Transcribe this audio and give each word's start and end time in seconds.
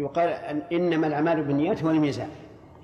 يقال 0.00 0.28
إنما 0.72 1.06
الأعمال 1.06 1.44
بالنيات 1.44 1.84
هو 1.84 1.90
الميزان 1.90 2.28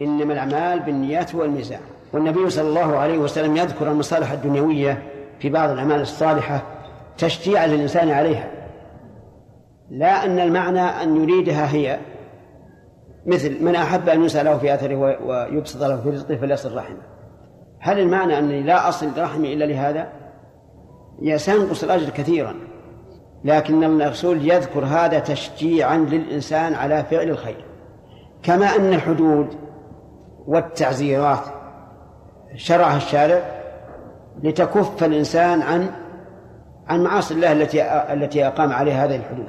إنما 0.02 0.32
الأعمال 0.32 0.80
بالنيات 0.80 1.35
هو 1.35 1.44
الميزان 1.44 1.81
والنبي 2.12 2.50
صلى 2.50 2.69
الله 2.69 2.96
عليه 2.96 3.19
وسلم 3.19 3.56
يذكر 3.56 3.90
المصالح 3.90 4.30
الدنيوية 4.32 5.03
في 5.39 5.51
بعض 5.51 5.71
الأعمال 5.71 6.01
الصالحة 6.01 6.63
تشجيعا 7.19 7.67
للإنسان 7.67 8.11
عليها. 8.11 8.51
لا 9.91 10.25
أن 10.25 10.39
المعنى 10.39 10.81
أن 10.81 11.23
يريدها 11.23 11.73
هي 11.73 11.99
مثل 13.27 13.64
من 13.64 13.75
أحب 13.75 14.09
أن 14.09 14.25
يسأل 14.25 14.45
له 14.45 14.59
في 14.59 14.75
أثره 14.75 14.96
ويبسط 15.27 15.83
له 15.83 16.01
في 16.01 16.11
رزقه 16.11 16.37
فليصل 16.37 16.77
رحمه. 16.77 17.03
هل 17.79 17.98
المعنى 17.98 18.39
أنني 18.39 18.62
لا 18.62 18.89
أصل 18.89 19.09
رحمي 19.19 19.53
إلا 19.53 19.64
لهذا؟ 19.64 20.09
سينقص 21.37 21.85
الأجر 21.85 22.11
كثيرا. 22.11 22.55
لكن 23.47 24.03
الرسول 24.03 24.51
يذكر 24.51 24.85
هذا 24.85 25.19
تشجيعا 25.19 25.96
للإنسان 25.96 26.75
على 26.75 27.05
فعل 27.05 27.31
الخير. 27.31 27.65
كما 28.43 28.77
أن 28.77 28.93
الحدود 28.93 29.49
والتعزيرات 30.46 31.45
شرعها 32.54 32.96
الشارع 32.96 33.42
لتكف 34.42 35.04
الإنسان 35.04 35.62
عن 35.62 35.90
عن 36.88 37.02
معاصي 37.02 37.34
الله 37.34 37.52
التي 37.52 37.82
التي 38.12 38.46
أقام 38.46 38.73
عليها 38.73 39.04
هذه 39.04 39.16
الحدود. 39.16 39.46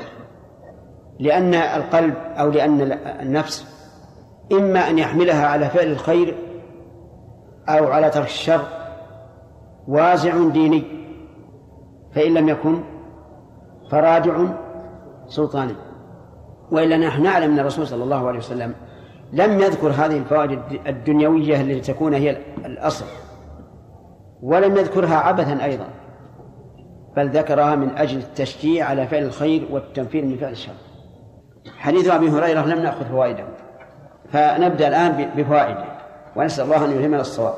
لأن 1.20 1.54
القلب 1.54 2.14
أو 2.38 2.50
لأن 2.50 2.82
النفس 3.22 3.66
إما 4.52 4.90
أن 4.90 5.00
يحملها 5.00 5.48
على 5.48 5.70
فعل 5.70 5.88
الخير 5.88 6.36
أو 7.70 7.88
على 7.88 8.10
ترك 8.10 8.26
الشر 8.26 8.66
وازع 9.88 10.48
ديني 10.50 10.84
فإن 12.16 12.34
لم 12.34 12.50
يكن 12.50 12.97
فرادع 13.91 14.46
سلطاني 15.27 15.76
وإلا 16.72 16.98
نحن 16.98 17.23
نعلم 17.23 17.52
أن 17.52 17.59
الرسول 17.59 17.88
صلى 17.88 18.04
الله 18.04 18.27
عليه 18.27 18.40
وسلم 18.40 18.73
لم 19.34 19.60
يذكر 19.60 19.88
هذه 19.88 20.18
الفوائد 20.18 20.60
الدنيوية 20.88 21.62
التي 21.62 21.93
تكون 21.93 22.13
هي 22.13 22.38
الأصل 22.65 23.05
ولم 24.41 24.77
يذكرها 24.77 25.15
عبثا 25.15 25.63
أيضا 25.63 25.88
بل 27.15 27.30
ذكرها 27.30 27.76
من 27.76 27.98
أجل 27.98 28.18
التشجيع 28.18 28.85
على 28.85 29.08
فعل 29.08 29.24
الخير 29.24 29.68
والتنفير 29.71 30.26
من 30.26 30.38
فعل 30.38 30.52
الشر. 30.52 30.71
حديث 31.77 32.10
أبي 32.10 32.30
هريرة 32.30 32.65
لم 32.65 32.80
نأخذ 32.80 33.05
فوائده 33.05 33.43
فنبدأ 34.32 34.88
الآن 34.88 35.30
بفوائده 35.35 35.85
ونسأل 36.35 36.65
الله 36.65 36.85
أن 36.85 36.91
يلهمنا 36.91 37.21
الصواب. 37.21 37.54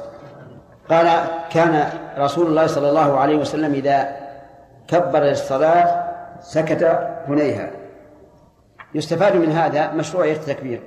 قال 0.90 1.08
كان 1.50 1.90
رسول 2.18 2.48
الله 2.48 2.68
صلى 2.68 2.90
الله 2.90 3.18
عليه 3.18 3.38
وسلم 3.38 3.74
إذا 3.74 4.10
كبر 4.88 5.20
للصلاة 5.20 6.09
سكت 6.42 6.84
هنيها. 7.28 7.72
يستفاد 8.96 9.36
من 9.36 9.50
هذا 9.50 9.92
مشروعية 9.92 10.34
التكبير 10.34 10.82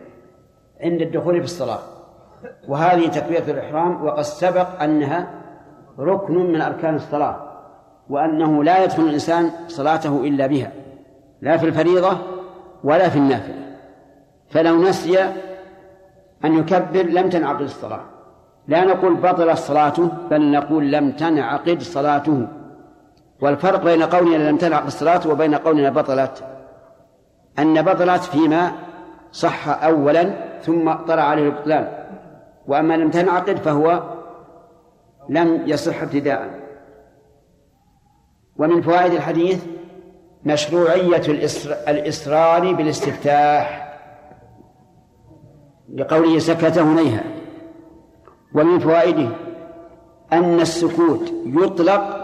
عند 0.81 1.01
الدخول 1.01 1.39
في 1.39 1.45
الصلاة. 1.45 1.79
وهذه 2.69 3.09
تكبيرة 3.09 3.51
الإحرام 3.51 4.05
وقد 4.05 4.23
سبق 4.23 4.83
أنها 4.83 5.31
ركن 5.99 6.35
من 6.35 6.61
أركان 6.61 6.95
الصلاة 6.95 7.37
وأنه 8.09 8.65
لا 8.65 8.85
يدخل 8.85 9.03
الإنسان 9.03 9.51
صلاته 9.69 10.21
إلا 10.25 10.47
بها 10.47 10.73
لا 11.41 11.57
في 11.57 11.67
الفريضة 11.67 12.19
ولا 12.85 13.09
في 13.09 13.19
النافلة. 13.19 13.77
فلو 14.51 14.83
نسي 14.83 15.23
أن 16.45 16.59
يكبر 16.59 17.03
لم 17.03 17.31
تنعقد 17.31 17.61
الصلاة. 17.61 18.01
لا 18.69 18.85
نقول 18.85 19.15
بطل 19.15 19.59
صلاته 19.59 20.11
بل 20.31 20.51
نقول 20.51 20.93
لم 20.93 21.13
تنعقد 21.13 21.83
صلاته. 21.83 22.49
والفرق 23.43 23.85
بين 23.85 24.03
قولنا 24.03 24.51
لم 24.51 24.57
تنعقد 24.57 24.87
الصلاة 24.87 25.29
وبين 25.29 25.55
قولنا 25.55 25.91
بطلت. 25.91 26.45
أن 27.59 27.83
بطلت 27.83 28.23
فيما 28.23 28.73
صح 29.33 29.69
أولا 29.85 30.35
ثم 30.63 30.93
طلع 30.93 31.23
عليه 31.23 31.43
البطلان 31.43 31.89
وأما 32.67 32.95
لم 32.95 33.11
تنعقد 33.11 33.57
فهو 33.57 34.03
لم 35.29 35.63
يصح 35.67 36.03
ابتداء. 36.03 36.61
ومن 38.57 38.83
فوائد 38.83 39.13
الحديث 39.13 39.65
مشروعية 40.45 41.23
الإصرار 41.89 42.73
بالاستفتاح. 42.73 43.99
لقوله 45.95 46.39
سكت 46.39 46.79
هنيها 46.79 47.25
ومن 48.55 48.79
فوائده 48.79 49.29
أن 50.33 50.61
السكوت 50.61 51.33
يطلق 51.47 52.22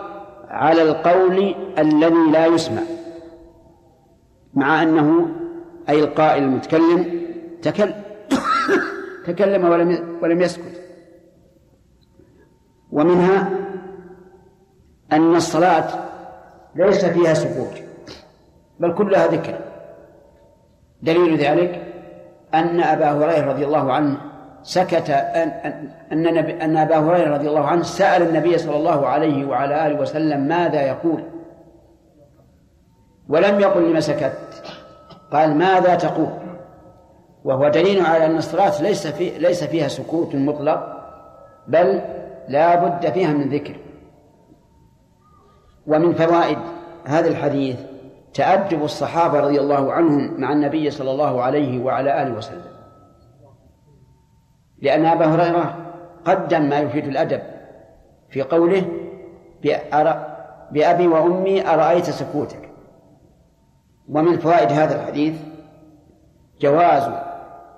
على 0.49 0.83
القول 0.83 1.55
الذي 1.79 2.31
لا 2.33 2.47
يسمع 2.47 2.83
مع 4.55 4.83
أنه 4.83 5.29
أي 5.89 6.01
القائل 6.01 6.43
المتكلم 6.43 7.23
تكلم 7.63 8.03
تكلم 9.27 9.65
ولم 9.65 10.19
ولم 10.23 10.41
يسكت. 10.41 10.83
ومنها 12.93 13.51
أن 15.13 15.37
الصلاة 15.37 15.89
ليس 16.75 17.05
فيها 17.05 17.35
سكوت 17.35 17.83
بل 18.81 18.95
كلها 18.95 19.27
ذكر. 19.27 19.59
دليل 21.03 21.37
ذلك 21.37 21.95
أن 22.55 22.81
أبا 22.81 23.11
هريرة 23.11 23.53
رضي 23.53 23.65
الله 23.65 23.93
عنه 23.93 24.28
سكت 24.63 25.11
أن 25.11 26.27
أن 26.27 26.37
أن 26.37 26.77
أبا 26.77 26.99
هريرة 26.99 27.35
رضي 27.35 27.49
الله 27.49 27.67
عنه 27.67 27.83
سأل 27.83 28.23
النبي 28.23 28.59
صلى 28.59 28.77
الله 28.77 29.07
عليه 29.07 29.47
وعلى 29.47 29.87
آله 29.87 30.01
وسلم 30.01 30.41
ماذا 30.41 30.83
يقول؟ 30.83 31.25
ولم 33.29 33.61
يقل 33.61 33.91
لما 33.91 34.01
سكت. 34.01 34.33
قال 35.33 35.55
ماذا 35.59 35.95
تقول؟ 35.95 36.29
وهو 37.45 37.69
دليل 37.69 38.07
على 38.07 38.27
أن 38.27 38.37
الصلاة 38.37 38.83
ليس 38.83 39.07
في 39.07 39.39
ليس 39.39 39.65
فيها 39.65 39.89
سكوت 39.89 40.35
مطلق 40.35 40.99
بل 41.69 42.01
لا 42.49 42.75
بد 42.75 43.11
فيها 43.11 43.33
من 43.33 43.49
ذكر. 43.49 43.77
ومن 45.87 46.15
فوائد 46.15 46.59
هذا 47.05 47.29
الحديث 47.29 47.77
تأدب 48.35 48.85
الصحابة 48.85 49.41
رضي 49.41 49.61
الله 49.61 49.93
عنهم 49.93 50.41
مع 50.41 50.53
النبي 50.53 50.91
صلى 50.91 51.11
الله 51.11 51.43
عليه 51.43 51.85
وعلى 51.85 52.23
آله 52.23 52.35
وسلم. 52.35 52.78
لأن 54.83 55.06
أبا 55.06 55.27
هريرة 55.27 55.77
قدم 56.25 56.62
ما 56.62 56.78
يفيد 56.78 57.06
الأدب 57.06 57.41
في 58.31 58.43
قوله 58.43 58.84
بأبي 60.71 61.09
وأمي 61.09 61.69
أرأيت 61.69 62.11
سكوتك. 62.11 62.69
ومن 64.09 64.38
فوائد 64.38 64.72
هذا 64.72 65.00
الحديث 65.00 65.34
جواز 66.61 67.11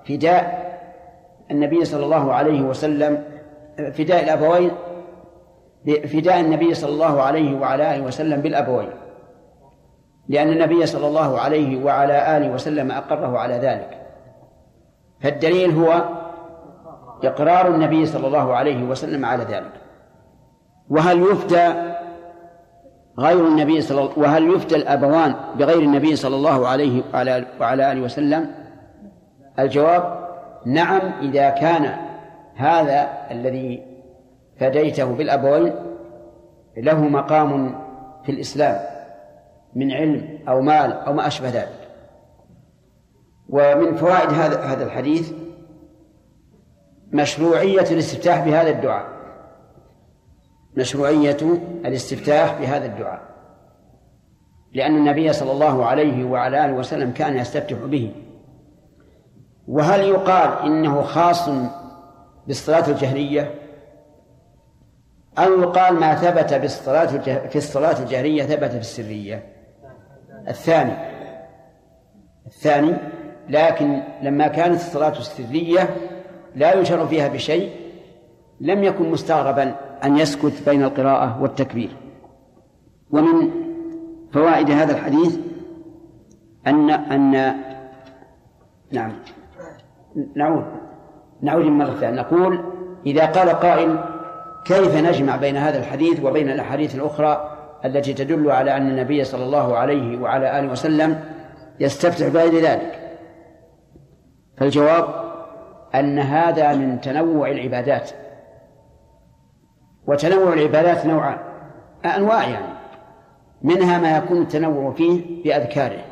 فداء 0.09 0.71
النبي 1.51 1.85
صلى 1.85 2.05
الله 2.05 2.33
عليه 2.33 2.63
وسلم 2.63 3.25
فداء 3.77 4.25
الأبوين 4.25 4.71
فداء 5.87 6.41
النبي 6.41 6.75
صلى 6.75 6.91
الله 6.91 7.23
عليه 7.23 7.59
وعلى 7.61 7.97
آله 7.97 8.05
وسلم 8.05 8.41
بالأبوين. 8.41 8.91
لأن 10.29 10.49
النبي 10.49 10.87
صلى 10.87 11.07
الله 11.07 11.41
عليه 11.41 11.85
وعلى 11.85 12.37
آله 12.37 12.51
وسلم 12.51 12.91
أقره 12.91 13.39
على 13.39 13.55
ذلك. 13.55 14.07
فالدليل 15.21 15.71
هو 15.71 16.20
إقرار 17.25 17.69
النبي 17.69 18.07
صلى 18.07 18.27
الله 18.27 18.55
عليه 18.55 18.85
وسلم 18.85 19.25
على 19.25 19.45
ذلك. 19.45 19.73
وهل 20.91 21.23
يفتى 21.23 21.95
غير 23.19 23.47
النبي 23.47 23.81
صلى 23.81 24.01
الله 24.01 24.19
وهل 24.19 24.55
يفتى 24.55 24.77
الأبوان 24.77 25.35
بغير 25.59 25.79
النبي 25.79 26.17
صلى 26.17 26.37
الله 26.37 26.69
عليه 26.69 27.03
وعلى, 27.15 27.47
وعلى 27.61 27.93
آله 27.93 28.01
وسلم؟ 28.01 28.51
الجواب 29.59 30.29
نعم 30.67 31.01
إذا 31.23 31.51
كان 31.51 31.97
هذا 32.55 33.09
الذي 33.31 33.83
فديته 34.61 35.05
بالأبوين 35.05 35.73
له 36.77 37.01
مقام 37.01 37.75
في 38.25 38.33
الإسلام 38.33 38.81
من 39.75 39.93
علم 39.93 40.39
أو 40.49 40.61
مال 40.61 40.93
أو 40.93 41.13
ما 41.13 41.27
أشبه 41.27 41.49
ذلك. 41.49 41.81
ومن 43.49 43.95
فوائد 43.95 44.31
هذا 44.31 44.61
هذا 44.61 44.85
الحديث 44.85 45.33
مشروعية 47.13 47.91
الاستفتاح 47.91 48.45
بهذا 48.45 48.71
الدعاء. 48.71 49.07
مشروعية 50.77 51.37
الاستفتاح 51.85 52.61
بهذا 52.61 52.87
الدعاء. 52.87 53.23
لأن 54.73 54.97
النبي 54.97 55.33
صلى 55.33 55.53
الله 55.53 55.87
عليه 55.87 56.25
وعلى 56.25 56.65
آله 56.65 56.73
وسلم 56.73 57.11
كان 57.11 57.37
يستفتح 57.37 57.77
به. 57.77 58.13
وهل 59.69 60.01
يقال 60.01 60.67
إنه 60.67 61.03
خاص 61.03 61.49
بالصلاة 62.47 62.89
الجهرية؟ 62.89 63.55
أو 65.39 65.61
يقال 65.61 65.95
ما 65.95 66.15
ثبت 66.15 66.55
بالصلاة 66.55 67.07
في 67.49 67.57
الصلاة 67.57 68.03
الجهرية 68.03 68.43
ثبت 68.43 68.71
في 68.71 68.79
السرية؟ 68.79 69.53
الثاني. 70.49 70.93
الثاني 72.47 72.97
لكن 73.49 74.03
لما 74.23 74.49
كانت 74.49 74.75
الصلاة 74.75 75.19
السرية 75.19 75.89
لا 76.57 76.75
يشر 76.75 77.07
فيها 77.07 77.29
بشيء 77.29 77.71
لم 78.61 78.85
يكن 78.85 79.11
مستغربا 79.11 79.75
أن 80.05 80.17
يسكت 80.17 80.69
بين 80.69 80.83
القراءة 80.83 81.43
والتكبير. 81.43 81.91
ومن 83.11 83.51
فوائد 84.33 84.71
هذا 84.71 84.93
الحديث 84.93 85.39
أن 86.67 86.91
أن 86.91 87.33
نعم. 88.93 89.13
نعود. 90.37 90.65
نعود 91.43 91.65
مرة 91.65 91.91
ثانية 91.91 92.21
نقول 92.21 92.61
إذا 93.07 93.27
قال 93.27 93.49
قائل 93.49 93.99
كيف 94.65 94.97
نجمع 94.97 95.37
بين 95.37 95.57
هذا 95.57 95.79
الحديث 95.79 96.25
وبين 96.25 96.51
الأحاديث 96.51 96.95
الأخرى 96.95 97.57
التي 97.85 98.15
تدل 98.15 98.51
على 98.51 98.77
أن 98.77 98.89
النبي 98.89 99.25
صلى 99.25 99.45
الله 99.45 99.77
عليه 99.77 100.19
وعلى 100.19 100.59
آله 100.59 100.73
وسلم 100.73 101.21
يستفتح 101.81 102.29
بغير 102.29 102.63
ذلك؟ 102.63 103.17
فالجواب 104.57 105.30
أن 105.95 106.19
هذا 106.19 106.73
من 106.75 107.01
تنوع 107.01 107.51
العبادات. 107.51 108.11
وتنوع 110.07 110.53
العبادات 110.53 111.07
نوعان 111.07 111.39
أنواع 112.05 112.49
يعني. 112.49 112.81
منها 113.63 113.99
ما 113.99 114.17
يكون 114.17 114.43
التنوع 114.43 114.93
فيه 114.93 115.43
بأذكاره 115.45 116.05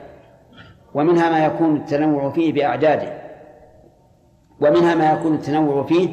ومنها 0.94 1.30
ما 1.30 1.44
يكون 1.46 1.76
التنوع 1.76 2.30
فيه 2.30 2.52
بأعداده 2.52 3.12
ومنها 4.60 4.94
ما 4.94 5.12
يكون 5.12 5.34
التنوع 5.34 5.82
فيه 5.84 6.08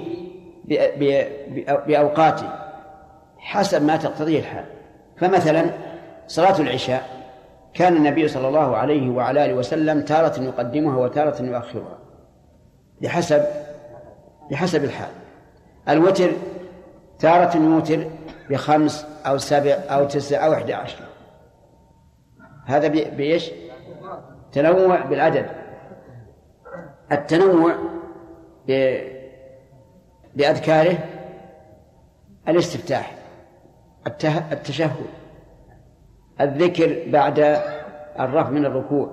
بأوقاته 1.87 2.49
حسب 3.37 3.83
ما 3.83 3.97
تقتضيه 3.97 4.39
الحال. 4.39 4.65
فمثلا 5.17 5.65
صلاة 6.27 6.59
العشاء 6.59 7.03
كان 7.73 7.95
النبي 7.95 8.27
صلى 8.27 8.47
الله 8.47 8.77
عليه 8.77 9.09
وعلى 9.09 9.45
آله 9.45 9.53
وسلم 9.53 10.01
تارة 10.01 10.41
يقدمها 10.43 10.97
وتارة 10.97 11.41
يؤخرها. 11.41 11.97
بحسب 13.01 13.45
بحسب 14.51 14.83
الحال. 14.83 15.11
الوتر 15.89 16.31
تارة 17.19 17.57
يوتر 17.57 18.05
بخمس 18.49 19.05
أو 19.25 19.37
سبع 19.37 19.71
أو 19.71 20.05
تسع 20.05 20.45
أو 20.45 20.53
أحد 20.53 20.71
عشر. 20.71 20.99
هذا 22.65 22.87
بإيش؟ 22.87 23.51
تنوع 24.51 25.01
بالعدد. 25.01 25.45
التنوع 27.11 27.75
بأذكاره 30.35 30.97
الاستفتاح 32.47 33.15
التشهد 34.51 35.05
الذكر 36.41 37.03
بعد 37.07 37.39
الرفع 38.19 38.49
من 38.49 38.65
الركوع. 38.65 39.11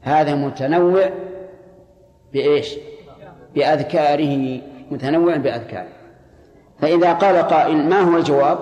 هذا 0.00 0.34
متنوع 0.34 1.10
بإيش؟ 2.32 2.76
بأذكاره 3.54 4.60
متنوع 4.90 5.36
بأذكاره. 5.36 5.88
فإذا 6.80 7.12
قال 7.12 7.36
قائل 7.36 7.88
ما 7.88 8.00
هو 8.00 8.16
الجواب 8.16 8.58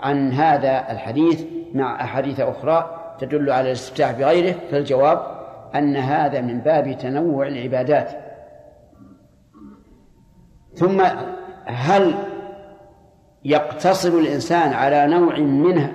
عن 0.00 0.32
هذا 0.32 0.92
الحديث 0.92 1.44
مع 1.74 2.04
أحاديث 2.04 2.40
أخرى 2.40 2.96
تدل 3.20 3.50
على 3.50 3.66
الاستفتاح 3.66 4.10
بغيره؟ 4.12 4.54
فالجواب 4.70 5.40
أن 5.74 5.96
هذا 5.96 6.40
من 6.40 6.58
باب 6.58 6.98
تنوع 6.98 7.46
العبادات. 7.46 8.10
ثم 10.74 11.02
هل 11.64 12.14
يقتصر 13.44 14.08
الإنسان 14.08 14.72
على 14.72 15.06
نوع 15.06 15.38
منها 15.38 15.92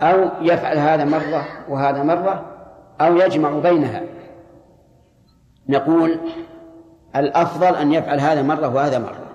أو 0.00 0.30
يفعل 0.40 0.78
هذا 0.78 1.04
مرة 1.04 1.44
وهذا 1.68 2.02
مرة 2.02 2.46
أو 3.00 3.16
يجمع 3.16 3.58
بينها؟ 3.58 4.02
نقول 5.72 6.18
الأفضل 7.16 7.76
أن 7.76 7.92
يفعل 7.92 8.20
هذا 8.20 8.42
مرة 8.42 8.68
وهذا 8.68 8.98
مرة 8.98 9.26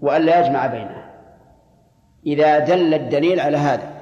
وألا 0.00 0.40
يجمع 0.40 0.66
بينها 0.66 1.10
إذا 2.26 2.58
دل 2.58 2.94
الدليل 2.94 3.40
على 3.40 3.56
هذا 3.56 3.94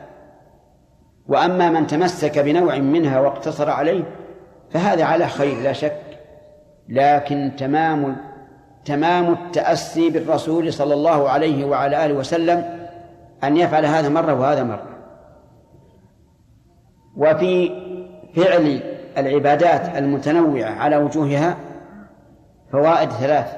وأما 1.29 1.71
من 1.71 1.87
تمسك 1.87 2.39
بنوع 2.39 2.79
منها 2.79 3.21
واقتصر 3.21 3.71
عليه 3.71 4.05
فهذا 4.71 5.05
على 5.05 5.27
خير 5.29 5.63
لا 5.63 5.73
شك 5.73 6.03
لكن 6.89 7.53
تمام 7.59 8.17
تمام 8.85 9.33
التأسي 9.33 10.11
بالرسول 10.11 10.73
صلى 10.73 10.95
الله 10.95 11.29
عليه 11.29 11.65
وعلى 11.65 12.05
آله 12.07 12.15
وسلم 12.15 12.89
أن 13.45 13.57
يفعل 13.57 13.87
هذا 13.87 14.09
مرة 14.09 14.35
وهذا 14.35 14.63
مرة. 14.63 14.89
وفي 17.17 17.71
فعل 18.37 18.92
العبادات 19.19 19.97
المتنوعة 19.97 20.71
على 20.71 20.97
وجوهها 20.97 21.57
فوائد 22.73 23.11
ثلاث. 23.11 23.57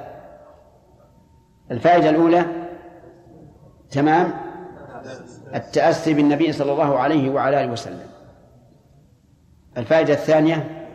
الفائدة 1.71 2.11
الأولى 2.11 2.45
تمام 3.91 4.33
التأسي 5.55 6.15
بالنبي 6.15 6.53
صلى 6.53 6.73
الله 6.73 6.99
عليه 6.99 7.31
وعلى 7.31 7.65
آله 7.65 7.73
وسلم. 7.73 8.06
الفائدة 9.77 10.12
الثانية 10.12 10.87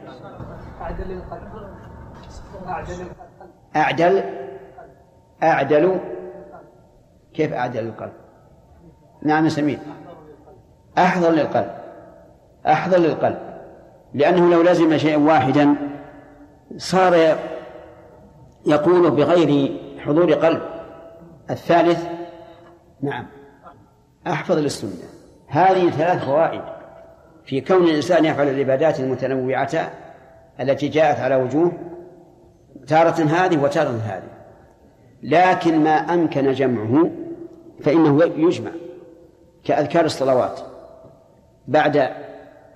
أعدل 3.76 4.24
أعدل 5.44 6.00
كيف 7.34 7.54
أعدل 7.54 7.88
القلب؟ 7.88 8.14
نعم 9.24 9.50
سمير. 9.50 9.80
أحضر 10.98 11.30
للقلب 11.30 11.72
أحضر 12.68 12.98
للقلب. 12.98 13.49
لأنه 14.14 14.50
لو 14.50 14.62
لزم 14.62 14.98
شيئا 14.98 15.18
واحدا 15.18 15.76
صار 16.78 17.38
يقول 18.66 19.12
بغير 19.12 19.80
حضور 20.00 20.34
قلب. 20.34 20.62
الثالث 21.50 22.06
نعم 23.02 23.26
أحفظ 24.28 24.58
للسنة 24.58 25.10
هذه 25.48 25.90
ثلاث 25.90 26.26
فوائد. 26.26 26.62
في 27.46 27.62
كون 27.62 27.84
الإنسان 27.84 28.26
يفعل 28.26 28.50
العبادات 28.50 29.00
المتنوعة 29.00 29.92
التي 30.60 30.88
جاءت 30.88 31.20
على 31.20 31.36
وجوه 31.36 31.72
تارة 32.88 33.24
هذه 33.24 33.64
وتارة 33.64 34.00
هذه. 34.06 34.30
لكن 35.24 35.84
ما 35.84 35.92
أمكن 35.92 36.52
جمعه 36.52 37.10
فإنه 37.84 38.24
يجمع 38.24 38.72
كأذكار 39.64 40.06
الصلوات 40.06 40.60
بعد 41.68 42.10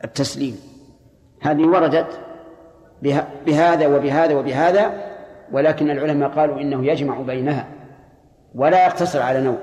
التسليم. 0.03 0.72
هذه 1.43 1.67
وردت 1.67 2.19
بهذا 3.45 3.87
وبهذا 3.87 4.35
وبهذا 4.35 5.13
ولكن 5.51 5.89
العلماء 5.89 6.29
قالوا 6.29 6.61
إنه 6.61 6.85
يجمع 6.85 7.21
بينها 7.21 7.67
ولا 8.55 8.85
يقتصر 8.85 9.21
على 9.21 9.41
نوع 9.41 9.57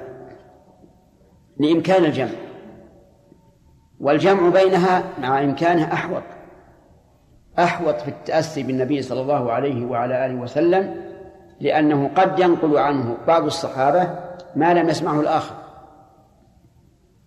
لإمكان 1.60 2.04
الجمع. 2.04 2.30
والجمع 4.00 4.48
بينها 4.48 5.02
مع 5.20 5.42
إمكانها 5.42 5.92
أحوط 5.92 6.22
أحوط 7.58 7.94
في 7.94 8.08
التأسي 8.08 8.62
بالنبي 8.62 9.02
صلى 9.02 9.20
الله 9.20 9.52
عليه 9.52 9.86
وعلى 9.86 10.26
آله 10.26 10.34
وسلم 10.34 10.94
لأنه 11.60 12.10
قد 12.16 12.38
ينقل 12.38 12.78
عنه 12.78 13.16
بعض 13.26 13.44
الصحابة 13.44 14.10
ما 14.56 14.74
لم 14.74 14.88
يسمعه 14.88 15.20
الآخر. 15.20 15.54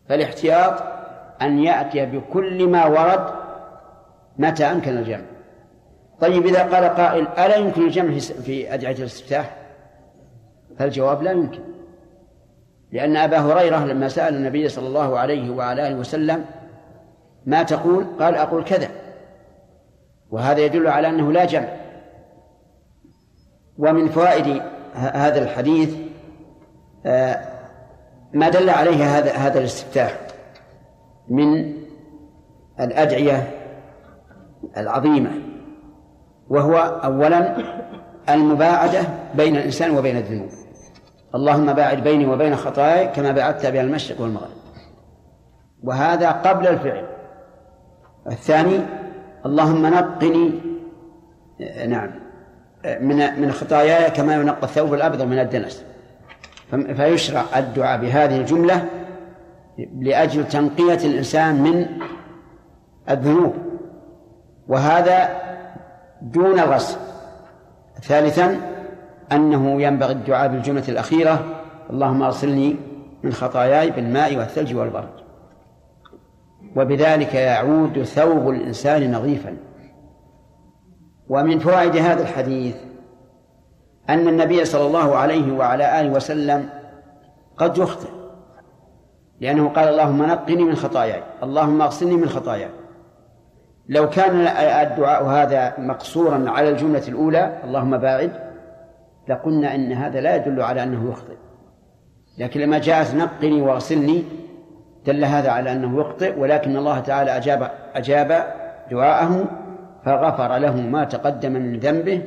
فالاحتياط 0.10 0.84
أن 1.42 1.60
يأتي 1.60 2.06
بكل 2.06 2.68
ما 2.68 2.86
ورد 2.86 3.43
متى 4.38 4.66
أمكن 4.66 4.98
الجمع؟ 4.98 5.26
طيب 6.22 6.46
إذا 6.46 6.64
قال 6.64 6.84
قائل 6.84 7.28
ألا 7.28 7.56
يمكن 7.56 7.82
الجمع 7.82 8.18
في 8.20 8.74
أدعية 8.74 8.96
الاستفتاح؟ 8.96 9.56
فالجواب 10.80 11.24
لا 11.24 11.32
يمكن 11.32 11.60
لأن 12.92 13.18
أبا 13.18 13.40
هريرة 13.40 13.86
لما 13.86 14.08
سأل 14.08 14.36
النبي 14.36 14.70
صلى 14.70 14.88
الله 14.88 15.20
عليه 15.20 15.50
وعلى 15.50 15.88
آله 15.88 15.96
وسلم 15.96 16.46
ما 17.46 17.64
تقول؟ 17.64 18.06
قال 18.20 18.36
أقول 18.36 18.64
كذا. 18.64 18.88
وهذا 20.32 20.60
يدل 20.60 20.88
على 20.88 21.10
أنه 21.10 21.32
لا 21.32 21.46
جمع. 21.46 21.68
ومن 23.78 24.10
فوائد 24.10 24.62
هذا 24.94 25.44
الحديث 25.44 25.96
آه، 27.06 27.54
ما 28.34 28.50
دل 28.50 28.70
عليه 28.70 29.18
هذا 29.18 29.32
هذا 29.32 29.60
الاستفتاح 29.60 30.18
من 31.30 31.74
الأدعية 32.80 33.53
العظيمة 34.78 35.32
وهو 36.50 36.78
أولا 36.78 37.58
المباعدة 38.30 39.02
بين 39.36 39.56
الإنسان 39.56 39.98
وبين 39.98 40.18
الذنوب. 40.18 40.50
اللهم 41.36 41.74
باعد 41.74 42.04
بيني 42.04 42.26
وبين 42.26 42.56
خطاياي 42.56 43.08
كما 43.08 43.32
باعدت 43.32 43.66
بين 43.66 43.86
المشرق 43.86 44.22
والمغرب. 44.22 44.50
وهذا 45.84 46.32
قبل 46.32 46.68
الفعل. 46.68 47.08
الثاني 48.28 48.80
اللهم 49.46 49.86
نقني 49.86 50.52
نعم 51.88 52.10
من 53.02 53.42
من 53.42 53.52
خطاياي 53.52 54.12
كما 54.12 54.36
ينقى 54.36 54.64
الثوب 54.64 54.94
الأبيض 54.94 55.22
من 55.22 55.40
الدنس. 55.40 55.86
فيشرع 56.96 57.44
الدعاء 57.56 58.02
بهذه 58.02 58.38
الجملة 58.38 58.86
لأجل 60.00 60.48
تنقية 60.48 61.06
الإنسان 61.06 61.64
من 61.64 61.86
الذنوب. 63.10 63.54
وهذا 64.68 65.30
دون 66.22 66.60
الغسل. 66.60 66.98
ثالثا 68.02 68.58
أنه 69.32 69.82
ينبغي 69.82 70.12
الدعاء 70.12 70.48
بالجملة 70.48 70.84
الأخيرة 70.90 71.46
اللهم 71.90 72.24
أغسلني 72.24 72.76
من 73.24 73.34
خطاياي 73.34 73.92
بالماء 73.92 74.38
والثلج 74.38 74.76
والبرد. 74.76 75.24
وبذلك 76.76 77.34
يعود 77.34 78.04
ثوب 78.04 78.50
الإنسان 78.50 79.12
نظيفا. 79.12 79.58
ومن 81.30 81.60
فوائد 81.60 81.96
هذا 81.98 82.22
الحديث 82.22 82.76
أن 84.10 84.28
النبي 84.28 84.66
صلى 84.66 84.88
الله 84.88 85.16
عليه 85.16 85.54
وعلى 85.54 86.02
آله 86.02 86.12
وسلم 86.12 86.70
قد 87.58 87.78
يخطئ 87.78 88.10
لأنه 89.42 89.70
قال 89.70 89.88
اللهم 89.88 90.24
نقني 90.24 90.64
من 90.64 90.76
خطاياي 90.76 91.24
اللهم 91.44 91.82
أغسلني 91.82 92.16
من 92.16 92.30
خطاياي. 92.30 92.70
لو 93.90 94.10
كان 94.10 94.48
الدعاء 94.88 95.26
هذا 95.26 95.74
مقصورا 95.78 96.50
على 96.50 96.70
الجملة 96.70 97.08
الأولى 97.08 97.58
اللهم 97.64 97.98
باعد 97.98 98.32
لقلنا 99.28 99.76
إن 99.76 99.92
هذا 99.92 100.22
لا 100.22 100.36
يدل 100.36 100.62
على 100.62 100.84
أنه 100.84 101.12
يخطئ. 101.12 101.36
لكن 102.38 102.60
لما 102.60 102.80
جاءت 102.80 103.16
نقني 103.16 103.62
واغسلني 103.62 104.24
دل 105.06 105.26
هذا 105.26 105.52
على 105.52 105.72
أنه 105.72 106.00
يخطئ 106.00 106.40
ولكن 106.40 106.78
الله 106.78 107.00
تعالى 107.00 107.38
أجاب 107.38 107.72
أجاب 107.96 108.46
دعاءه 108.92 109.46
فغفر 110.06 110.58
له 110.58 110.76
ما 110.76 111.04
تقدم 111.04 111.52
من 111.52 111.80
ذنبه 111.80 112.22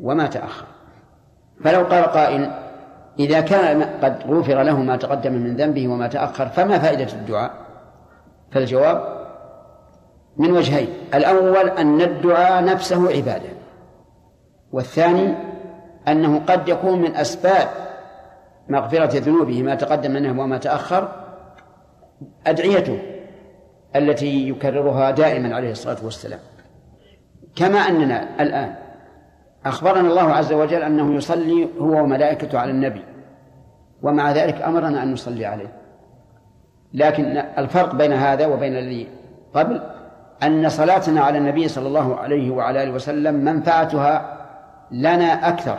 وما 0.00 0.26
تأخر. 0.26 0.66
فلو 1.64 1.84
قال 1.84 2.04
قائل 2.04 2.50
إذا 3.18 3.40
كان 3.40 3.82
قد 3.82 4.16
غفر 4.28 4.62
له 4.62 4.82
ما 4.82 4.96
تقدم 4.96 5.32
من 5.32 5.56
ذنبه 5.56 5.88
وما 5.88 6.06
تأخر 6.06 6.46
فما 6.46 6.78
فائدة 6.78 7.12
الدعاء؟ 7.12 7.50
فالجواب 8.52 9.21
من 10.36 10.52
وجهين. 10.52 10.88
الأول 11.14 11.68
أن 11.68 12.00
الدعاء 12.00 12.64
نفسه 12.64 13.12
عبادة. 13.12 13.48
والثاني 14.72 15.34
أنه 16.08 16.40
قد 16.46 16.68
يكون 16.68 17.02
من 17.02 17.16
أسباب 17.16 17.68
مغفرة 18.68 19.18
ذنوبه 19.18 19.62
ما 19.62 19.74
تقدم 19.74 20.10
منه 20.10 20.42
وما 20.42 20.58
تأخر 20.58 21.08
أدعيته 22.46 22.98
التي 23.96 24.48
يكررها 24.48 25.10
دائما 25.10 25.56
عليه 25.56 25.70
الصلاة 25.70 26.04
والسلام. 26.04 26.40
كما 27.56 27.78
أننا 27.78 28.42
الآن 28.42 28.74
أخبرنا 29.66 30.08
الله 30.08 30.32
عز 30.32 30.52
وجل 30.52 30.82
أنه 30.82 31.14
يصلي 31.14 31.68
هو 31.80 32.02
وملائكته 32.02 32.58
على 32.58 32.70
النبي 32.70 33.04
ومع 34.02 34.32
ذلك 34.32 34.62
أمرنا 34.62 35.02
أن 35.02 35.12
نصلي 35.12 35.46
عليه. 35.46 35.72
لكن 36.94 37.36
الفرق 37.36 37.94
بين 37.94 38.12
هذا 38.12 38.46
وبين 38.46 38.76
الذي 38.76 39.08
قبل 39.54 39.82
أن 40.42 40.68
صلاتنا 40.68 41.20
على 41.20 41.38
النبي 41.38 41.68
صلى 41.68 41.88
الله 41.88 42.16
عليه 42.16 42.50
وعلى 42.50 42.82
آله 42.82 42.92
وسلم 42.92 43.34
منفعتها 43.34 44.36
لنا 44.90 45.48
أكثر 45.48 45.78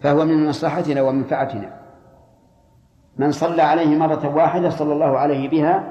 فهو 0.00 0.24
من 0.24 0.46
مصلحتنا 0.48 1.02
ومنفعتنا. 1.02 1.70
من 3.18 3.32
صلى 3.32 3.62
عليه 3.62 3.96
مرة 3.96 4.36
واحدة 4.36 4.70
صلى 4.70 4.92
الله 4.92 5.18
عليه 5.18 5.48
بها 5.48 5.84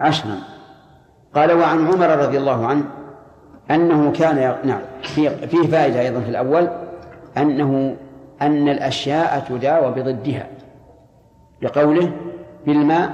عشرا. 0.00 0.38
قال 1.34 1.52
وعن 1.52 1.86
عمر 1.86 2.18
رضي 2.18 2.38
الله 2.38 2.66
عنه 2.66 2.84
أنه 3.70 4.12
كان 4.12 4.56
نعم 4.64 4.80
فيه 5.46 5.68
فائدة 5.68 6.00
أيضا 6.00 6.20
في 6.20 6.28
الأول 6.28 6.68
أنه 7.36 7.96
أن 8.42 8.68
الأشياء 8.68 9.44
تداوى 9.48 9.90
بضدها 9.90 10.46
لقوله 11.62 12.12
بالماء 12.66 13.12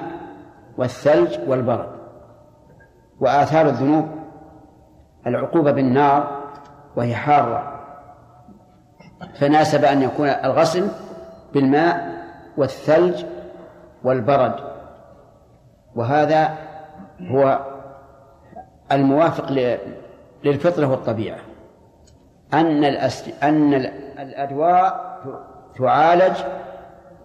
والثلج 0.78 1.38
والبرد. 1.46 1.99
وآثار 3.20 3.68
الذنوب 3.68 4.08
العقوبة 5.26 5.72
بالنار 5.72 6.40
وهي 6.96 7.14
حارة 7.14 7.80
فناسب 9.34 9.84
أن 9.84 10.02
يكون 10.02 10.28
الغسل 10.28 10.88
بالماء 11.54 12.20
والثلج 12.56 13.24
والبرد 14.04 14.54
وهذا 15.94 16.58
هو 17.20 17.58
الموافق 18.92 19.52
للفطرة 20.44 20.86
والطبيعة 20.86 21.38
أن. 22.54 22.84
أن 23.42 23.74
الأدواء 24.18 25.10
تعالج 25.78 26.36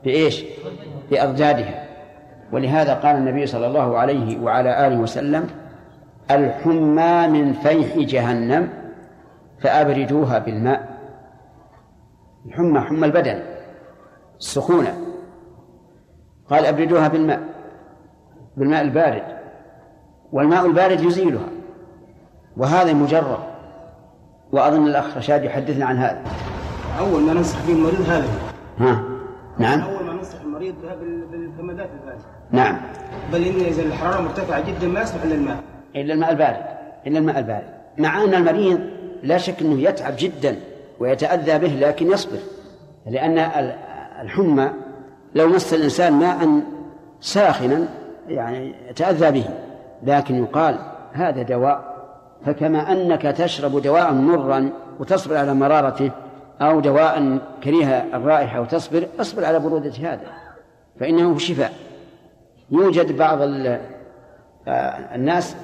بإيش؟ 0.04 0.46
بأضدادها 1.12 1.86
ولهذا 2.52 2.94
قال 2.94 3.16
النبي 3.16 3.46
صلى 3.46 3.68
الله 3.68 3.98
عليه 3.98 4.40
وعلى 4.40 4.88
آله 4.88 4.98
وسلم 5.00 5.65
الحمى 6.32 7.28
من 7.28 7.54
فيح 7.54 7.98
جهنم 7.98 8.70
فأبردوها 9.62 10.40
بالماء. 10.40 10.98
الحمى 12.46 12.80
حمى 12.80 13.06
البدن 13.06 13.44
السخونة. 14.40 14.98
قال 16.50 16.66
أبردوها 16.66 17.08
بالماء 17.08 17.42
بالماء 18.58 18.82
البارد. 18.82 19.24
والماء 20.32 20.66
البارد 20.66 21.02
يزيلها 21.02 21.50
وهذا 22.58 22.94
مجرب. 22.94 23.40
وأظن 24.52 24.88
الأخ 24.88 25.18
رشاد 25.18 25.44
يحدثنا 25.44 25.86
عن 25.86 25.98
هذا. 25.98 26.22
أول 27.00 27.22
ما 27.22 27.34
ننصح 27.34 27.68
به 27.68 27.74
المريض 27.74 28.02
هذا. 28.02 28.28
ها؟ 28.78 29.04
نعم. 29.58 29.82
أول 29.82 30.06
ما 30.06 30.14
ننصح 30.14 30.42
المريض 30.42 30.76
بالكمادات 31.32 31.90
الباردة 31.94 32.26
نعم. 32.52 32.78
بل 33.34 33.44
إن 33.44 33.60
إذا 33.66 33.82
الحرارة 33.82 34.22
مرتفعة 34.22 34.60
جدا 34.60 34.88
ما 34.88 35.02
يصلح 35.02 35.24
إلا 35.24 35.36
الماء. 35.36 35.64
إلا 35.96 36.14
الماء 36.14 36.32
البارد 36.32 36.66
إلا 37.08 37.20
الماء 37.20 37.40
البارد. 37.40 37.68
مع 37.98 38.24
أن 38.24 38.34
المريض 38.34 38.80
لا 39.24 39.38
شك 39.38 39.62
أنه 39.62 39.82
يتعب 39.82 40.14
جدا 40.18 40.56
ويتأذى 41.00 41.60
به 41.60 41.88
لكن 41.88 42.12
يصبر. 42.12 42.38
لأن 43.06 43.38
الحمى 44.22 44.70
لو 45.36 45.48
مس 45.48 45.74
الإنسان 45.74 46.14
ماء 46.14 46.62
ساخنا 47.22 47.88
يعني 48.28 48.74
يتأذى 48.90 49.32
به. 49.32 49.46
لكن 50.04 50.44
يقال 50.44 50.78
هذا 51.14 51.42
دواء 51.42 51.96
فكما 52.46 52.92
أنك 52.92 53.22
تشرب 53.22 53.82
دواء 53.82 54.14
مرا 54.14 54.70
وتصبر 55.00 55.38
على 55.38 55.54
مرارته 55.54 56.12
أو 56.62 56.80
دواء 56.80 57.38
كريه 57.64 58.06
الرائحة 58.14 58.62
وتصبر 58.62 59.08
اصبر 59.20 59.46
على 59.46 59.60
برودة 59.60 59.92
هذا 60.00 60.28
فإنه 61.00 61.38
شفاء. 61.38 61.74
يوجد 62.72 63.18
بعض 63.18 63.40
آه، 64.68 65.16
الناس 65.16 65.56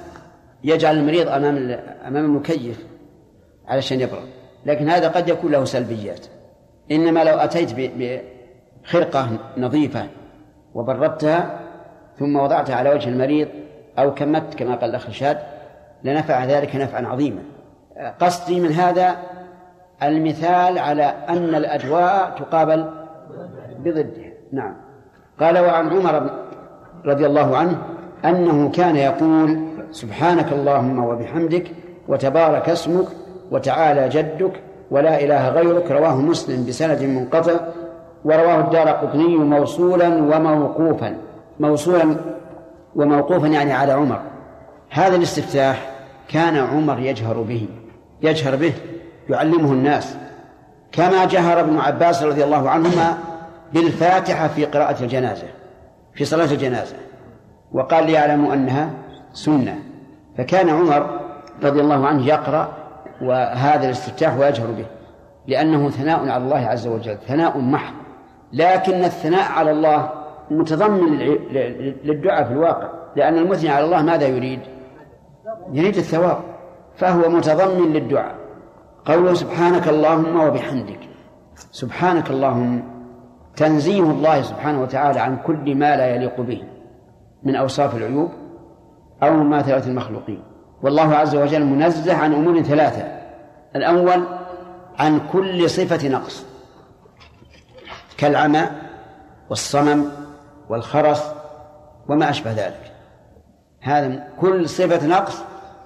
يجعل 0.64 0.98
المريض 0.98 1.28
أمام 1.28 1.56
أمام 2.06 2.24
المكيف 2.24 2.86
علشان 3.68 4.00
يبرد. 4.00 4.28
لكن 4.66 4.88
هذا 4.88 5.08
قد 5.08 5.28
يكون 5.28 5.52
له 5.52 5.64
سلبيات. 5.64 6.26
إنما 6.90 7.24
لو 7.24 7.34
أتيت 7.36 7.74
بخرقة 7.78 9.28
نظيفة 9.58 10.06
وبردتها 10.74 11.60
ثم 12.18 12.36
وضعتها 12.36 12.76
على 12.76 12.90
وجه 12.90 13.08
المريض 13.08 13.48
أو 13.98 14.14
كمت 14.14 14.54
كما 14.54 14.74
قال 14.74 14.90
الأخ 14.90 15.08
رشاد 15.08 15.38
لنفع 16.04 16.44
ذلك 16.44 16.76
نفعا 16.76 17.06
عظيما. 17.06 17.42
قصدي 18.20 18.60
من 18.60 18.72
هذا 18.72 19.16
المثال 20.02 20.78
على 20.78 21.04
أن 21.04 21.54
الأدواء 21.54 22.34
تقابل 22.38 22.90
بضدها. 23.78 24.32
نعم. 24.52 24.76
قال 25.40 25.58
وعن 25.58 25.88
عمر 25.88 26.30
رضي 27.04 27.26
الله 27.26 27.56
عنه 27.56 27.82
أنه 28.24 28.70
كان 28.70 28.96
يقول 28.96 29.71
سبحانك 29.92 30.52
اللهم 30.52 31.04
وبحمدك 31.04 31.66
وتبارك 32.08 32.68
اسمك 32.68 33.06
وتعالى 33.50 34.08
جدك 34.08 34.52
ولا 34.90 35.24
إله 35.24 35.48
غيرك. 35.48 35.90
رواه 35.90 36.16
مسلم 36.16 36.66
بسند 36.66 37.02
منقطع 37.02 37.52
ورواه 38.24 38.60
الدار 38.60 38.88
قطني 38.88 39.36
موصولا 39.36 40.08
وموقوفا 40.08 41.16
موصولا 41.60 42.16
وموقوفا 42.94 43.46
يعني 43.46 43.72
على 43.72 43.92
عمر. 43.92 44.20
هذا 44.90 45.16
الاستفتاح 45.16 45.90
كان 46.28 46.56
عمر 46.56 46.98
يجهر 46.98 47.42
به 47.42 47.68
يجهر 48.22 48.56
به 48.56 48.72
يعلمه 49.28 49.72
الناس. 49.72 50.16
كما 50.92 51.24
جهر 51.24 51.60
ابن 51.60 51.78
عباس 51.78 52.22
رضي 52.22 52.44
الله 52.44 52.70
عنهما 52.70 53.18
بالفاتحة 53.72 54.48
في 54.48 54.64
قراءة 54.64 55.02
الجنازة 55.02 55.46
في 56.14 56.24
صلاة 56.24 56.52
الجنازة. 56.52 56.96
وقال 57.72 58.06
ليعلموا 58.06 58.54
أنها 58.54 58.90
سنة. 59.32 59.78
فكان 60.38 60.68
عمر 60.68 61.20
رضي 61.62 61.80
الله 61.80 62.06
عنه 62.06 62.26
يقرأ 62.26 62.72
وهذا 63.22 63.84
الاستفتاح 63.84 64.38
ويجهر 64.38 64.66
به 64.66 64.86
لأنه 65.46 65.90
ثناء 65.90 66.28
على 66.28 66.44
الله 66.44 66.66
عز 66.66 66.86
وجل 66.86 67.16
ثناء 67.28 67.58
محض. 67.58 67.94
لكن 68.52 69.04
الثناء 69.04 69.52
على 69.52 69.70
الله 69.70 70.10
متضمن 70.50 71.18
للدعاء 72.04 72.44
في 72.44 72.52
الواقع 72.52 72.88
لأن 73.16 73.38
المثني 73.38 73.70
على 73.70 73.84
الله 73.84 74.02
ماذا 74.02 74.26
يريد؟ 74.26 74.60
يريد 75.72 75.96
الثواب 75.96 76.38
فهو 76.96 77.28
متضمن 77.30 77.92
للدعاء. 77.92 78.34
قوله 79.04 79.34
سبحانك 79.34 79.88
اللهم 79.88 80.40
وبحمدك. 80.40 81.00
سبحانك 81.70 82.30
اللهم 82.30 82.82
تنزيه 83.56 84.02
الله 84.02 84.42
سبحانه 84.42 84.82
وتعالى 84.82 85.20
عن 85.20 85.36
كل 85.36 85.74
ما 85.74 85.96
لا 85.96 86.14
يليق 86.14 86.40
به 86.40 86.62
من 87.42 87.56
أوصاف 87.56 87.96
العيوب 87.96 88.30
أو 89.22 89.30
مماثلة 89.30 89.86
المخلوقين. 89.86 90.42
والله 90.82 91.14
عز 91.14 91.36
وجل 91.36 91.64
منزه 91.64 92.16
عن 92.16 92.34
أمور 92.34 92.62
ثلاثة. 92.62 93.02
الأول 93.76 94.24
عن 94.98 95.20
كل 95.32 95.70
صفة 95.70 96.08
نقص. 96.08 96.44
كالعمى 98.16 98.66
والصمم 99.50 100.04
والخرس 100.68 101.22
وما 102.08 102.30
أشبه 102.30 102.52
ذلك. 102.52 102.92
هذا 103.80 104.28
كل 104.40 104.68
صفة 104.68 105.06
نقص 105.06 105.42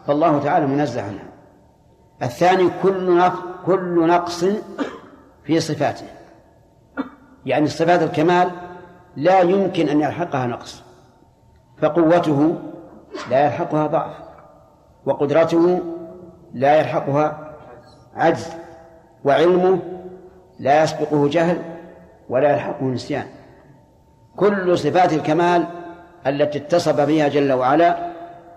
فالله 0.07 0.39
تعالى 0.39 0.67
منزه 0.67 1.03
عنها. 1.03 1.27
الثاني 2.23 2.71
كل 2.83 3.17
نقص 3.17 3.39
كل 3.67 4.07
نقص 4.07 4.45
في 5.45 5.61
صفاته. 5.61 6.07
يعني 7.47 7.69
صفات 7.69 8.03
الكمال 8.03 8.51
لا 9.17 9.41
يمكن 9.41 9.89
أن 9.89 10.01
يلحقها 10.01 10.47
نقص. 10.47 10.83
فقوته 11.83 12.59
لا 13.31 13.45
يلحقها 13.45 13.87
ضعف 13.87 14.15
وقدرته 15.07 15.81
لا 16.55 16.81
يلحقها 16.81 17.55
عجز 18.17 18.49
وعلمه 19.25 19.79
لا 20.59 20.83
يسبقه 20.83 21.29
جهل 21.29 21.63
ولا 22.29 22.53
يلحقه 22.53 22.85
نسيان. 22.85 23.27
كل 24.37 24.79
صفات 24.79 25.13
الكمال 25.13 25.67
التي 26.27 26.59
اتصف 26.59 27.01
بها 27.01 27.29
جل 27.29 27.53
وعلا 27.53 28.13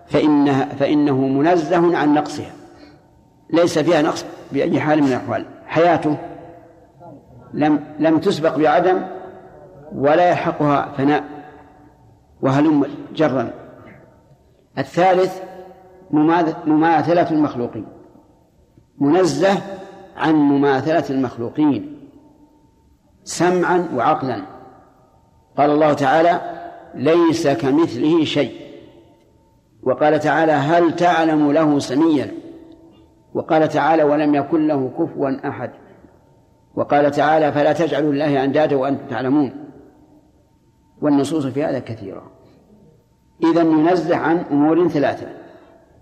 فإنها 0.06 0.64
فإنه 0.64 1.16
منزه 1.16 1.98
عن 1.98 2.14
نقصها. 2.14 2.52
ليس 3.50 3.78
فيها 3.78 4.02
نقص 4.02 4.24
بأي 4.52 4.80
حال 4.80 5.02
من 5.02 5.08
الأحوال. 5.08 5.46
حياته 5.66 6.16
لم 7.54 7.84
لم 7.98 8.18
تسبق 8.18 8.56
بعدم 8.56 9.02
ولا 9.94 10.30
يلحقها 10.30 10.88
فناء 10.96 11.24
وهلم 12.42 12.86
جرا. 13.14 13.59
الثالث 14.80 15.42
مماثلة 16.66 17.30
المخلوقين. 17.30 17.86
منزه 18.98 19.58
عن 20.16 20.34
مماثلة 20.34 21.04
المخلوقين. 21.10 22.08
سمعا 23.24 23.88
وعقلا. 23.96 24.42
قال 25.58 25.70
الله 25.70 25.92
تعالى 25.92 26.40
ليس 26.94 27.48
كمثله 27.48 28.24
شيء. 28.24 28.60
وقال 29.82 30.20
تعالى 30.20 30.52
هل 30.52 30.96
تعلم 30.96 31.52
له 31.52 31.78
سميا؟ 31.78 32.34
وقال 33.34 33.68
تعالى 33.68 34.02
ولم 34.02 34.34
يكن 34.34 34.66
له 34.66 34.90
كفوا 34.98 35.48
أحد. 35.48 35.70
وقال 36.74 37.10
تعالى 37.10 37.52
فلا 37.52 37.72
تجعلوا 37.72 38.12
الله 38.12 38.44
أندادا 38.44 38.76
وأنتم 38.76 39.06
تعلمون. 39.06 39.52
والنصوص 41.02 41.46
في 41.46 41.64
هذا 41.64 41.78
كثيرة. 41.78 42.39
إذا 43.42 43.62
ينزه 43.62 44.16
عن 44.16 44.38
أمور 44.38 44.88
ثلاثة. 44.88 45.26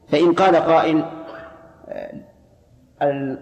فإن 0.08 0.32
قال 0.32 0.56
قائل 0.56 1.04
آه، 3.02 3.38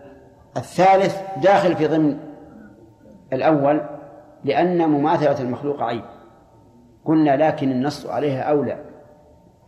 الثالث 0.57 1.21
داخل 1.43 1.77
في 1.77 1.87
ضمن 1.87 2.19
الأول 3.33 3.81
لأن 4.45 4.89
مماثلة 4.89 5.41
المخلوق 5.41 5.83
عيب. 5.83 6.05
قلنا 7.05 7.37
لكن 7.37 7.71
النص 7.71 8.07
عليها 8.07 8.43
أولى. 8.43 8.79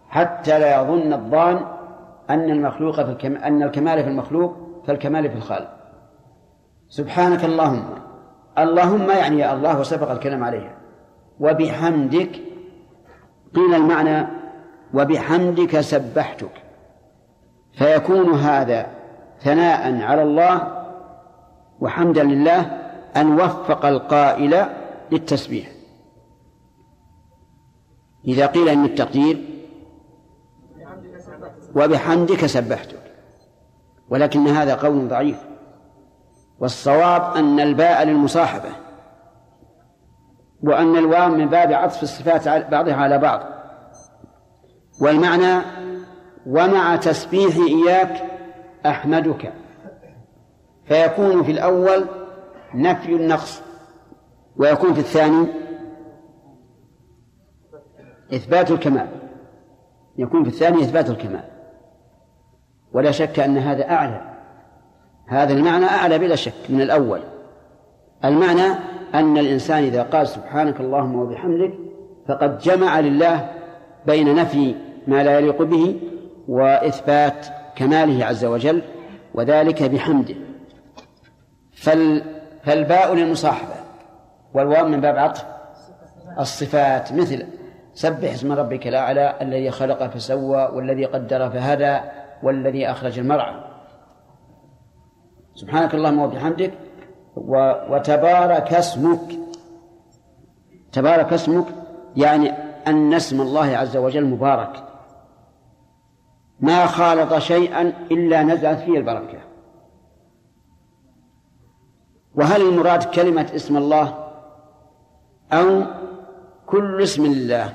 حتى 0.08 0.58
لا 0.58 0.82
يظن 0.82 1.12
الظان 1.12 1.60
أن 2.30 2.50
المخلوق 2.50 2.94
في 2.94 3.10
الكم... 3.10 3.36
أن 3.36 3.62
الكمال 3.62 4.02
في 4.02 4.08
المخلوق 4.08 4.56
كالكمال 4.86 5.30
في 5.30 5.36
الخالق. 5.36 5.68
سبحانك 6.88 7.44
اللهم. 7.44 7.84
اللهم 8.58 9.10
يعني 9.10 9.38
يا 9.38 9.52
الله 9.52 9.80
وسبق 9.80 10.10
الكلام 10.10 10.44
عليها. 10.44 10.74
وبحمدك 11.40 12.30
قيل 13.54 13.74
المعنى 13.74 14.26
وبحمدك 14.94 15.80
سبحتك. 15.80 16.62
فيكون 17.72 18.30
هذا 18.30 18.86
ثناء 19.40 20.02
على 20.02 20.22
الله 20.22 20.84
وحمدا 21.80 22.24
لله 22.24 22.60
أن 23.16 23.40
وفق 23.40 23.86
القائل 23.86 24.66
للتسبيح. 25.12 25.68
إذا 28.24 28.46
قيل 28.46 28.68
إن 28.68 28.84
التقدير 28.84 29.44
وبحمدك 31.76 32.46
سبحتك. 32.46 33.02
ولكن 34.08 34.48
هذا 34.48 34.74
قول 34.74 35.08
ضعيف. 35.08 35.38
والصواب 36.58 37.36
أن 37.36 37.60
الباء 37.60 38.04
للمصاحبة. 38.04 38.87
وأن 40.62 40.96
الواو 40.96 41.28
من 41.28 41.48
باب 41.48 41.72
عطف 41.72 42.02
الصفات 42.02 42.48
بعضها 42.70 42.94
على 42.94 43.18
بعض. 43.18 43.40
والمعنى 45.00 45.62
ومع 46.46 46.96
تسبيحي 46.96 47.62
إياك 47.62 48.22
أحمدك. 48.86 49.52
فيكون 50.84 51.42
في 51.42 51.52
الأول 51.52 52.06
نفي 52.74 53.12
النقص 53.12 53.62
ويكون 54.56 54.94
في 54.94 55.00
الثاني 55.00 55.46
إثبات 58.34 58.70
الكمال. 58.70 59.08
يكون 60.18 60.42
في 60.44 60.48
الثاني 60.48 60.82
إثبات 60.82 61.10
الكمال. 61.10 61.44
ولا 62.92 63.10
شك 63.10 63.38
أن 63.40 63.58
هذا 63.58 63.90
أعلى. 63.90 64.34
هذا 65.26 65.52
المعنى 65.52 65.84
أعلى 65.84 66.18
بلا 66.18 66.36
شك 66.36 66.54
من 66.68 66.80
الأول. 66.80 67.20
المعنى 68.24 68.74
أن 69.14 69.38
الإنسان 69.38 69.84
إذا 69.84 70.02
قال 70.02 70.28
سبحانك 70.28 70.80
اللهم 70.80 71.16
وبحمدك 71.16 71.72
فقد 72.28 72.58
جمع 72.58 73.00
لله 73.00 73.50
بين 74.06 74.34
نفي 74.34 74.74
ما 75.06 75.22
لا 75.22 75.38
يليق 75.38 75.62
به 75.62 76.00
وإثبات 76.48 77.46
كماله 77.76 78.24
عز 78.24 78.44
وجل 78.44 78.82
وذلك 79.34 79.82
بحمده. 79.82 80.34
فال 81.72 82.22
فالباء 82.62 83.14
للمصاحبة 83.14 83.74
والواو 84.54 84.88
من 84.88 85.00
باب 85.00 85.16
عطف. 85.16 85.46
الصفات 86.38 87.12
مثل 87.12 87.46
سبح 87.94 88.32
اسم 88.32 88.52
ربك 88.52 88.86
الأعلى 88.86 89.34
الذي 89.42 89.70
خلق 89.70 90.06
فسوى 90.06 90.68
والذي 90.72 91.04
قدر 91.04 91.50
فهدى 91.50 91.98
والذي 92.42 92.90
أخرج 92.90 93.18
المرعى. 93.18 93.54
سبحانك 95.54 95.94
اللهم 95.94 96.18
وبحمدك 96.18 96.72
وتبارك 97.90 98.74
اسمك. 98.74 99.38
تبارك 100.92 101.32
اسمك 101.32 101.66
يعني 102.16 102.50
أن 102.86 103.14
اسم 103.14 103.40
الله 103.40 103.76
عز 103.76 103.96
وجل 103.96 104.24
مبارك. 104.24 104.84
ما 106.60 106.86
خالط 106.86 107.38
شيئا 107.38 107.92
إلا 108.10 108.42
نزلت 108.42 108.78
فيه 108.78 108.98
البركة. 108.98 109.38
وهل 112.34 112.60
المراد 112.60 113.04
كلمة 113.04 113.50
اسم 113.54 113.76
الله 113.76 114.28
أو 115.52 115.82
كل 116.66 117.02
اسم 117.02 117.26
لله 117.26 117.74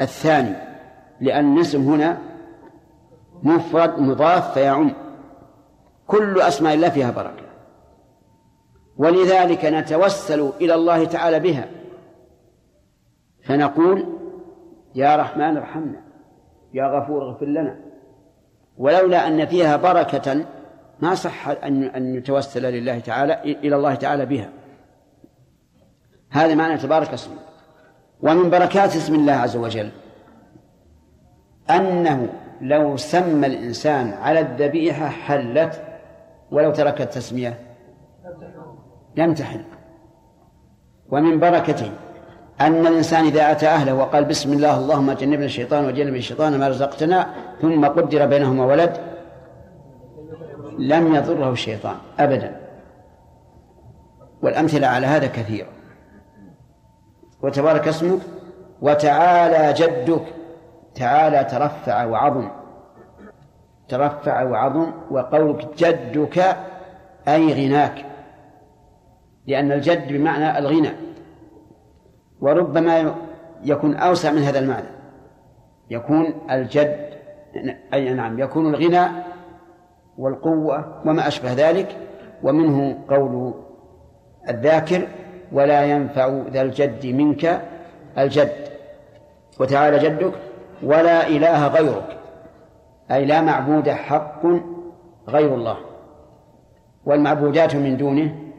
الثاني؟ 0.00 0.56
لأن 1.20 1.56
الاسم 1.56 1.92
هنا 1.92 2.18
مفرد 3.42 3.98
مضاف 3.98 4.54
فيعم. 4.54 4.92
كل 6.06 6.40
أسماء 6.40 6.74
الله 6.74 6.88
فيها 6.88 7.10
بركة. 7.10 7.41
ولذلك 8.96 9.64
نتوسل 9.64 10.52
إلى 10.60 10.74
الله 10.74 11.04
تعالى 11.04 11.40
بها. 11.40 11.68
فنقول 13.44 14.18
يا 14.94 15.16
رحمن 15.16 15.56
ارحمنا 15.56 16.00
يا 16.74 16.86
غفور 16.86 17.22
اغفر 17.22 17.46
لنا. 17.46 17.80
ولولا 18.78 19.28
أن 19.28 19.46
فيها 19.46 19.76
بركة 19.76 20.44
ما 21.00 21.14
صح 21.14 21.48
أن 21.48 21.84
أن 21.84 22.14
يتوسل 22.14 22.72
لله 22.72 22.98
تعالى 22.98 23.42
إلى 23.42 23.76
الله 23.76 23.94
تعالى 23.94 24.26
بها. 24.26 24.48
هذا 26.30 26.54
معنى 26.54 26.78
تبارك 26.78 27.12
اسمه. 27.12 27.36
ومن 28.20 28.50
بركات 28.50 28.96
اسم 28.96 29.14
الله 29.14 29.32
عز 29.32 29.56
وجل 29.56 29.90
أنه 31.70 32.28
لو 32.60 32.96
سمى 32.96 33.46
الإنسان 33.46 34.12
على 34.12 34.40
الذبيحة 34.40 35.08
حلت 35.08 35.82
ولو 36.50 36.72
ترك 36.72 37.00
التسمية. 37.00 37.58
لم 39.16 39.34
تحل 39.34 39.64
ومن 41.10 41.40
بركته 41.40 41.90
أن 42.60 42.86
الإنسان 42.86 43.24
إذا 43.24 43.50
أتى 43.50 43.68
أهله 43.68 43.94
وقال 43.94 44.24
بسم 44.24 44.52
الله 44.52 44.78
اللهم 44.78 45.12
جنبنا 45.12 45.44
الشيطان 45.44 45.84
وجنب 45.84 46.14
الشيطان 46.14 46.58
ما 46.58 46.68
رزقتنا 46.68 47.26
ثم 47.60 47.86
قدر 47.86 48.26
بينهما 48.26 48.64
ولد 48.64 48.96
لم 50.78 51.14
يضره 51.14 51.52
الشيطان 51.52 51.96
أبدا. 52.18 52.56
والأمثلة 54.42 54.86
على 54.86 55.06
هذا 55.06 55.26
كثيرة 55.26 55.68
وتبارك 57.42 57.88
اسمك 57.88 58.20
وتعالى 58.82 59.72
جدك 59.72 60.22
تعالى 60.94 61.44
ترفع 61.44 62.04
وعظم. 62.04 62.48
ترفع 63.88 64.42
وعظم 64.42 64.92
وقولك 65.10 65.68
جدك 65.78 66.56
أي 67.28 67.66
غناك. 67.66 68.11
لأن 69.46 69.72
الجد 69.72 70.12
بمعنى 70.12 70.58
الغنى 70.58 70.90
وربما 72.40 73.14
يكون 73.64 73.94
أوسع 73.94 74.30
من 74.30 74.42
هذا 74.42 74.58
المعنى. 74.58 74.88
يكون 75.90 76.34
الجد 76.50 77.12
أي 77.94 78.14
نعم 78.14 78.38
يكون 78.38 78.74
الغنى 78.74 79.08
والقوة 80.18 81.02
وما 81.06 81.28
أشبه 81.28 81.52
ذلك 81.52 81.96
ومنه 82.42 82.98
قول 83.08 83.54
الذاكر 84.48 85.08
ولا 85.52 85.84
ينفع 85.84 86.42
ذا 86.50 86.62
الجد 86.62 87.06
منك 87.06 87.62
الجد. 88.18 88.68
وتعالى 89.60 89.98
جدك 89.98 90.32
ولا 90.82 91.28
إله 91.28 91.66
غيرك. 91.66 92.18
أي 93.10 93.24
لا 93.24 93.40
معبود 93.40 93.88
حق 93.88 94.46
غير 95.28 95.54
الله. 95.54 95.76
والمعبودات 97.06 97.76
من 97.76 97.96
دونه 97.96 98.51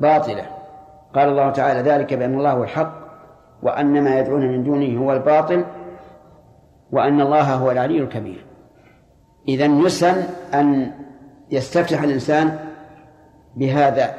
باطلة. 0.00 0.46
قال 1.14 1.28
الله 1.28 1.50
تعالى 1.50 1.90
ذلك 1.90 2.14
بأن 2.14 2.34
الله 2.38 2.52
هو 2.52 2.64
الحق 2.64 2.92
وأن 3.62 4.04
ما 4.04 4.18
يدعون 4.18 4.48
من 4.48 4.64
دونه 4.64 5.00
هو 5.04 5.12
الباطل 5.12 5.64
وأن 6.92 7.20
الله 7.20 7.54
هو 7.54 7.70
العلي 7.70 7.98
الكبير. 7.98 8.44
إذا 9.48 9.64
يسن 9.64 10.22
أن 10.54 10.92
يستفتح 11.50 12.02
الإنسان 12.02 12.58
بهذا 13.56 14.14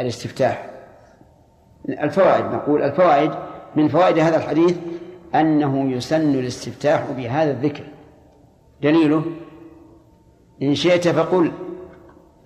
الاستفتاح. 0.00 0.66
الفوائد 1.88 2.44
نقول 2.44 2.82
الفوائد 2.82 3.32
من 3.76 3.88
فوائد 3.88 4.18
هذا 4.18 4.36
الحديث 4.36 4.76
أنه 5.34 5.92
يسن 5.92 6.34
الاستفتاح 6.34 7.04
بهذا 7.16 7.50
الذكر. 7.50 7.84
دليله 8.82 9.22
إن 10.62 10.74
شئت 10.74 11.08
فقل 11.08 11.52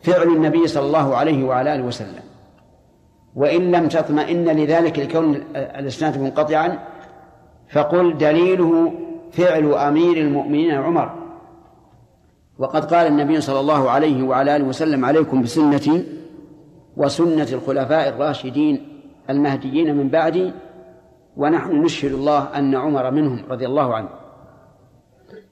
فعل 0.02 0.22
النبي 0.22 0.66
صلى 0.66 0.86
الله 0.86 1.16
عليه 1.16 1.44
وعلى 1.44 1.74
آله 1.74 1.82
وسلم. 1.82 2.31
وإن 3.36 3.70
لم 3.70 3.88
تطمئن 3.88 4.44
لذلك 4.44 4.98
لكون 4.98 5.44
الإسناد 5.56 6.20
منقطعا 6.20 6.78
فقل 7.68 8.18
دليله 8.18 8.92
فعل 9.32 9.74
أمير 9.74 10.16
المؤمنين 10.16 10.74
عمر. 10.74 11.22
وقد 12.58 12.94
قال 12.94 13.06
النبي 13.06 13.40
صلى 13.40 13.60
الله 13.60 13.90
عليه 13.90 14.22
وعلى 14.22 14.56
آله 14.56 14.64
وسلم 14.64 15.04
عليكم 15.04 15.42
بسنتي 15.42 16.04
وسنة 16.96 17.48
الخلفاء 17.52 18.08
الراشدين 18.08 18.88
المهديين 19.30 19.96
من 19.96 20.08
بعدي 20.08 20.52
ونحن 21.36 21.82
نشهد 21.82 22.12
الله 22.12 22.58
أن 22.58 22.74
عمر 22.74 23.10
منهم 23.10 23.44
رضي 23.50 23.66
الله 23.66 23.94
عنه. 23.94 24.08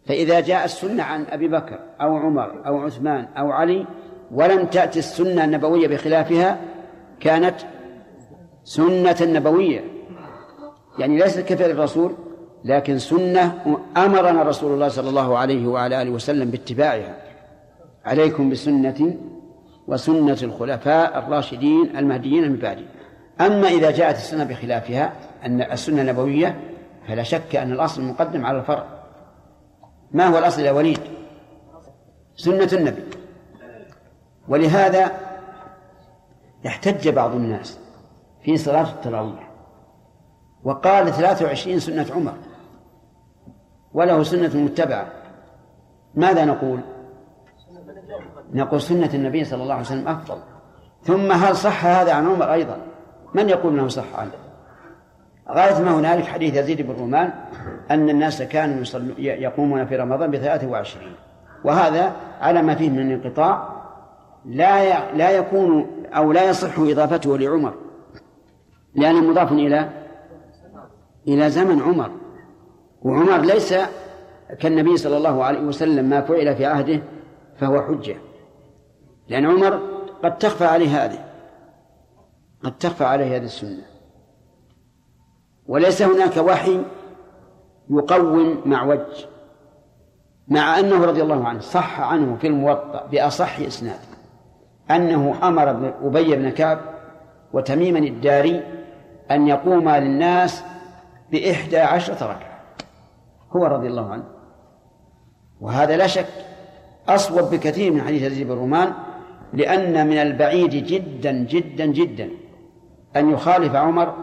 فإذا 0.06 0.40
جاء 0.40 0.64
السنة 0.64 1.02
عن 1.02 1.24
أبي 1.30 1.48
بكر 1.48 1.78
أو 2.00 2.16
عمر 2.16 2.66
أو 2.66 2.78
عثمان 2.78 3.24
أو 3.38 3.50
علي 3.50 3.86
ولم 4.32 4.66
تأتي 4.66 4.98
السنة 4.98 5.44
النبوية 5.44 5.88
بخلافها 5.88 6.60
كانت 7.20 7.56
سنة 8.64 9.16
نبوية. 9.20 9.84
يعني 10.98 11.18
ليست 11.18 11.40
كفعل 11.40 11.70
الرسول 11.70 12.14
لكن 12.64 12.98
سنة 12.98 13.76
أمرنا 13.96 14.42
رسول 14.42 14.72
الله 14.72 14.88
صلى 14.88 15.08
الله 15.08 15.38
عليه 15.38 15.66
وعلى 15.66 16.02
آله 16.02 16.10
وسلم 16.10 16.50
باتباعها. 16.50 17.16
عليكم 18.04 18.50
بسنتي 18.50 19.18
وسنة 19.86 20.38
الخلفاء 20.42 21.18
الراشدين 21.18 21.96
المهديين 21.96 22.52
من 22.52 22.56
بعدي. 22.56 22.86
أما 23.40 23.68
إذا 23.68 23.90
جاءت 23.90 24.16
السنة 24.16 24.44
بخلافها 24.44 25.12
أن 25.46 25.62
السنة 25.62 26.02
النبوية 26.02 26.60
فلا 27.08 27.22
شك 27.22 27.56
أن 27.56 27.72
الأصل 27.72 28.02
مقدم 28.02 28.46
على 28.46 28.58
الفرع. 28.58 28.86
ما 30.12 30.26
هو 30.26 30.38
الأصل 30.38 30.62
يا 30.62 30.72
وليد؟ 30.72 31.00
سنة 32.36 32.68
النبي. 32.72 33.02
ولهذا 34.48 35.10
احتج 36.66 37.08
بعض 37.08 37.34
الناس 37.34 37.78
في 38.42 38.56
صلاة 38.56 38.90
التراويح 38.90 39.50
وقال 40.64 41.12
23 41.12 41.78
سنة 41.78 42.06
عمر 42.14 42.34
وله 43.94 44.22
سنة 44.22 44.56
متبعة 44.56 45.06
ماذا 46.14 46.44
نقول؟ 46.44 46.80
نقول 48.52 48.80
سنة 48.80 49.10
النبي 49.14 49.44
صلى 49.44 49.62
الله 49.62 49.74
عليه 49.74 49.84
وسلم 49.84 50.08
أفضل 50.08 50.38
ثم 51.02 51.32
هل 51.32 51.56
صح 51.56 51.86
هذا 51.86 52.12
عن 52.12 52.26
عمر 52.26 52.52
أيضا؟ 52.52 52.76
من 53.34 53.48
يقول 53.48 53.72
أنه 53.72 53.88
صح 53.88 54.14
عنه؟ 54.14 54.32
غاية 55.48 55.82
ما 55.82 55.94
هنالك 55.94 56.24
حديث 56.24 56.56
يزيد 56.56 56.82
بن 56.82 56.92
رومان 56.92 57.32
أن 57.90 58.10
الناس 58.10 58.42
كانوا 58.42 58.84
يقومون 59.18 59.86
في 59.86 59.96
رمضان 59.96 60.30
بثلاثة 60.30 60.66
وعشرين 60.66 61.14
وهذا 61.64 62.12
على 62.40 62.62
ما 62.62 62.74
فيه 62.74 62.90
من 62.90 63.12
انقطاع 63.12 63.68
لا 64.44 65.14
لا 65.14 65.30
يكون 65.30 65.86
أو 66.12 66.32
لا 66.32 66.50
يصح 66.50 66.78
إضافته 66.78 67.38
لعمر 67.38 67.74
لأنه 68.94 69.20
مضاف 69.20 69.52
إلى 69.52 69.90
إلى 71.28 71.50
زمن 71.50 71.82
عمر. 71.82 72.10
وعمر 73.02 73.40
ليس 73.40 73.74
كالنبي 74.60 74.96
صلى 74.96 75.16
الله 75.16 75.44
عليه 75.44 75.60
وسلم 75.60 76.04
ما 76.04 76.20
فعل 76.20 76.56
في 76.56 76.66
عهده 76.66 77.02
فهو 77.58 77.82
حجة. 77.82 78.16
لأن 79.28 79.46
عمر 79.46 79.80
قد 80.24 80.38
تخفى 80.38 80.64
عليه 80.64 81.04
هذه 81.04 81.24
قد 82.64 82.78
تخفى 82.78 83.04
عليه 83.04 83.36
هذه 83.36 83.44
السنة. 83.44 83.82
وليس 85.66 86.02
هناك 86.02 86.36
وحي 86.36 86.80
يقوم 87.90 88.62
مع 88.64 88.84
وجه 88.84 89.26
مع 90.48 90.78
أنه 90.78 91.04
رضي 91.04 91.22
الله 91.22 91.48
عنه 91.48 91.60
صح 91.60 92.00
عنه 92.00 92.36
في 92.36 92.46
الموطأ 92.46 93.06
بأصح 93.06 93.58
إسناد. 93.58 94.09
أنه 94.90 95.34
أمر 95.42 95.70
أبي 96.02 96.36
بن 96.36 96.50
كعب 96.50 96.78
وتميما 97.52 97.98
الداري 97.98 98.62
أن 99.30 99.48
يقوما 99.48 100.00
للناس 100.00 100.64
بإحدى 101.32 101.78
عشرة 101.78 102.26
ركعة. 102.26 102.60
هو 103.52 103.66
رضي 103.66 103.86
الله 103.86 104.10
عنه. 104.10 104.24
وهذا 105.60 105.96
لا 105.96 106.06
شك 106.06 106.26
أصوب 107.08 107.50
بكثير 107.50 107.92
من 107.92 108.02
حديث 108.02 108.22
يزيد 108.22 108.48
بن 108.48 108.92
لأن 109.52 110.06
من 110.06 110.16
البعيد 110.16 110.70
جدا 110.70 111.32
جدا 111.32 111.86
جدا 111.86 112.28
أن 113.16 113.30
يخالف 113.30 113.74
عمر 113.74 114.14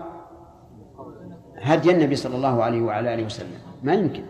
هدي 1.62 1.92
النبي 1.92 2.16
صلى 2.16 2.36
الله 2.36 2.64
عليه 2.64 2.82
وعلى 2.82 3.14
آله 3.14 3.24
وسلم. 3.24 3.60
ما 3.84 3.94
يمكن. 3.94 4.24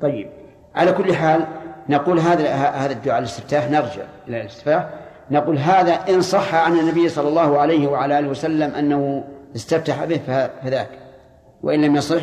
طيب 0.00 0.30
على 0.74 0.92
كل 0.92 1.14
حال 1.14 1.46
نقول 1.88 2.18
هذا 2.18 2.54
هذا 2.54 2.92
الدعاء 2.92 3.18
الاستفتاح 3.18 3.70
نرجع 3.70 4.02
إلى 4.28 4.40
الاستفتاح. 4.40 4.88
نقول 5.30 5.58
هذا 5.58 5.92
إن 5.92 6.20
صح 6.20 6.54
عن 6.54 6.78
النبي 6.78 7.08
صلى 7.08 7.28
الله 7.28 7.58
عليه 7.58 7.88
وعلى 7.88 8.18
آله 8.18 8.28
وسلم 8.28 8.74
أنه 8.74 9.24
استفتح 9.56 10.04
به 10.04 10.16
فذاك. 10.16 10.90
وإن 11.62 11.84
لم 11.84 11.96
يصح 11.96 12.22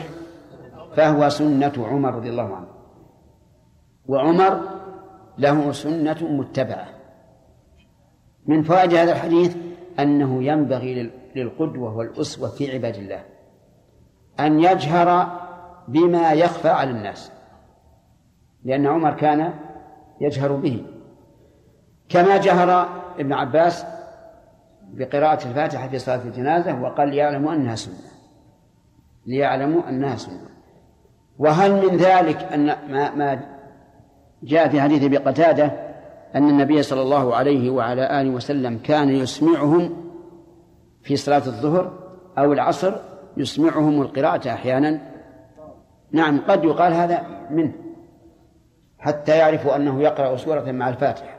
فهو 0.96 1.30
سنة 1.30 1.74
عمر 1.78 2.16
رضي 2.16 2.30
الله 2.30 2.56
عنه. 2.56 2.68
وعمر 4.08 4.62
له 5.38 5.72
سنة 5.72 6.18
متبعة. 6.22 6.88
من 8.46 8.64
فوائد 8.64 8.94
هذا 8.94 9.12
الحديث 9.12 9.56
أنه 10.00 10.44
ينبغي 10.44 11.12
للقدوة 11.36 11.98
والأسوة 11.98 12.50
في 12.50 12.72
عباد 12.72 12.96
الله 12.96 13.24
أن 14.40 14.60
يجهر 14.60 15.28
بما 15.88 16.34
يخفى 16.34 16.70
على 16.70 16.90
الناس. 16.90 17.32
لأن 18.68 18.88
عمر 18.88 19.14
كان 19.14 19.54
يجهر 20.22 20.52
به. 20.52 20.86
كما 22.10 22.38
جهر 22.38 22.90
ابن 23.20 23.34
عباس 23.34 23.86
بقراءة 24.94 25.48
الفاتحة 25.48 25.88
في 25.88 26.00
صلاة 26.00 26.22
الجنازة 26.24 26.82
وقال 26.82 27.10
ليعلموا 27.10 27.54
أنها 27.54 27.76
سنة. 27.76 28.12
ليعلموا 29.26 29.90
أنها 29.90 30.16
سنة. 30.16 30.50
وهل 31.40 31.72
من 31.72 31.98
ذلك 31.98 32.44
أن 32.54 32.66
ما, 32.66 33.16
ما 33.16 33.40
جاء 34.44 34.70
في 34.70 34.82
حديث 34.82 35.04
أبي 35.04 35.18
قتادة 35.18 35.72
أن 36.36 36.50
النبي 36.50 36.84
صلى 36.84 37.02
الله 37.02 37.36
عليه 37.36 37.70
وعلى 37.70 38.22
آله 38.22 38.30
وسلم 38.30 38.78
كان 38.78 39.10
يسمعهم 39.10 40.12
في 41.02 41.16
صلاة 41.16 41.46
الظهر 41.46 41.92
أو 42.38 42.54
العصر 42.54 42.94
يسمعهم 43.38 44.02
القراءة 44.02 44.50
أحيانا؟ 44.50 45.02
نعم 46.12 46.42
قد 46.48 46.64
يقال 46.64 46.94
هذا 46.94 47.22
منه. 47.52 47.87
حتى 49.00 49.38
يعرفوا 49.38 49.76
أنه 49.76 50.02
يقرأ 50.02 50.38
سورة 50.38 50.72
مع 50.72 50.90
الفاتحة. 50.90 51.38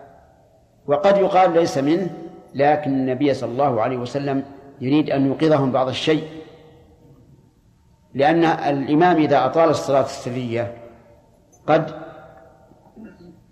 وقد 0.86 1.16
يقال 1.16 1.52
ليس 1.52 1.78
منه 1.78 2.10
لكن 2.54 2.90
النبي 2.90 3.34
صلى 3.34 3.50
الله 3.50 3.82
عليه 3.82 3.96
وسلم 3.96 4.44
يريد 4.80 5.10
أن 5.10 5.26
يوقظهم 5.26 5.72
بعض 5.72 5.88
الشيء. 5.88 6.28
لأن 8.14 8.44
الإمام 8.44 9.16
إذا 9.16 9.46
أطال 9.46 9.70
الصلاة 9.70 10.04
السرية 10.04 10.74
قد 11.66 11.90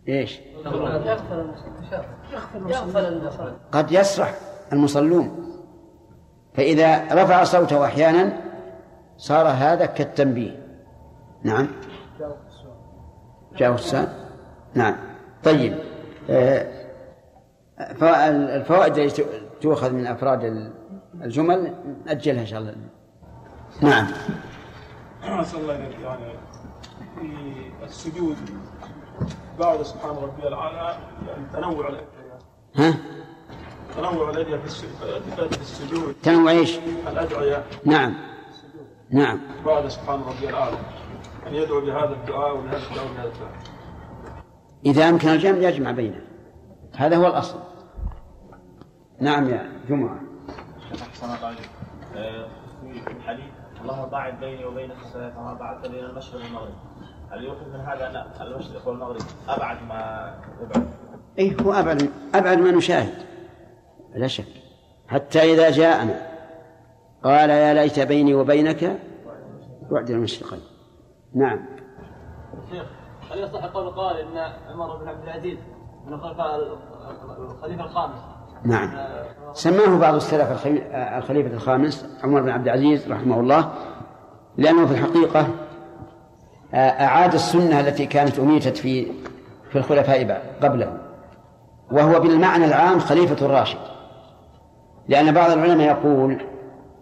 إيش؟ 0.09 0.41
قد 3.73 3.93
يسرح 3.93 4.35
المصلون. 4.73 5.53
فإذا 6.55 7.15
رفع 7.23 7.45
صوته 7.45 7.85
أحيانا 7.85 8.33
صار 9.17 9.47
هذا 9.49 9.87
كالتنبيه. 9.87 10.67
نعم. 11.43 11.69
جاء 13.57 13.75
السؤال؟ 13.75 14.09
نعم. 14.75 14.97
طيب 15.45 15.79
آه، 16.31 16.87
الفوائد 18.31 18.99
التي 18.99 19.25
تؤخذ 19.61 19.93
من 19.93 20.07
أفراد 20.07 20.71
الجمل 21.23 21.75
نأجلها 22.07 22.41
إن 22.41 22.47
شاء 22.47 22.61
الله. 22.61 22.75
نعم. 23.83 24.07
أسأل 25.23 25.61
الله 25.61 25.75
يعني 25.75 26.33
في 27.81 27.85
السجود 27.85 28.37
بعد 29.59 29.83
سبحان 29.83 30.17
ربي 30.17 30.49
الأعلى 30.49 30.99
يعني 31.29 31.47
تنوع 31.53 31.89
الأدعية 31.89 32.39
ها؟ 32.77 32.95
تنوع 33.97 34.31
الأدعية 34.31 34.59
في 34.59 34.67
السجود. 35.61 36.15
تنوع 36.23 36.51
إيش؟ 36.51 36.79
الأدعية. 37.13 37.63
نعم. 37.85 38.15
نعم. 39.11 39.41
بعد 39.67 39.89
سبحان 39.89 40.21
ربي 40.21 40.49
الأعلى. 40.49 40.77
أن 41.47 41.55
يدعو 41.55 41.81
بهذا 41.81 42.13
الدعاء 42.13 42.57
وبهذا 42.57 42.77
الدعاء 42.77 43.11
وبهذا 43.11 43.29
الدعاء. 43.29 43.53
إذا 44.87 45.09
أمكن 45.09 45.29
الجمع 45.29 45.69
يجمع 45.69 45.91
بينه. 45.91 46.21
هذا 46.97 47.17
هو 47.17 47.27
الأصل. 47.27 47.59
نعم 49.21 49.49
يا 49.49 49.73
جمعة. 49.89 50.21
أحسن 51.03 51.27
الله 51.27 51.47
عليك. 51.47 51.71
آه، 52.17 52.47
في 53.05 53.11
الحديث 53.11 53.45
الله 53.83 54.05
باعد 54.05 54.41
بيني 54.41 54.65
وبين 54.65 54.91
الصلاة 54.91 55.29
كما 55.29 55.55
بعدت 55.55 55.87
بين 55.87 56.05
المشرق 56.05 56.43
والمغرب. 56.43 56.75
هل 57.31 57.45
يؤخذ 57.45 57.69
من 57.69 57.81
هذا 57.81 58.11
أن 58.11 58.47
المشرق 58.47 58.89
والمغرب 58.89 59.23
أبعد 59.49 59.77
ما 59.89 60.35
يبعد؟ 60.63 60.89
إيه 61.39 61.57
هو 61.61 61.73
أبعد 61.73 62.11
أبعد 62.35 62.59
ما 62.59 62.71
نشاهد. 62.71 63.15
لا 64.15 64.27
شك. 64.27 64.45
حتى 65.09 65.55
إذا 65.55 65.71
جاءنا 65.71 66.27
قال 67.25 67.51
يا 67.51 67.75
ليت 67.75 68.01
بيني 68.01 68.35
وبينك 68.35 68.99
بعد 69.91 70.11
المشرقين. 70.11 70.76
نعم. 71.37 71.59
شيخ 72.71 72.85
هل 73.33 73.39
يصح 73.39 73.65
قول 73.65 73.91
قال 73.91 74.17
إن 74.17 74.53
عمر 74.73 74.97
بن 74.97 75.09
عبد 75.09 75.23
العزيز 75.23 75.59
من 76.07 76.13
الخلفاء 76.13 76.61
الخليفة 77.39 77.85
الخامس؟ 77.85 78.15
نعم. 78.65 78.91
سماه 79.53 79.99
بعض 79.99 80.15
السلف 80.15 80.51
الخلي- 80.53 81.19
الخليفة 81.19 81.55
الخامس 81.55 82.07
عمر 82.25 82.41
بن 82.43 82.49
عبد 82.51 82.69
العزيز 82.69 83.13
رحمه 83.13 83.41
الله 83.41 83.73
لأنه 84.57 84.87
في 84.87 84.93
الحقيقة 84.93 85.47
آه، 86.75 86.77
أعاد 87.05 87.35
السنة 87.35 87.81
التي 87.81 88.07
كانت 88.07 88.39
أميتت 88.39 88.77
في 88.77 89.13
في 89.71 89.79
الخلفاء 89.79 90.43
قبله. 90.63 90.99
وهو 91.93 92.21
بالمعنى 92.21 92.65
العام 92.65 92.99
خليفة 92.99 93.47
الراشد. 93.47 93.79
لأن 95.09 95.35
بعض 95.35 95.51
العلماء 95.51 95.87
يقول 95.87 96.39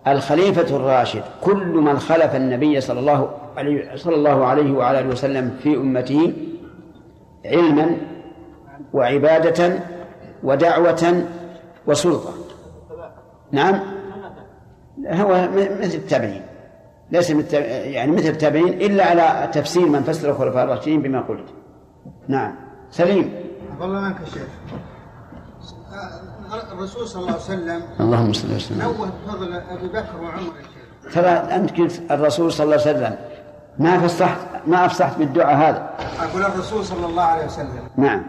الخليفة 0.06 0.76
الراشد 0.76 1.22
كل 1.42 1.66
من 1.66 1.98
خلف 1.98 2.36
النبي 2.36 2.80
صلى 2.80 3.00
الله 3.00 3.12
عليه 3.12 3.43
صلى 3.94 4.14
الله 4.14 4.44
عليه 4.46 4.72
وعلى 4.72 5.00
آله 5.00 5.08
وسلم 5.08 5.56
في 5.62 5.76
أمته 5.76 6.32
علما 7.44 7.96
وعبادة 8.92 9.78
ودعوة 10.42 11.24
وسلطة. 11.86 12.34
نعم؟ 13.52 13.80
هو 15.06 15.48
مثل 15.80 15.94
التابعين. 15.94 16.42
ليس 17.10 17.30
يعني 17.30 18.12
مثل 18.12 18.28
التابعين 18.28 18.68
إلا 18.68 19.04
على 19.04 19.50
تفسير 19.52 19.88
من 19.88 20.02
فسر 20.02 20.30
الخلفاء 20.30 20.64
الراشدين 20.64 21.02
بما 21.02 21.20
قلت. 21.20 21.48
نعم. 22.28 22.54
سليم. 22.90 23.34
والله 23.80 23.98
عنك 23.98 24.20
يا 24.20 24.26
شيخ. 24.26 24.48
الرسول 26.72 27.08
صلى 27.08 27.20
الله 27.22 27.32
عليه 27.32 27.42
وسلم 27.42 27.82
اللهم 28.00 28.32
صل 28.32 28.54
وسلم. 28.54 28.82
نوه 28.82 29.10
بفضل 29.26 29.52
أبي 29.52 29.88
بكر 29.88 30.16
وعمر 30.22 30.52
يا 30.56 30.62
شيخ. 30.62 31.14
ترى 31.14 31.28
أنت 31.28 31.80
قلت 31.80 32.02
الرسول 32.10 32.52
صلى 32.52 32.64
الله 32.64 32.80
عليه 32.80 32.90
وسلم 32.90 33.16
ما 33.78 33.98
فصحت 33.98 34.38
ما 34.66 34.87
أفصحت 34.87 35.18
بالدعاء 35.18 35.56
هذا. 35.56 35.90
أقول 36.20 36.42
الرسول 36.42 36.84
صلى 36.84 37.06
الله 37.06 37.22
عليه 37.22 37.44
وسلم. 37.44 37.88
نعم. 37.96 38.22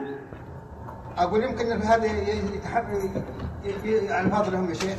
أقول 1.17 1.43
يمكن 1.43 1.81
هذا 1.81 2.05
يتحب 2.55 2.83
يعني 3.83 4.31
فضلهم 4.31 4.69
يا 4.69 4.73
شيخ. 4.73 4.97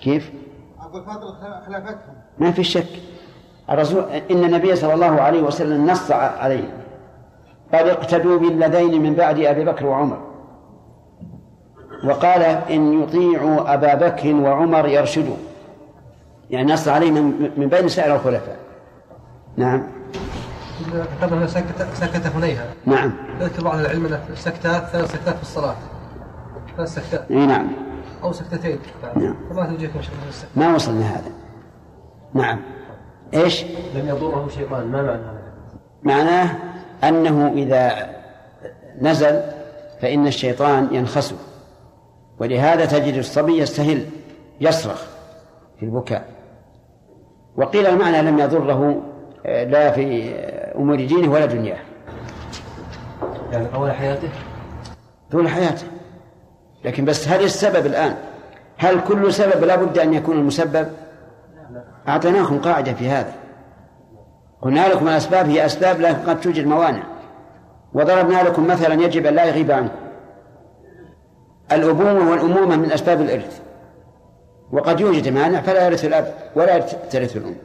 كيف؟ 0.00 0.32
أقول 0.80 1.04
فضل 1.04 1.34
خلافتهم 1.66 2.14
ما 2.38 2.52
في 2.52 2.64
شك. 2.64 2.86
الرسول 3.70 4.02
إن 4.30 4.44
النبي 4.44 4.76
صلى 4.76 4.94
الله 4.94 5.20
عليه 5.20 5.42
وسلم 5.42 5.90
نص 5.90 6.10
عليه. 6.10 6.84
قال 7.74 7.90
اقتدوا 7.90 8.38
بالذين 8.38 9.02
من 9.02 9.14
بعد 9.14 9.38
أبي 9.38 9.64
بكر 9.64 9.86
وعمر. 9.86 10.18
وقال 12.04 12.42
إن 12.42 13.02
يطيعوا 13.02 13.74
أبا 13.74 13.94
بكر 13.94 14.34
وعمر 14.34 14.88
يرشدوا. 14.88 15.36
يعني 16.50 16.72
نص 16.72 16.88
عليه 16.88 17.10
من, 17.10 17.50
من 17.56 17.66
بين 17.66 17.88
سائر 17.88 18.14
الخلفاء. 18.14 18.67
نعم. 19.58 19.82
كتبنا 21.20 21.46
سكت 21.46 21.86
سكت 21.94 22.26
هنيها 22.26 22.66
نعم. 22.86 23.12
يذكر 23.40 23.64
بعض 23.64 23.78
العلم 23.78 24.06
أن 24.06 24.20
السكتات 24.30 24.84
ثلاث 24.84 25.12
سكتات 25.12 25.36
في 25.36 25.42
الصلاة. 25.42 25.74
ثلاث 26.76 26.94
سكتات. 26.94 27.30
إي 27.30 27.46
نعم. 27.46 27.68
أو 28.22 28.32
سكتتين. 28.32 28.78
نعم. 29.16 29.36
فما 29.50 29.66
توجيهكم 29.66 30.00
ما 30.56 30.74
وصلنا 30.74 31.06
هذا 31.06 31.30
نعم. 32.34 32.60
إيش؟ 33.34 33.64
لم 33.94 34.08
يضره 34.08 34.48
شيطان. 34.48 34.86
ما 34.86 35.02
معنى 35.02 35.10
هذا؟ 35.10 35.38
معناه 36.02 36.56
أنه 37.04 37.52
إذا 37.52 38.10
نزل 39.00 39.42
فإن 40.00 40.26
الشيطان 40.26 40.88
ينخسه 40.92 41.36
ولهذا 42.38 42.84
تجد 42.84 43.14
الصبي 43.14 43.58
يستهل 43.58 44.06
يصرخ 44.60 45.02
في 45.80 45.86
البكاء. 45.86 46.28
وقيل 47.56 47.86
المعنى 47.86 48.22
لم 48.22 48.38
يضره 48.38 49.02
لا 49.44 49.90
في 49.90 50.34
أمور 50.76 50.96
دينه 50.96 51.32
ولا 51.32 51.46
دنياه. 51.46 51.78
يعني 53.52 53.74
اول 53.74 53.92
حياته؟ 53.92 54.28
طول 55.32 55.48
حياته. 55.48 55.86
لكن 56.84 57.04
بس 57.04 57.28
هل 57.28 57.44
السبب 57.44 57.86
الآن. 57.86 58.14
هل 58.76 59.00
كل 59.00 59.32
سبب 59.32 59.64
لا 59.64 59.76
بد 59.76 59.98
أن 59.98 60.14
يكون 60.14 60.38
المسبب؟ 60.38 60.88
أعطيناكم 62.08 62.58
قاعدة 62.58 62.92
في 62.92 63.08
هذا. 63.08 63.32
قلنا 64.62 64.88
لكم 64.88 65.08
الأسباب 65.08 65.46
هي 65.48 65.66
أسباب 65.66 66.00
لكن 66.00 66.18
قد 66.18 66.40
توجد 66.40 66.66
موانع. 66.66 67.02
وضربنا 67.94 68.42
لكم 68.42 68.66
مثلا 68.66 68.94
يجب 68.94 69.26
أن 69.26 69.34
لا 69.34 69.44
يغيب 69.44 69.70
عنكم. 69.70 69.94
الأبوة 71.72 72.30
والأمومة 72.30 72.76
من 72.76 72.92
أسباب 72.92 73.20
الإرث. 73.20 73.60
وقد 74.72 75.00
يوجد 75.00 75.28
مانع 75.28 75.60
فلا 75.60 75.86
يرث 75.86 76.04
الأب 76.04 76.34
ولا 76.56 76.78
ترث 76.80 77.36
الأم. 77.36 77.56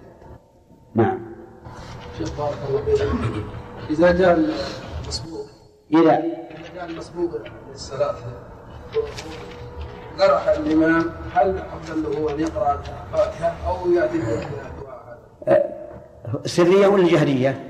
شيخ 2.17 2.29
بارك 2.37 2.57
الله 2.69 2.81
فيك. 2.85 3.45
إذا 3.89 4.11
جاء 4.11 4.33
المسبوق 5.03 5.45
إذا 5.91 6.21
جاء 6.75 6.85
المسبوق 6.89 7.31
للصلاه 7.71 8.15
قرأ 10.19 10.57
الإمام 10.57 11.11
هل 11.33 11.57
أفضل 11.57 12.03
له 12.03 12.33
أن 12.33 12.39
يقرأ 12.39 12.81
الفاتحة 13.13 13.53
أو 13.67 13.91
يأتي 13.91 14.17
بالدعاء 14.17 15.17
هذا؟ 15.47 15.63
سرية 16.45 16.87
ولا 16.87 17.07
جهرية؟ 17.07 17.63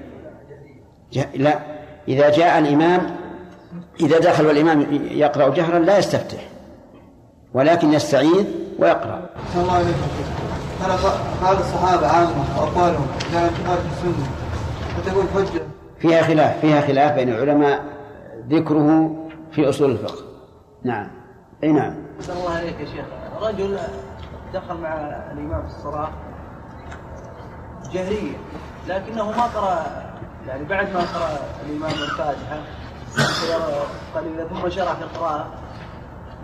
جه... 1.13 1.29
لا. 1.35 1.59
إذا 2.07 2.29
جاء 2.29 2.59
الإمام 2.59 3.15
إذا 3.99 4.19
دخل 4.19 4.45
والإمام 4.45 4.87
يقرأ 5.11 5.49
جهرا 5.49 5.79
لا 5.79 5.97
يستفتح 5.97 6.49
ولكن 7.53 7.93
يستعيذ 7.93 8.45
ويقرأ. 8.79 9.29
الله 9.55 9.85
ترى 10.79 11.11
قال 11.43 11.57
الصحابة 11.57 12.07
عامة 12.07 12.31
وأقوالهم 12.57 13.07
كانت 13.33 13.51
تخالف 13.63 13.85
السنة. 13.93 14.27
وتكون 14.97 15.27
حجة. 15.35 15.61
فيها 15.99 16.21
خلاف 16.23 16.59
فيها 16.59 16.81
خلاف 16.81 17.11
بين 17.11 17.29
العلماء 17.29 17.83
ذكره 18.49 19.15
في 19.51 19.69
أصول 19.69 19.91
الفقه. 19.91 20.23
نعم. 20.83 21.07
أي 21.63 21.71
نعم. 21.71 21.95
أحسن 22.19 22.33
الله 22.33 22.55
عليك 22.55 22.79
يا 22.79 22.85
شيخ. 22.85 23.05
رجل 23.41 23.77
دخل 24.53 24.77
مع 24.77 24.93
الإمام 25.31 25.67
في 25.67 25.75
الصلاة. 25.77 26.09
جهرية 27.93 28.37
لكنه 28.87 29.25
ما 29.31 29.43
قرأ 29.43 29.85
يعني 30.47 30.63
بعد 30.63 30.93
ما 30.93 30.99
قرأ 30.99 31.39
الإمام 31.65 31.91
الفاتحة 31.91 32.57
قرأ 33.17 33.85
قليلا 34.15 34.47
ثم 34.47 34.69
شرع 34.69 34.93
في 34.93 35.01
القراءة 35.01 35.47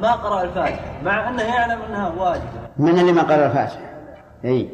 ما 0.02 0.12
قرأ 0.12 0.44
الفاتحة 0.44 1.02
مع 1.04 1.30
أنه 1.30 1.44
يعلم 1.44 1.82
أنها 1.82 2.10
واجبة. 2.10 2.60
من 2.78 3.00
اللي 3.00 3.12
ما 3.12 3.22
قرأ 3.22 3.46
الفاتحة؟ 3.46 3.88
أي. 4.45 4.67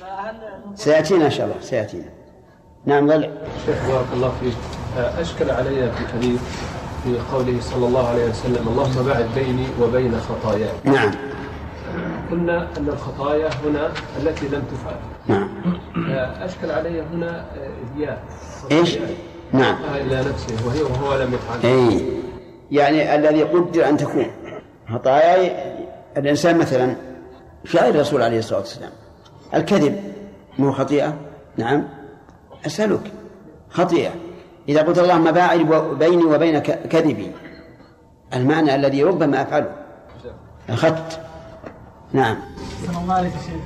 فهل 0.00 0.36
سيأتينا 0.74 1.26
إن 1.26 1.30
شاء 1.30 1.46
الله 1.46 1.56
سيأتينا. 1.60 2.10
نعم 2.86 3.06
ضلع 3.06 3.28
شيخ 3.66 3.88
بارك 3.88 4.06
الله 4.14 4.32
فيك. 4.40 4.54
آه، 4.98 5.20
أشكل 5.20 5.50
علي 5.50 5.92
في 5.92 6.00
الحديث 6.00 6.40
في 7.04 7.18
قوله 7.32 7.60
صلى 7.60 7.86
الله 7.86 8.08
عليه 8.08 8.30
وسلم 8.30 8.68
اللهم 8.68 9.06
باعد 9.06 9.26
بيني 9.34 9.66
وبين 9.80 10.20
خطاياي. 10.20 10.72
نعم. 10.84 11.10
قلنا 12.30 12.68
أن 12.78 12.88
الخطايا 12.88 13.50
هنا 13.64 13.92
التي 14.22 14.48
لم 14.48 14.62
تفعل. 14.62 14.96
نعم. 15.28 15.48
آه، 16.10 16.44
أشكل 16.44 16.70
علي 16.70 17.02
هنا 17.02 17.40
آه، 17.40 17.96
الياء 17.96 18.22
إيش؟ 18.72 18.98
نعم. 19.52 19.76
إلى 19.94 20.18
نفسه 20.20 20.66
وهي 20.66 20.82
وهو 20.82 21.22
لم 21.22 21.34
يفعل. 21.34 21.72
أي. 21.72 22.08
يعني 22.70 23.14
الذي 23.14 23.42
قدر 23.42 23.88
أن 23.88 23.96
تكون 23.96 24.26
خطاياي 24.92 25.52
الإنسان 26.16 26.58
مثلا 26.58 26.96
في 27.64 27.78
غير 27.78 27.94
الرسول 27.94 28.22
عليه 28.22 28.38
الصلاة 28.38 28.58
والسلام. 28.58 28.90
الكذب 29.54 30.00
مو 30.58 30.72
خطيئة؟ 30.72 31.14
نعم. 31.56 31.84
أسألك. 32.66 33.12
خطيئة. 33.70 34.10
إذا 34.68 34.82
قلت 34.82 34.98
اللهم 34.98 35.30
باعد 35.30 35.58
بيني 35.98 36.24
وبين 36.24 36.58
كذبي 36.58 37.32
المعنى 38.34 38.74
الذي 38.74 39.04
ربما 39.04 39.42
أفعله. 39.42 39.72
أخذت 40.70 41.20
نعم. 42.12 42.36
صلى 42.86 42.98
الله 43.02 43.14
عليه 43.14 43.28
وسلم 43.28 43.60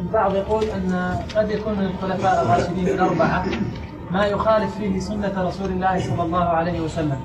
البعض 0.00 0.34
يقول 0.34 0.64
أن 0.64 1.16
قد 1.36 1.50
يكون 1.50 1.80
الخلفاء 1.80 2.42
الراشدين 2.42 2.88
الأربعة 2.88 3.46
ما 4.10 4.26
يخالف 4.26 4.76
فيه 4.76 5.00
سنة 5.00 5.32
رسول 5.36 5.70
الله 5.70 6.00
صلى 6.00 6.22
الله 6.22 6.44
عليه 6.44 6.80
وسلم. 6.80 7.20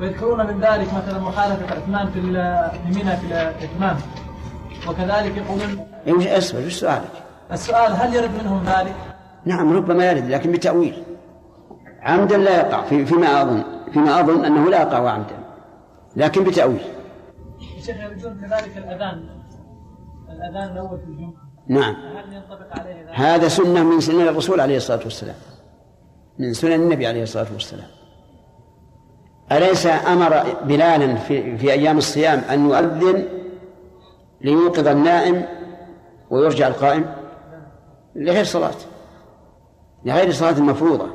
ويذكرون 0.00 0.46
من 0.46 0.60
ذلك 0.60 0.94
مثلا 0.94 1.18
مخالفة 1.18 1.76
عثمان 1.76 2.10
في 2.10 2.20
منى 2.20 3.16
في 3.16 3.26
الإتمام. 3.26 3.96
وكذلك 4.88 5.36
يقولون 5.36 5.86
وش 6.08 6.26
أسفل 6.26 6.66
وش 6.66 6.74
سؤالك؟ 6.74 7.21
السؤال 7.52 7.92
هل 7.92 8.14
يرد 8.14 8.30
منهم 8.42 8.64
ذلك؟ 8.64 8.94
نعم 9.44 9.76
ربما 9.76 10.10
يرد 10.10 10.30
لكن 10.30 10.52
بتأويل. 10.52 11.02
عمدا 12.02 12.36
لا 12.36 12.60
يقع 12.60 12.82
في 12.82 13.06
فيما 13.06 13.42
أظن 13.42 13.62
فيما 13.92 14.20
أظن 14.20 14.44
أنه 14.44 14.70
لا 14.70 14.82
يقع 14.82 15.10
عمدا 15.10 15.38
لكن 16.16 16.44
بتأويل. 16.44 16.84
شيخ 17.82 17.96
يرجون 17.96 18.40
كذلك 18.40 18.76
الأذان. 18.76 19.24
الأذان 20.30 20.72
الأول 20.72 20.98
في 20.98 21.04
الجمعة. 21.04 21.32
نعم. 21.68 21.94
هل 21.94 22.32
ينطبق 22.32 22.80
عليه 22.80 23.02
ذلك؟ 23.02 23.10
هذا 23.10 23.48
سنة 23.48 23.84
من 23.84 24.00
سنن 24.00 24.28
الرسول 24.28 24.60
عليه 24.60 24.76
الصلاة 24.76 25.00
والسلام. 25.04 25.34
من 26.38 26.52
سنن 26.52 26.72
النبي 26.72 27.06
عليه 27.06 27.22
الصلاة 27.22 27.46
والسلام. 27.52 27.88
أليس 29.52 29.86
أمر 29.86 30.44
بلالا 30.64 31.14
في, 31.14 31.56
في 31.58 31.72
أيام 31.72 31.98
الصيام 31.98 32.38
أن 32.38 32.68
يؤذن 32.68 33.24
ليوقظ 34.40 34.88
النائم 34.88 35.46
ويرجع 36.30 36.68
القائم؟ 36.68 37.21
لغير 38.16 38.44
صلاة. 38.44 38.74
لغير 40.04 40.30
صلاة 40.30 40.58
المفروضة 40.58 41.06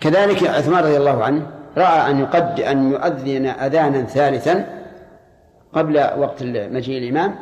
كذلك 0.00 0.44
عثمان 0.48 0.84
رضي 0.84 0.96
الله 0.96 1.24
عنه 1.24 1.50
رأى 1.76 2.10
أن 2.10 2.18
يقد 2.18 2.60
أن 2.60 2.92
يؤذن 2.92 3.46
أذانا 3.46 4.02
ثالثا 4.02 4.84
قبل 5.72 5.96
وقت 5.96 6.42
مجيء 6.42 6.98
الإمام 6.98 7.34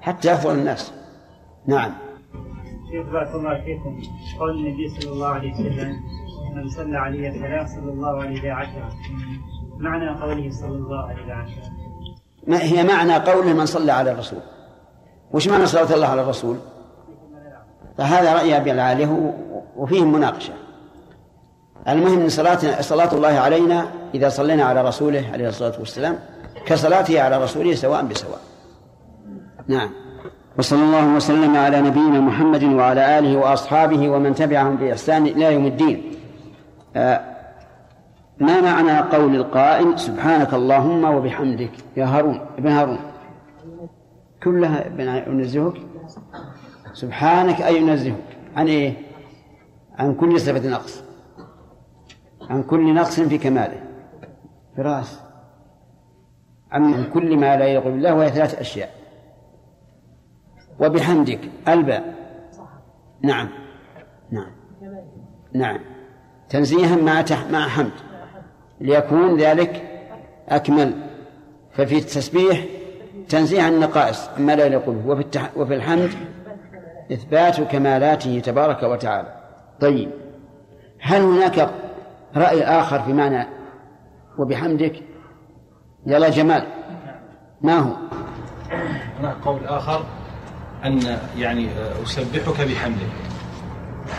حتى 0.00 0.28
يحضر 0.28 0.52
الناس. 0.52 0.92
نعم. 1.66 1.92
شيخ 2.90 3.06
بارك 3.06 3.34
الله 3.34 3.64
فيكم 3.64 4.02
قول 4.40 4.50
النبي 4.50 4.88
صلى 4.88 5.12
الله 5.12 5.28
عليه 5.28 5.52
وسلم 5.54 5.96
من 6.54 6.68
صلى 6.68 6.98
علي 6.98 7.30
ثلاث 7.40 7.68
صلى 7.68 7.92
الله 7.92 8.22
عليه 8.22 8.52
عشرة. 8.52 8.92
معنى 9.78 10.20
قوله 10.20 10.50
صلى 10.50 10.76
الله 10.76 11.08
عليه 11.08 11.32
عشرة. 11.32 11.70
ما 12.46 12.62
هي 12.62 12.84
معنى 12.84 13.14
قول 13.14 13.46
من 13.46 13.66
صلى 13.66 13.92
على 13.92 14.12
الرسول؟ 14.12 14.40
وش 15.32 15.48
معنى 15.48 15.66
صلاة 15.66 15.94
الله 15.94 16.06
على 16.06 16.22
الرسول؟ 16.22 16.56
فهذا 18.00 18.34
رأي 18.34 18.56
أبي 18.56 18.72
العالي 18.72 19.32
وفيه 19.76 20.04
مناقشة. 20.04 20.52
المهم 21.88 22.28
صلاة 22.28 22.80
صلاة 22.80 23.14
الله 23.14 23.28
علينا 23.28 23.86
إذا 24.14 24.28
صلينا 24.28 24.64
على 24.64 24.82
رسوله 24.82 25.24
عليه 25.32 25.48
الصلاة 25.48 25.72
والسلام 25.78 26.18
كصلاته 26.66 27.22
على 27.22 27.42
رسوله 27.42 27.74
سواء 27.74 28.04
بسواء. 28.04 28.40
نعم. 29.68 29.90
وصلى 30.58 30.82
الله 30.82 31.14
وسلم 31.16 31.56
على 31.56 31.80
نبينا 31.80 32.20
محمد 32.20 32.64
وعلى 32.64 33.18
آله 33.18 33.36
وأصحابه 33.36 34.08
ومن 34.08 34.34
تبعهم 34.34 34.76
بإحسان 34.76 35.26
إلى 35.26 35.54
يوم 35.54 35.66
الدين. 35.66 36.14
آه 36.96 37.20
ما 38.38 38.60
معنى 38.60 39.00
قول 39.00 39.36
القائل 39.36 39.98
سبحانك 39.98 40.54
اللهم 40.54 41.04
وبحمدك؟ 41.04 41.72
يا 41.96 42.04
هارون 42.04 42.40
ابن 42.58 42.68
هارون. 42.68 42.98
كلها 44.42 44.84
ينزهك 45.28 45.74
سبحانك 46.92 47.62
أي 47.62 47.76
ينزهك 47.76 48.38
عن 48.56 48.66
إيه؟ 48.68 48.94
عن 49.98 50.14
كل 50.14 50.40
صفة 50.40 50.68
نقص. 50.68 51.02
عن 52.50 52.62
كل 52.62 52.94
نقص 52.94 53.20
في 53.20 53.38
كماله. 53.38 53.82
فراس 54.76 55.20
عن 56.70 57.04
كل 57.04 57.36
ما 57.36 57.56
لا 57.56 57.66
يليق 57.66 57.84
بالله 57.84 58.14
وهي 58.14 58.28
ثلاث 58.28 58.54
أشياء. 58.54 58.90
وبحمدك. 60.80 61.40
الباء. 61.68 62.14
نعم. 63.22 63.48
نعم. 64.30 64.52
نعم. 65.52 65.80
تنزيها 66.48 66.96
مع 66.96 67.24
مع 67.52 67.68
حمد. 67.68 67.92
ليكون 68.80 69.36
ذلك 69.36 70.02
أكمل. 70.48 70.92
ففي 71.72 71.98
التسبيح 71.98 72.64
تنزيه 73.28 73.62
عن 73.62 73.72
النقائص. 73.72 74.28
عما 74.38 74.56
لا 74.56 74.78
به 74.78 75.06
وفي, 75.06 75.20
التح... 75.20 75.50
وفي 75.56 75.74
الحمد 75.74 76.10
إثبات 77.12 77.60
كمالاته 77.60 78.40
تبارك 78.40 78.82
وتعالى. 78.82 79.40
طيب 79.80 80.10
هل 81.00 81.22
هناك 81.22 81.70
رأي 82.36 82.64
آخر 82.64 83.02
في 83.02 83.12
معنى 83.12 83.46
وبحمدك؟ 84.38 85.02
يلا 86.06 86.28
جمال 86.30 86.66
ما 87.60 87.78
هو؟ 87.78 87.92
هناك 89.18 89.36
قول 89.44 89.66
آخر 89.66 90.04
أن 90.84 91.00
يعني 91.36 91.68
أسبحك 92.02 92.68
بحمدك. 92.68 93.12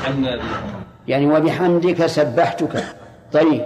أن 0.08 0.40
يعني 1.08 1.28
وبحمدك 1.28 2.06
سبحتك. 2.06 2.84
طيب 3.32 3.66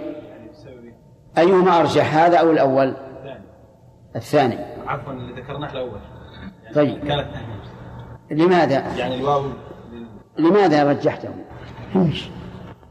أيهما 1.38 1.79
أرجح 1.79 2.15
هذا 2.15 2.38
أو 2.38 2.51
الأول؟ 2.51 2.95
الثاني. 4.15 4.57
عفوا 4.88 5.13
اللي 5.13 5.41
ذكرناه 5.41 5.71
الأول. 5.71 5.99
طيب. 6.75 7.07
كانت 7.07 7.27
لماذا؟ 8.31 8.95
يعني 8.97 9.15
الواو 9.15 9.43
لماذا 10.38 10.83
رجحته؟ 10.83 11.29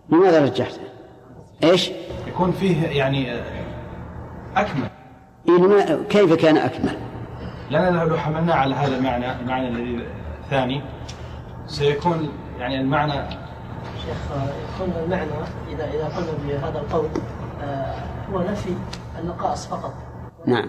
لماذا 0.09 0.45
رجحته؟ 0.45 0.81
إيش؟ 1.65 1.91
يكون 2.27 2.53
فيه 2.53 2.87
يعني 2.87 3.41
أكمل. 4.57 4.89
إيه 5.49 6.05
كيف 6.09 6.33
كان 6.33 6.57
أكمل؟ 6.57 6.97
لأننا 7.71 8.05
لو 8.05 8.17
حملنا 8.17 8.55
على 8.55 8.75
هذا 8.75 8.97
المعنى 8.97 9.33
المعنى 9.41 9.69
الذي 9.69 10.07
الثاني 10.45 10.83
سيكون 11.67 12.29
يعني 12.59 12.81
المعنى 12.81 13.13
شيخ 14.05 14.17
يكون 14.75 15.05
المعنى 15.05 15.31
إذا 15.71 15.85
إذا 15.85 16.05
قلنا 16.05 16.33
بهذا 16.47 16.79
القول 16.79 17.09
آه، 17.63 17.95
هو 18.33 18.43
نفي 18.43 18.75
النقائص 19.21 19.67
فقط. 19.67 19.95
نعم 20.47 20.69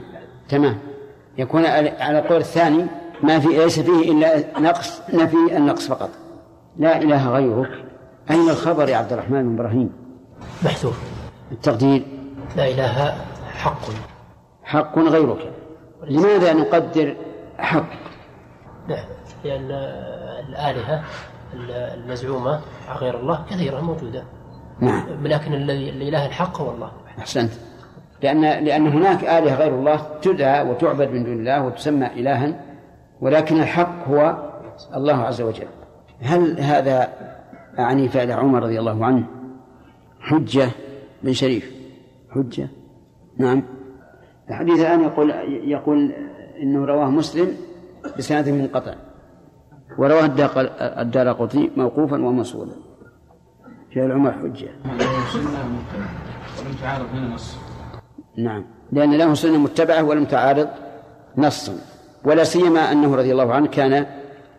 تمام. 0.49 0.78
يكون 1.38 1.65
على 1.65 2.19
القول 2.19 2.38
الثاني 2.38 2.86
ما 3.26 3.40
في 3.40 3.48
ليس 3.48 3.80
فيه 3.80 4.12
إلا 4.12 4.60
نقص 4.60 5.02
نفي 5.14 5.58
النقص 5.58 5.88
فقط. 5.88 6.10
لا 6.78 7.02
إله 7.02 7.30
غيرك 7.30 7.72
أين 8.32 8.50
الخبر 8.50 8.90
يا 8.90 8.98
عبد 8.98 9.14
الرحمن 9.14 9.44
بن 9.44 9.54
إبراهيم؟ 9.54 9.92
محذوف. 10.66 11.00
التقدير. 11.52 12.04
لا 12.58 12.68
إله 12.68 13.16
حق. 13.54 13.82
حق 14.64 15.00
غيرك. 15.00 15.52
لماذا 16.04 16.54
نقدر 16.54 17.16
حق؟ 17.58 17.90
نعم 18.88 19.06
لأن 19.44 19.72
الآلهة 20.50 21.04
المزعومة 21.94 22.60
غير 23.00 23.20
الله 23.20 23.46
كثيرة 23.50 23.82
موجودة. 23.82 24.24
نعم. 24.80 25.28
لكن 25.28 25.54
الذي 25.54 25.90
الإله 25.90 26.26
الحق 26.26 26.62
هو 26.62 26.72
الله 26.72 26.92
أحسنت. 27.20 27.52
لأن 28.24 28.42
لأن 28.42 28.88
هناك 28.88 29.24
آلهة 29.24 29.56
غير 29.56 29.74
الله 29.76 30.02
تدعى 30.22 30.70
وتعبد 30.70 31.10
من 31.12 31.24
دون 31.24 31.34
الله 31.34 31.64
وتسمى 31.64 32.08
إلها 32.08 32.75
ولكن 33.21 33.56
الحق 33.56 34.08
هو 34.08 34.51
الله 34.95 35.13
عز 35.13 35.41
وجل. 35.41 35.67
هل 36.21 36.60
هذا 36.60 37.10
أعني 37.80 38.10
فعل 38.10 38.32
عمر 38.32 38.63
رضي 38.63 38.80
الله 38.80 39.06
عنه؟ 39.06 39.25
حجة 40.19 40.69
بن 41.23 41.34
شريف. 41.34 41.71
حجة؟ 42.30 42.69
نعم. 43.38 43.63
الحديث 44.49 44.80
الآن 44.80 45.01
يقول 45.04 45.30
يقول 45.63 46.13
إنه 46.62 46.86
رواه 46.86 47.10
مسلم 47.10 47.47
بسند 48.17 48.49
منقطع 48.49 48.93
ورواه 49.97 50.25
الدار 51.01 51.32
قطني 51.32 51.71
موقوفا 51.78 52.15
وموصولا. 52.15 52.71
فعل 53.95 54.12
عمر 54.12 54.32
حجة. 54.32 54.69
ولم 56.60 56.75
تعارض 56.82 57.06
من 57.13 57.23
النص 57.23 57.58
نعم. 58.38 58.65
لأن 58.91 59.13
له 59.17 59.34
سنة 59.34 59.58
متبعة 59.58 60.04
ولم 60.04 60.25
تعارض 60.25 60.67
نصا. 61.38 61.73
ولا 62.26 62.44
سيما 62.44 62.92
أنه 62.92 63.16
رضي 63.16 63.32
الله 63.32 63.54
عنه 63.54 63.68
كان 63.68 64.06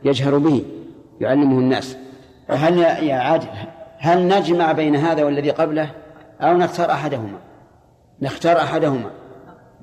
يجهر 0.04 0.38
به 0.38 0.64
يعلمه 1.20 1.58
الناس. 1.58 1.96
هل 2.48 2.78
يا 2.78 3.14
عادل 3.14 3.48
هل 3.98 4.28
نجمع 4.28 4.72
بين 4.72 4.96
هذا 4.96 5.24
والذي 5.24 5.50
قبله 5.50 5.90
أو 6.40 6.56
نختار 6.56 6.90
أحدهما؟ 6.90 7.38
نختار 8.22 8.56
أحدهما. 8.56 9.10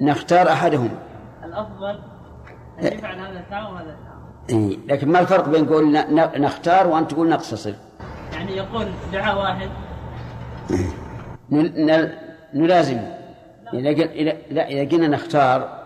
نختار 0.01 0.47
أحدهما. 0.47 0.99
الأفضل 1.45 1.99
أن 2.79 2.85
يفعل 2.85 3.19
هذا 3.19 3.39
التاء 3.39 3.71
وهذا 3.71 3.95
إيه. 4.49 4.77
لكن 4.87 5.11
ما 5.11 5.19
الفرق 5.19 5.49
بين 5.49 5.65
قول 5.65 5.91
نختار 6.41 6.87
وأن 6.87 7.07
تقول 7.07 7.29
نقتصر؟ 7.29 7.73
يعني 8.33 8.57
يقول 8.57 8.87
دعاء 9.13 9.37
واحد. 9.37 9.69
نلازم. 12.53 12.99
إذا 13.73 13.89
لا 14.51 14.67
إذا 14.67 14.91
قلنا 14.91 15.07
نختار 15.07 15.83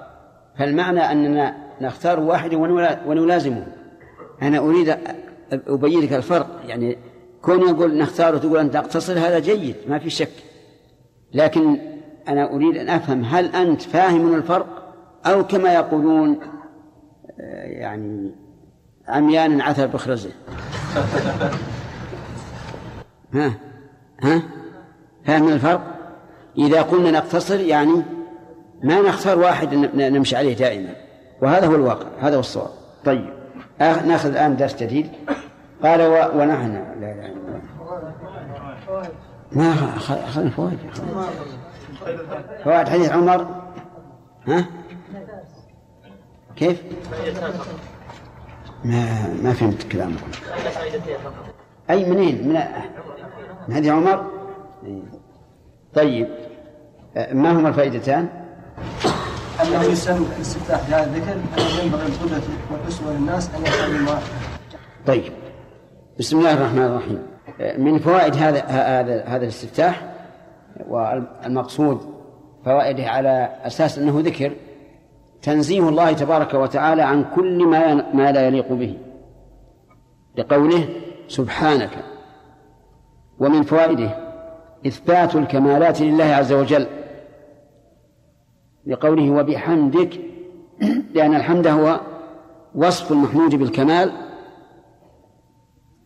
فالمعنى 0.58 1.00
أننا 1.00 1.67
نختار 1.82 2.20
واحدا 2.20 2.58
ونلازمه. 3.08 3.68
أنا 4.42 4.60
أريد 4.60 4.98
أبين 5.52 6.02
لك 6.02 6.14
الفرق. 6.14 6.62
يعني 6.66 6.98
كون 7.42 7.62
يقول 7.70 7.98
نختار 7.98 8.36
وتقول 8.36 8.58
أنت 8.58 8.74
تقتصر 8.74 9.14
هذا 9.14 9.40
جيد 9.40 9.76
ما 9.88 10.00
في 10.00 10.10
شك. 10.10 10.32
لكن 11.34 11.78
أنا 12.28 12.54
أريد 12.54 12.78
أن 12.78 12.90
أفهم 12.90 13.24
هل 13.24 13.56
أنت 13.56 13.82
فاهم 13.82 14.36
الفرق؟ 14.36 14.94
أو 15.26 15.48
كما 15.48 15.74
يقولون 15.74 16.40
يعني 17.64 18.36
عميان 19.08 19.62
عثر 19.62 19.88
بخرزه. 19.88 20.30
ها؟ 23.34 23.54
ها؟ 24.22 24.42
فاهم 25.26 25.48
الفرق؟ 25.48 25.82
إذا 26.58 26.82
قلنا 26.82 27.12
نقتصر 27.12 27.60
يعني 27.60 28.04
ما 28.84 29.02
نختار 29.02 29.40
واحد 29.40 29.74
نمشي 29.96 30.36
عليه 30.36 30.56
دائما. 30.56 31.07
وهذا 31.42 31.68
هو 31.68 31.76
الواقع 31.76 32.08
هذا 32.22 32.36
هو 32.36 32.40
الصواب 32.40 32.70
طيب 33.06 33.30
ناخذ 33.80 34.30
الآن 34.30 34.56
درس 34.56 34.76
جديد 34.76 35.10
قال 35.84 36.02
و... 36.02 36.42
ونحن 36.42 36.74
لا 36.74 37.14
لا 37.14 37.34
ما 39.52 39.74
أخذنا 39.98 40.50
فوائد 40.50 40.80
فوائد 42.64 42.90
حديث 42.90 43.12
عمر 43.12 43.48
ها 44.48 44.66
كيف؟ 46.56 46.82
ما 48.86 49.28
ما 49.44 49.54
فهمت 49.54 49.84
كلامكم 49.84 50.32
أي 51.90 52.10
منين؟ 52.10 52.48
من 52.48 52.62
من 53.68 53.76
حديث 53.76 53.92
عمر؟ 53.92 54.26
طيب 55.94 56.28
ما 57.32 57.52
هما 57.52 57.70
الفائدتان؟ 57.70 58.30
يسن 59.64 60.26
الاستفتاح 60.36 60.90
بهذا 60.90 61.04
الذكر 61.04 61.34
أنه 61.34 61.84
ينبغي 61.84 62.06
القدرة 62.06 62.42
والأسوة 62.72 63.14
للناس 63.14 63.50
أن 63.56 63.62
يسلموا 63.66 64.14
طيب. 65.08 65.24
بسم 66.20 66.40
الله 66.40 66.54
الرحمن 66.54 66.84
الرحيم. 66.84 67.20
من 67.78 68.00
فوائد 68.00 68.36
هذا 68.36 68.66
هذا 68.66 69.24
هذا 69.24 69.44
الاستفتاح 69.44 70.02
والمقصود 70.90 72.00
فوائده 72.66 73.10
على 73.10 73.50
أساس 73.64 73.98
أنه 73.98 74.22
ذكر 74.26 74.52
تنزيه 75.42 75.90
الله 75.90 76.14
تبارك 76.14 76.54
وتعالى 76.54 77.02
عن 77.02 77.26
كل 77.36 77.66
ما 77.66 78.14
ما 78.14 78.32
لا 78.32 78.48
يليق 78.48 78.74
به 78.74 78.98
لقوله 80.38 80.90
سبحانك. 81.28 82.04
ومن 83.40 83.64
فوائده 83.64 84.10
إثبات 84.88 85.36
الكمالات 85.36 86.02
لله 86.02 86.26
عز 86.26 86.54
وجل. 86.54 86.88
لقوله 88.88 89.32
وبحمدك 89.32 90.20
لأن 91.14 91.36
الحمد 91.36 91.68
هو 91.68 92.00
وصف 92.76 93.12
المحمود 93.12 93.56
بالكمال 93.56 94.12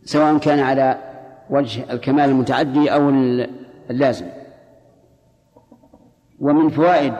سواء 0.04 0.38
كان 0.38 0.58
على 0.58 0.98
وجه 1.50 1.92
الكمال 1.92 2.30
المتعدي 2.30 2.94
أو 2.94 3.08
اللازم. 3.90 4.26
ومن 6.40 6.68
فوائد 6.68 7.14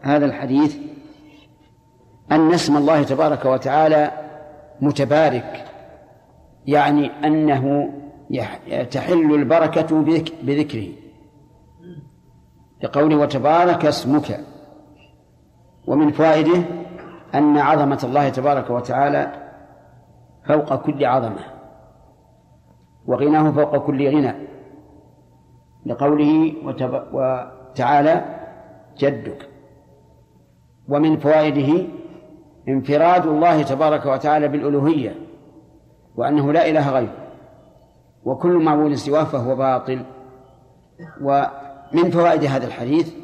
هذا 0.00 0.26
الحديث 0.26 0.76
أن 2.32 2.52
اسم 2.52 2.76
الله 2.76 3.02
تبارك 3.02 3.44
وتعالى 3.44 4.10
متبارك 4.80 5.64
يعني 6.66 7.06
أنه 7.26 7.92
تحل 8.90 9.34
البركة 9.34 10.02
بذكره. 10.42 10.88
لقوله 12.82 13.16
وتبارك 13.16 13.84
اسمك. 13.84 14.40
ومن 15.86 16.12
فوائده 16.12 16.62
أن 17.34 17.58
عظمة 17.58 18.00
الله 18.04 18.28
تبارك 18.28 18.70
وتعالى 18.70 19.32
فوق 20.46 20.74
كل 20.74 21.04
عظمة 21.04 21.44
وغناه 23.06 23.50
فوق 23.50 23.76
كل 23.76 24.08
غنى 24.08 24.34
لقوله. 25.86 26.54
وتعالى 27.12 28.24
جدك 28.98 29.48
ومن 30.88 31.16
فوائده 31.16 31.86
انفراد 32.68 33.26
الله 33.26 33.62
تبارك 33.62 34.06
وتعالى 34.06 34.48
بالألوهية 34.48 35.14
وأنه 36.16 36.52
لا 36.52 36.68
إله 36.68 36.90
غيره 36.90 37.24
وكل 38.24 38.64
معبود 38.64 38.94
سواه 38.94 39.24
فهو 39.24 39.56
باطل 39.56 40.02
ومن 41.22 42.10
فوائد 42.10 42.44
هذا 42.44 42.66
الحديث 42.66 43.14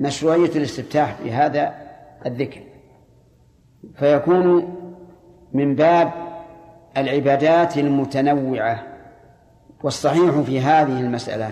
مشروعية 0.00 0.50
الاستفتاح 0.56 1.16
بهذا 1.24 1.74
الذكر. 2.26 2.60
فيكون 3.98 4.74
من 5.52 5.74
باب 5.74 6.12
العبادات 6.96 7.78
المتنوعة 7.78 8.82
والصحيح 9.82 10.40
في 10.40 10.60
هذه 10.60 11.00
المسألة 11.00 11.50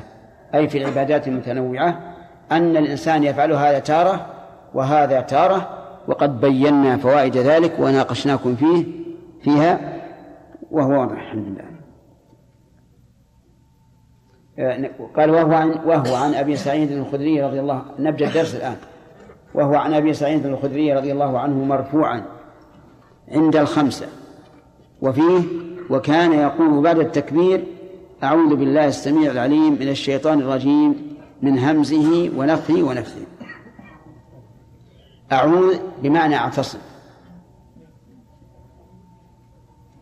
أي 0.55 0.69
في 0.69 0.79
العبادات 0.79 1.29
المتنوعة 1.29 2.15
أن 2.53 2.77
الإنسان 2.77 3.25
يفعل 3.25 3.53
هذا 3.53 3.79
تارة 3.79 4.27
وهذا 4.75 5.21
تارة 5.21 5.79
وقد 6.09 6.41
بينا 6.41 6.97
فوائد 6.97 7.37
ذلك 7.37 7.79
وناقشناكم 7.79 8.57
فيه 8.57 8.85
فيها 9.43 9.81
وهو 10.71 11.05
الحمد 11.05 11.47
لله. 11.47 11.72
قال 15.17 15.31
وهو 15.31 15.53
عن 15.53 15.71
وهو 15.71 16.15
عن 16.15 16.35
أبي 16.35 16.57
سعيد 16.57 16.93
الخدري 16.93 17.43
رضي 17.43 17.61
الله 17.61 17.83
نبدا 17.99 18.29
الدرس 18.29 18.55
الآن. 18.55 18.77
وهو 19.55 19.75
عن 19.75 19.95
أبي 19.95 20.15
سعيد 20.15 20.47
الخدري 20.47 20.93
رضي 20.95 21.13
الله 21.13 21.39
عنه 21.39 21.65
مرفوعا 21.65 22.25
عند 23.29 23.57
الخمسة. 23.57 24.07
وفيه 25.03 25.43
وكان 25.91 26.33
يقول 26.33 26.83
بعد 26.83 26.99
التكبير 26.99 27.65
أعوذ 28.23 28.57
بالله 28.57 28.87
السميع 28.87 29.31
العليم 29.31 29.73
من 29.73 29.89
الشيطان 29.89 30.41
الرجيم 30.41 31.17
من 31.43 31.59
همزه 31.59 32.31
ونفخه 32.37 32.83
ونفثه 32.83 33.27
أعوذ 35.33 35.77
بمعنى 36.03 36.37
أعتصم. 36.37 36.79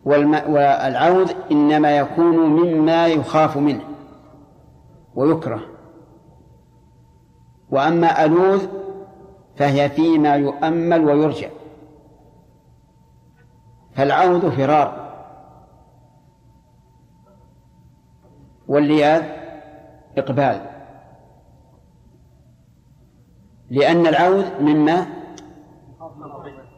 والعوذ 0.05 1.31
إنما 1.51 1.97
يكون 1.97 2.37
مما 2.37 3.07
يخاف 3.07 3.57
منه. 3.57 3.90
ويكره. 5.15 5.61
وأما 7.69 8.25
ألوذ 8.25 8.67
فهي 9.55 9.89
فيما 9.89 10.35
يؤمل 10.35 11.05
ويرجع. 11.05 11.49
فالعود 13.93 14.49
فرار. 14.49 15.11
واللياذ 18.67 19.23
إقبال. 20.17 20.65
لأن 23.69 24.07
العود 24.07 24.61
مما 24.61 25.05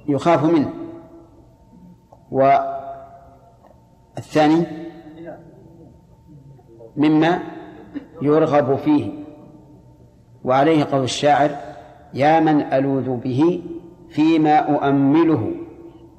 يخاف 0.07 0.43
منه. 0.43 0.73
والثاني 4.17 4.65
مما 6.97 7.52
يرغب 8.23 8.75
فيه. 8.75 9.11
وعليه 10.43 10.83
قول 10.83 11.03
الشاعر 11.03 11.49
يا 12.13 12.39
من 12.39 12.61
ألوذ 12.61 13.17
به 13.17 13.61
فيما 14.09 14.55
أؤمله 14.57 15.51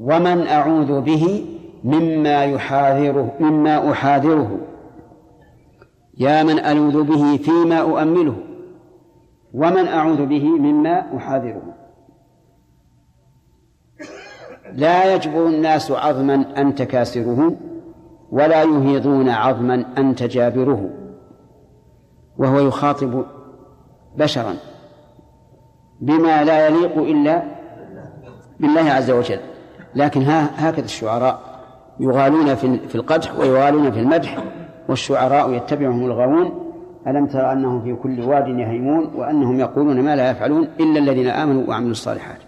ومن 0.00 0.46
أعوذ 0.46 1.00
به 1.00 1.46
مما 1.84 2.44
يحاذره 2.44 3.34
مما 3.40 3.92
أحاذره. 3.92 4.59
يا 6.18 6.42
من 6.42 6.59
ألوذ 6.59 7.02
به 7.02 7.36
فيما 7.36 7.80
أؤمله 7.80 8.36
ومن 9.55 9.86
أعوذ 9.86 10.26
به 10.26 10.44
مما 10.44 11.16
أحاذره. 11.16 11.62
لا 14.72 15.14
يجبر 15.14 15.46
الناس 15.46 15.90
عظما 15.90 16.61
أنت 16.61 16.82
كاسره 16.82 17.57
ولا 18.30 18.62
يهيضون 18.62 19.28
عظما 19.28 19.84
أنت 19.98 20.22
جابره 20.22 20.90
وهو 22.39 22.59
يخاطب 22.68 23.24
بشرا 24.16 24.55
بما 26.01 26.45
لا 26.45 26.68
يليق 26.68 26.99
إلا 26.99 27.43
بالله 28.61 28.91
عز 28.91 29.11
وجل. 29.11 29.41
لكن 29.95 30.22
هكذا 30.57 30.85
الشعراء 30.85 31.41
يغالون 32.01 32.55
في 32.55 32.95
القدح 32.95 33.39
ويغالون 33.39 33.93
في 33.93 34.01
المدح 34.01 34.45
والشعراء 34.89 35.53
يتبعهم 35.53 36.05
الغاوون. 36.05 36.61
ألم 37.07 37.26
ترى 37.26 37.53
أنهم 37.53 37.82
في 37.82 37.95
كل 37.95 38.20
واد 38.20 38.49
يهيمون 38.49 39.11
وأنهم 39.14 39.61
يقولون 39.61 40.01
ما 40.03 40.16
لا 40.16 40.30
يفعلون 40.30 40.68
إلا 40.80 40.99
الذين 40.99 41.28
آمنوا 41.28 41.68
وعملوا 41.68 41.91
الصالحات. 41.91 42.39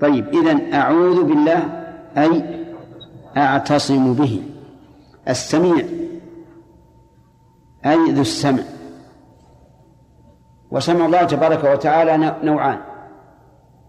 طيب 0.00 0.28
إذا 0.28 0.58
أعوذ 0.74 1.24
بالله 1.24 1.62
أي 2.16 2.64
أعتصم 3.36 4.14
به. 4.14 4.42
السميع 5.28 5.84
أي 7.86 8.12
ذو 8.12 8.20
السمع. 8.20 8.62
وسمع 10.70 11.06
الله 11.06 11.24
تبارك 11.24 11.64
وتعالى 11.64 12.36
نوعان. 12.42 12.78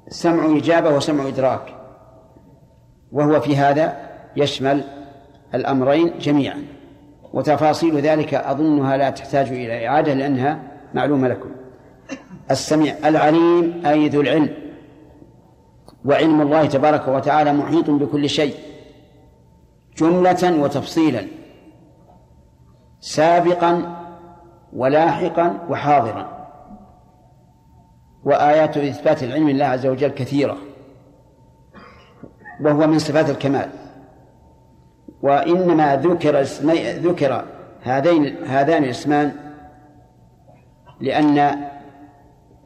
سمع 0.08 0.58
إجابة 0.58 0.96
وسمع 0.96 1.28
إدراك. 1.28 1.76
وهو 3.12 3.40
في 3.40 3.58
هذا 3.58 4.10
يشمل 4.36 4.84
الأمرين 5.56 6.18
جميعا. 6.20 6.64
وتفاصيل 7.34 7.98
ذلك 7.98 8.34
أظنها 8.34 8.98
لا 8.98 9.10
تحتاج 9.10 9.48
إلى 9.48 9.88
إعادة 9.88 10.14
لأنها 10.14 10.60
معلومة 10.94 11.28
لكم. 11.28 11.50
السميع 12.52 12.96
العليم 13.06 13.86
أي 13.86 14.10
ذو 14.10 14.22
العلم. 14.22 14.50
وعلم 16.06 16.42
الله 16.42 16.66
تبارك 16.66 17.08
وتعالى 17.08 17.54
محيط 17.54 17.90
بكل 17.90 18.30
شيء. 18.30 18.56
جملة 19.98 20.62
وتفصيلا. 20.62 21.28
سابقا 23.00 23.96
ولاحقا 24.74 25.68
وحاضرا. 25.70 26.39
وآيات 28.24 28.78
إثبات 28.78 29.24
العلم 29.24 29.50
لله 29.50 29.66
عز 29.66 29.86
وجل 29.86 30.10
كثيرة. 30.10 30.58
وهو 32.62 32.88
من 32.88 33.00
صفات 33.00 33.30
الكمال. 33.30 33.70
وإنما 35.22 35.96
ذكر 35.96 36.42
ذكر 36.82 37.46
هذين 37.82 38.44
هذان 38.44 38.84
الاسمان 38.84 39.32
لأن 41.02 41.56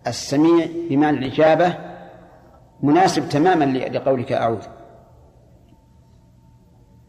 السميع 0.08 0.66
بمعنى 0.90 1.18
الإجابة 1.18 1.78
مناسب 2.84 3.30
تماما 3.30 3.66
لقولك 3.66 4.32
أعوذ. 4.32 4.64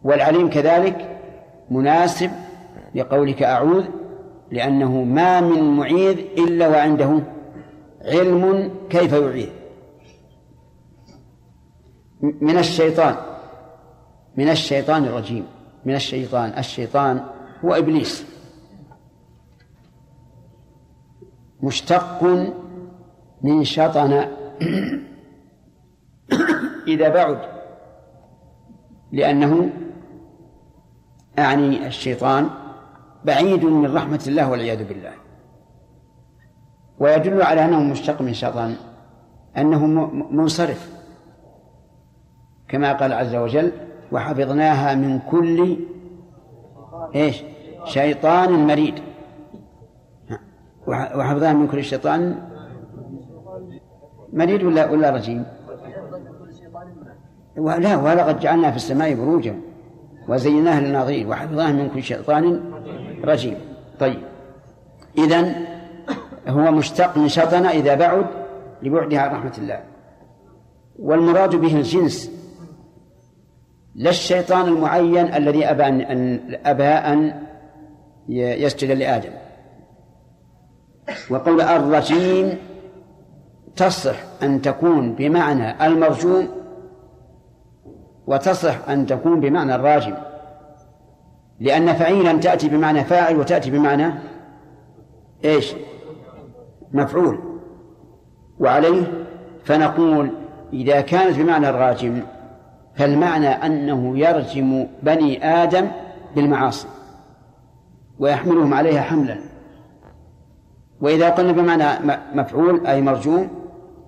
والعليم 0.05 0.51
كذلك 0.51 1.19
مناسب 1.71 2.31
لقولك 2.95 3.43
أعوذ 3.43 3.85
لأنه 4.51 5.05
ما 5.05 5.41
من 5.41 5.77
معيذ 5.77 6.19
إلا 6.39 6.69
وعنده 6.69 7.21
علم 8.05 8.75
كيف 8.91 9.13
يعيذ 9.13 9.51
من 12.21 12.59
الشيطان 12.59 13.17
من 14.37 14.49
الشيطان 14.49 15.05
الرجيم. 15.05 15.47
من 15.85 15.95
الشيطان 15.95 16.59
الشيطان 16.59 17.25
هو 17.65 17.75
إبليس. 17.75 18.25
مشتق 21.63 22.25
من 23.43 23.65
شطن. 23.65 24.13
إذا 26.89 27.09
بعد 27.09 27.39
لأنه 29.13 29.71
أعني 31.39 31.87
الشيطان 31.87 32.51
بعيد 33.25 33.65
من 33.65 33.97
رحمة 33.97 34.25
الله 34.27 34.51
والعياذ 34.51 34.85
بالله. 34.85 35.24
ويدل 37.05 37.43
على 37.43 37.65
أنه 37.65 37.81
مشتق 37.81 38.23
من 38.23 38.35
شطن 38.35 38.75
أنه 39.57 39.87
منصرف. 40.31 40.93
كما 42.69 42.93
قال 42.93 43.13
عز 43.13 43.35
وجل 43.35 43.73
وحفظناها 44.13 44.95
من 44.95 45.19
كل 45.19 45.77
إيش؟ 47.15 47.43
شيطان 47.85 48.67
مريد. 48.67 48.95
وحفظناها 50.87 51.53
من 51.53 51.69
كل 51.69 51.85
شيطان 51.85 52.39
مريد 54.33 54.63
ولا 54.63 54.91
ولا 54.91 55.11
رجيم؟ 55.11 55.45
لا 57.57 57.97
ولقد 57.97 58.41
جعلنا 58.41 58.71
في 58.71 58.77
السماء 58.77 59.15
بروجا 59.15 59.61
وزيناها 60.29 60.81
للناظرين 60.81 61.29
وحفظناها 61.29 61.73
من 61.73 61.89
كل 61.89 62.03
شيطان 62.03 62.61
رجيم. 63.25 63.57
طيب. 64.01 64.21
إذا 65.19 65.55
هو 66.49 66.71
مشتق 66.71 67.19
من 67.19 67.29
شطن 67.29 67.67
إذا 67.67 67.95
بعد 67.95 68.27
لبعدها 68.83 69.21
عن 69.21 69.37
رحمة 69.37 69.53
الله. 69.59 69.81
والمراد 70.99 71.57
به 71.57 71.77
الجنس 71.77 72.31
لا 73.95 74.11
الشيطان 74.11 74.69
المعين 74.69 75.35
الذي 75.35 75.67
أبى 75.67 75.85
أن 75.87 76.41
أبى 76.65 76.85
أن 76.85 77.43
يسجد 78.29 78.91
لآدم. 78.91 79.33
وقول 81.31 81.61
الرجيم 81.61 82.59
تصح 83.77 84.17
أن 84.43 84.63
تكون 84.63 85.15
بمعنى 85.15 85.87
المرجوم 85.87 86.49
وتصح 88.27 88.89
أن 88.89 89.07
تكون 89.07 89.41
بمعنى 89.41 89.75
الراجم. 89.75 90.15
لأن 91.61 91.93
فعيلا 91.93 92.39
تأتي 92.39 92.69
بمعنى 92.69 93.05
فاعل 93.05 93.37
وتأتي 93.37 93.71
بمعنى 93.71 94.15
إيش؟ 95.45 95.75
مفعول. 96.95 97.39
وعليه 98.59 99.27
فنقول 99.65 100.31
إذا 100.73 101.01
كانت 101.01 101.39
بمعنى 101.39 101.69
الراجم 101.69 102.23
فالمعنى 102.97 103.49
أنه 103.49 104.19
يرجم 104.19 104.87
بني 105.03 105.45
آدم 105.45 105.89
بالمعاصي 106.37 106.89
ويحملهم 108.19 108.75
عليها 108.75 109.01
حملا. 109.01 109.39
وإذا 111.01 111.31
قلنا 111.31 111.53
بمعنى 111.53 111.85
مفعول 112.35 112.87
أي 112.87 113.03
مرجوم 113.03 113.49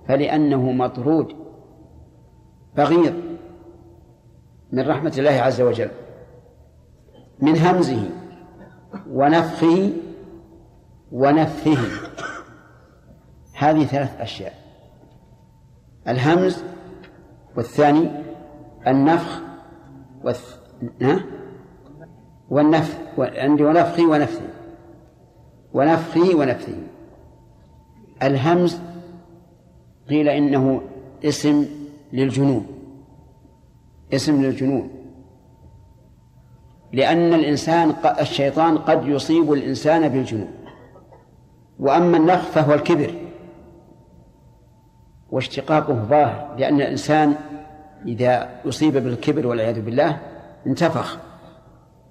فلأنه 0.07 0.71
مطرود 0.71 1.35
بغيض 2.77 3.13
من 4.71 4.89
رحمة 4.89 5.13
الله 5.17 5.31
عز 5.31 5.61
وجل 5.61 5.89
من 7.39 7.57
همزه 7.57 8.09
ونفخه 9.09 9.91
ونفثه. 11.11 11.77
هذه 13.57 13.85
ثلاث 13.85 14.21
أشياء. 14.21 14.53
الهمز 16.07 16.63
والثاني 17.55 18.09
النفخ 18.87 19.41
والث... 20.23 20.57
والنفث 22.49 22.99
عندي 23.19 23.63
ونفخي 23.63 24.05
ونفثي. 24.05 24.47
ونفخه 25.73 26.35
ونفثه 26.35 26.73
الهمز 28.23 28.79
قيل 30.09 30.29
إنه 30.29 30.81
اسم 31.25 31.65
للجنون. 32.13 32.67
اسم 34.13 34.41
للجنون. 34.41 34.89
لأن 36.93 37.33
الإنسان 37.33 37.93
الشيطان 38.19 38.77
قد 38.77 39.07
يصيب 39.07 39.53
الإنسان 39.53 40.09
بالجنون. 40.09 40.51
وأما 41.79 42.17
النفخ 42.17 42.45
فهو 42.45 42.73
الكبر. 42.73 43.26
واشتقاقه 45.31 45.93
ظاهر 45.93 46.55
لأن 46.57 46.81
الإنسان 46.81 47.35
إذا 48.05 48.49
أصيب 48.65 48.93
بالكبر 48.93 49.47
والعياذ 49.47 49.81
بالله 49.81 50.17
انتفخ. 50.67 51.17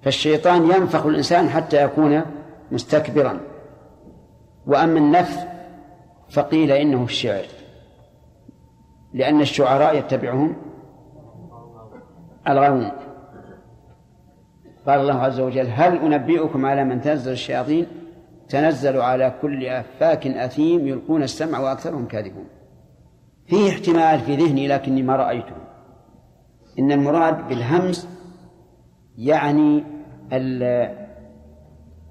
فالشيطان 0.01 0.63
ينفخ 0.63 1.05
الإنسان 1.05 1.49
حتى 1.49 1.83
يكون 1.83 2.21
مستكبرا. 2.71 3.39
وأما 4.67 4.99
النفث 4.99 5.47
فقيل 6.29 6.71
إنه 6.71 7.03
الشعر. 7.03 7.45
لأن 9.13 9.41
الشعراء 9.41 9.97
يتبعهم 9.97 10.55
الغاوون 12.47 12.91
قال 14.87 14.99
الله 14.99 15.21
عز 15.21 15.39
وجل 15.39 15.67
هل 15.67 15.97
أنبئكم 15.97 16.65
على 16.65 16.83
من 16.83 17.01
تنزل 17.01 17.31
الشياطين؟ 17.31 17.87
تنزل 18.49 18.97
على 18.97 19.33
كل 19.41 19.65
أفاك 19.65 20.27
أثيم 20.27 20.87
يلقون 20.87 21.23
السمع 21.23 21.59
وأكثرهم 21.59 22.07
كاذبون. 22.07 22.45
فيه 23.47 23.69
احتمال 23.69 24.19
في 24.19 24.35
ذهني 24.35 24.67
لكني 24.67 25.01
ما 25.01 25.15
رأيته. 25.15 25.55
إن 26.79 26.91
المراد 26.91 27.47
بالهمس 27.47 28.07
يعني 29.17 29.83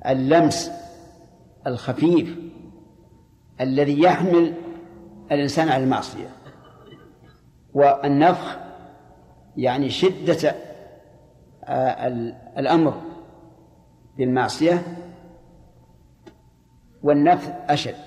اللمس 0.06 0.70
الخفيف 1.66 2.38
الذي 3.60 4.02
يحمل 4.02 4.54
الإنسان 5.32 5.68
على 5.68 5.84
المعصية. 5.84 6.28
والنفخ 7.74 8.56
يعني 9.56 9.90
شدة 9.90 10.54
آه، 11.64 12.06
الأمر 12.58 13.00
بالمعصية 14.18 14.82
والنفث 17.02 17.52
أشد. 17.68 18.05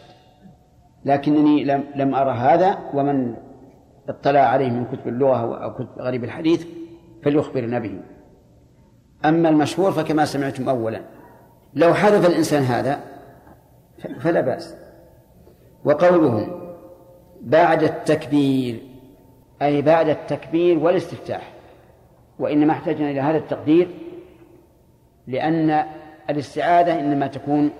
لكنني 1.05 1.63
لم 1.63 1.83
لم 1.95 2.15
أرى 2.15 2.31
هذا 2.31 2.77
ومن 2.93 3.35
اطلع 4.09 4.39
عليه 4.39 4.69
من 4.69 4.85
كتب 4.85 5.07
اللغة 5.07 5.63
أو 5.63 5.73
كتب 5.73 5.87
غريب 5.99 6.23
الحديث 6.23 6.65
فليخبرنا 7.23 7.79
به 7.79 7.99
أما 9.25 9.49
المشهور 9.49 9.91
فكما 9.91 10.25
سمعتم 10.25 10.69
أولا. 10.69 11.01
لو 11.73 11.93
حذف 11.93 12.27
الإنسان 12.27 12.63
هذا 12.63 12.99
فلا 14.19 14.41
بأس. 14.41 14.75
وقوله 15.85 16.47
بعد 17.41 17.83
التكبير 17.83 18.79
أي 19.61 19.81
بعد 19.81 20.09
التكبير 20.09 20.79
والاستفتاح 20.79 21.53
وإنما 22.39 22.73
احتجنا 22.73 23.11
إلى 23.11 23.19
هذا 23.19 23.37
التقدير 23.37 23.89
لأن 25.27 25.83
الاستعاذة 26.29 26.99
إنما 26.99 27.27
تكون 27.27 27.71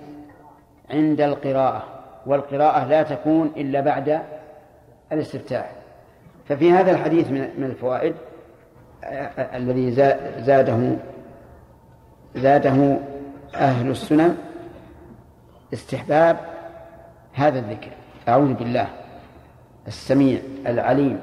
عند 0.90 1.20
القراءة. 1.20 1.99
والقراءة 2.26 2.86
لا 2.86 3.02
تكون 3.02 3.52
إلا 3.56 3.80
بعد 3.80 4.20
الاستفتاح. 5.12 5.70
ففي 6.48 6.72
هذا 6.72 6.90
الحديث 6.90 7.30
من 7.30 7.64
الفوائد 7.64 8.14
الذي 9.38 9.90
زاده 10.38 10.96
زاده 12.34 12.96
أهل 13.54 13.90
السنن 13.90 14.36
استحباب 15.72 16.36
هذا 17.32 17.58
الذكر. 17.58 17.90
أعوذ 18.28 18.54
بالله 18.54 18.88
السميع 19.86 20.38
العليم 20.66 21.20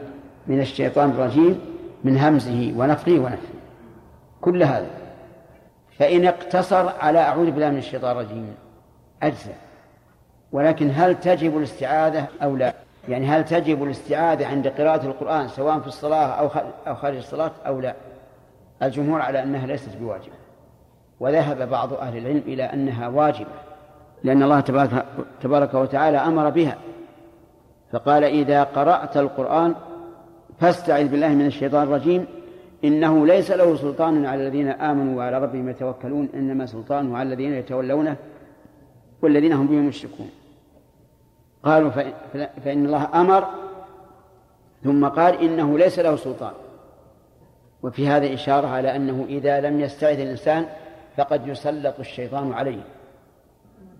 من 0.48 0.60
الشيطان 0.60 1.10
الرجيم 1.10 1.62
من 2.04 2.18
همزه 2.18 2.74
ونفخه 2.78 3.12
ونفخه. 3.12 3.58
كل 4.42 4.64
هذا. 4.64 4.90
فإن 6.00 6.26
اقتصر 6.26 6.90
على 7.00 7.20
أعوذ 7.20 7.52
بالله 7.52 7.70
من 7.70 7.78
الشيطان 7.78 8.12
الرجيم 8.12 8.56
أجزاء. 9.24 9.58
ولكن 10.52 10.92
هل 10.94 11.20
تجب 11.20 11.58
الاستعاذة 11.58 12.28
أو 12.44 12.56
لا؟ 12.56 12.74
يعني 13.10 13.28
هل 13.28 13.46
تجب 13.46 13.84
الاستعاذة 13.84 14.48
عند 14.48 14.68
قراءة 14.68 15.06
القرآن 15.06 15.48
سواء 15.48 15.80
في 15.80 15.88
الصلاة 15.88 16.26
أو 16.26 16.50
أو 16.88 16.96
خارج 16.96 17.18
الصلاة 17.18 17.52
أو 17.68 17.80
لا؟ 17.80 17.94
الجمهور 18.84 19.22
على 19.22 19.44
أنها 19.44 19.68
ليست 19.68 19.98
بواجبة. 20.00 20.36
وذهب 21.20 21.70
بعض 21.70 21.94
أهل 21.94 22.18
العلم 22.18 22.44
إلى 22.46 22.64
أنها 22.64 23.08
واجبة 23.08 23.50
لأن 24.24 24.44
الله 24.44 24.60
تبارك, 24.60 25.06
تبارك 25.42 25.74
وتعالى 25.74 26.18
أمر 26.18 26.50
بها. 26.50 26.78
فقال 27.92 28.24
إذا 28.24 28.64
قرأت 28.64 29.18
القرآن 29.18 29.76
فاستعذ 30.60 31.08
بالله 31.08 31.28
من 31.28 31.46
الشيطان 31.46 31.84
الرجيم 31.84 32.26
إنه 32.84 33.28
ليس 33.28 33.52
له 33.52 33.76
سلطان 33.76 34.26
على 34.26 34.48
الذين 34.48 34.68
آمنوا 34.68 35.18
وعلى 35.18 35.40
ربهم 35.40 35.70
يتوكلون 35.70 36.30
إنما 36.34 36.66
سلطانه 36.66 37.18
على 37.18 37.28
الذين 37.34 37.54
يتولونه 37.54 38.16
والذين 39.22 39.54
هم 39.54 39.68
بهم 39.68 39.88
مشركون. 39.88 40.30
قالوا 41.64 41.90
فإن 42.66 42.86
الله 42.86 43.10
أمر 43.14 43.48
ثم 44.84 45.08
قال 45.08 45.42
إنه 45.42 45.78
ليس 45.78 46.00
له 46.00 46.16
سلطان. 46.16 46.54
وفي 47.84 48.08
هذا 48.08 48.34
إشارة 48.34 48.68
على 48.68 48.96
أنه 48.96 49.26
إذا 49.30 49.62
لم 49.62 49.80
يستعذ 49.80 50.20
الإنسان 50.20 50.66
فقد 51.18 51.48
يسلط 51.48 52.00
الشيطان 52.00 52.54
عليه. 52.54 52.82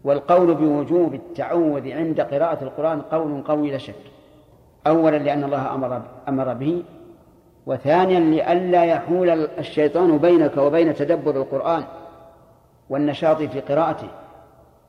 والقول 0.04 0.54
بوجوب 0.54 1.14
التعوذ 1.14 1.92
عند 1.92 2.22
قراءة 2.22 2.64
القرآن 2.64 3.02
قول 3.02 3.44
قوي 3.44 3.72
لا 3.72 3.78
شك. 3.78 3.96
أولا 4.88 5.18
لأن 5.18 5.44
الله 5.44 5.76
أمر 5.76 6.02
أمر 6.28 6.54
به 6.54 6.84
وثانيا 7.66 8.20
لئلا 8.20 8.86
يحول 8.86 9.30
الشيطان 9.30 10.18
بينك 10.18 10.58
وبين 10.58 10.94
تدبر 10.94 11.36
القرآن 11.36 11.84
والنشاط 12.90 13.38
في 13.38 13.60
قراءته. 13.60 14.08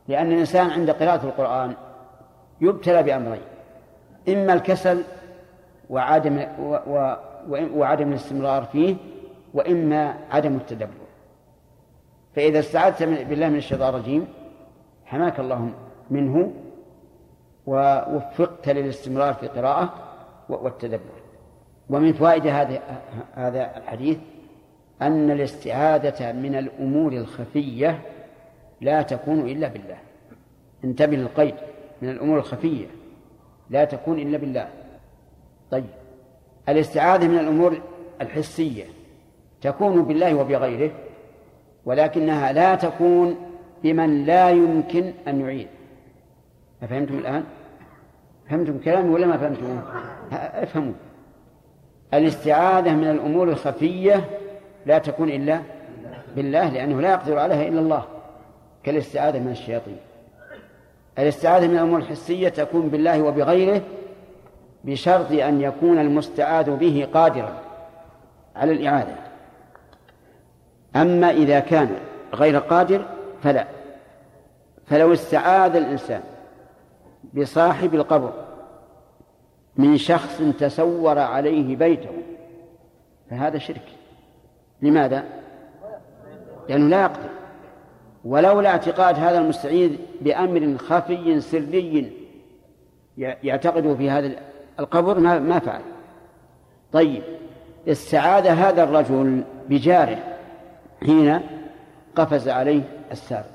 لأن 0.08 0.32
الإنسان 0.32 0.70
عند 0.70 0.90
قراءة 0.90 1.24
القرآن 1.26 1.74
يبتلى 2.60 3.02
بأمرين 3.02 3.42
إما 4.28 4.52
الكسل 4.52 5.02
وعدم 5.90 6.46
و 6.60 6.78
و 6.88 7.16
وعدم 7.48 8.08
الاستمرار 8.08 8.64
فيه 8.64 8.96
وإما 9.54 10.14
عدم 10.30 10.56
التدبر. 10.56 11.08
فإذا 12.36 12.58
استعذت 12.58 13.02
بالله 13.02 13.48
من 13.48 13.56
الشيطان 13.56 13.88
الرجيم 13.88 14.26
حماك 15.04 15.40
الله 15.40 15.70
منه 16.10 16.52
ووفقت 17.66 18.68
للاستمرار 18.68 19.34
في 19.34 19.42
القراءة 19.42 19.94
والتدبر. 20.48 21.18
ومن 21.90 22.12
فوائد 22.12 22.46
هذا 22.46 22.80
هذا 23.34 23.76
الحديث 23.76 24.18
أن 25.02 25.30
الاستعاذة 25.30 26.32
من 26.32 26.54
الأمور 26.54 27.12
الخفية 27.12 28.00
لا 28.80 29.02
تكون 29.02 29.40
إلا 29.40 29.68
بالله. 29.68 29.96
انتبه 30.84 31.16
للقيد 31.16 31.54
من 32.02 32.08
الأمور 32.08 32.38
الخفية. 32.38 32.86
لا 33.70 33.84
تكون 33.84 34.18
إلا 34.18 34.38
بالله. 34.38 34.68
طيب. 35.70 35.84
الاستعاذة 36.68 37.28
من 37.28 37.38
الأمور 37.38 37.80
الحسية. 38.20 38.84
تكون 39.60 40.02
بالله 40.02 40.34
وبغيره 40.34 40.90
ولكنها 41.84 42.52
لا 42.52 42.74
تكون 42.74 43.36
بمن 43.82 44.24
لا 44.24 44.50
يمكن 44.50 45.12
أن 45.28 45.40
يعيد 45.40 45.68
أفهمتم 46.82 47.18
الآن؟ 47.18 47.44
فهمتم 48.50 48.78
كلامي 48.78 49.08
ولا 49.08 49.26
ما 49.26 49.36
فهمتم؟ 49.36 49.80
أفهموا. 50.32 50.92
الاستعاذة 52.14 52.94
من 52.94 53.10
الأمور 53.10 53.48
الخفية 53.48 54.24
لا 54.86 54.98
تكون 54.98 55.28
إلا 55.28 55.60
بالله 56.36 56.70
لأنه 56.70 57.00
لا 57.00 57.10
يقدر 57.10 57.38
عليها 57.38 57.68
إلا 57.68 57.80
الله. 57.80 58.04
كالاستعاذة 58.84 59.38
من 59.38 59.50
الشياطين. 59.50 59.96
الاستعاذة 61.18 61.66
من 61.66 61.74
الأمور 61.74 61.98
الحسية 61.98 62.48
تكون 62.48 62.88
بالله 62.88 63.22
وبغيره 63.22 63.82
بشرط 64.84 65.32
أن 65.32 65.60
يكون 65.60 65.98
المستعاذ 65.98 66.70
به 66.76 67.08
قادرا 67.14 67.62
على 68.56 68.72
الإعادة. 68.72 69.14
أما 70.96 71.30
إذا 71.30 71.60
كان 71.60 71.96
غير 72.34 72.58
قادر 72.58 73.04
فلا. 73.42 73.66
فلو 74.86 75.12
استعاذ 75.12 75.76
الإنسان 75.76 76.22
بصاحب 77.34 77.94
القبر 77.94 78.32
من 79.76 79.96
شخص 79.96 80.42
تسور 80.58 81.18
عليه 81.18 81.76
بيته 81.76 82.22
فهذا 83.30 83.58
شرك. 83.58 83.88
لماذا؟ 84.82 85.24
لأنه 86.68 86.88
لا 86.88 87.02
يقدر. 87.02 87.37
ولولا 88.28 88.68
اعتقاد 88.68 89.18
هذا 89.18 89.38
المستعيذ 89.38 89.90
بأمر 90.20 90.78
خفي 90.78 91.40
سري 91.40 92.12
يعتقده 93.18 93.94
في 93.94 94.10
هذا 94.10 94.32
القبر 94.80 95.18
ما 95.18 95.38
ما 95.38 95.58
فعل. 95.58 95.80
طيب 96.92 97.22
استعاذ 97.88 98.46
هذا 98.46 98.82
الرجل 98.82 99.44
بجاره. 99.68 100.18
حين 101.06 101.40
قفز 102.16 102.48
عليه 102.48 102.82
السارق 103.12 103.50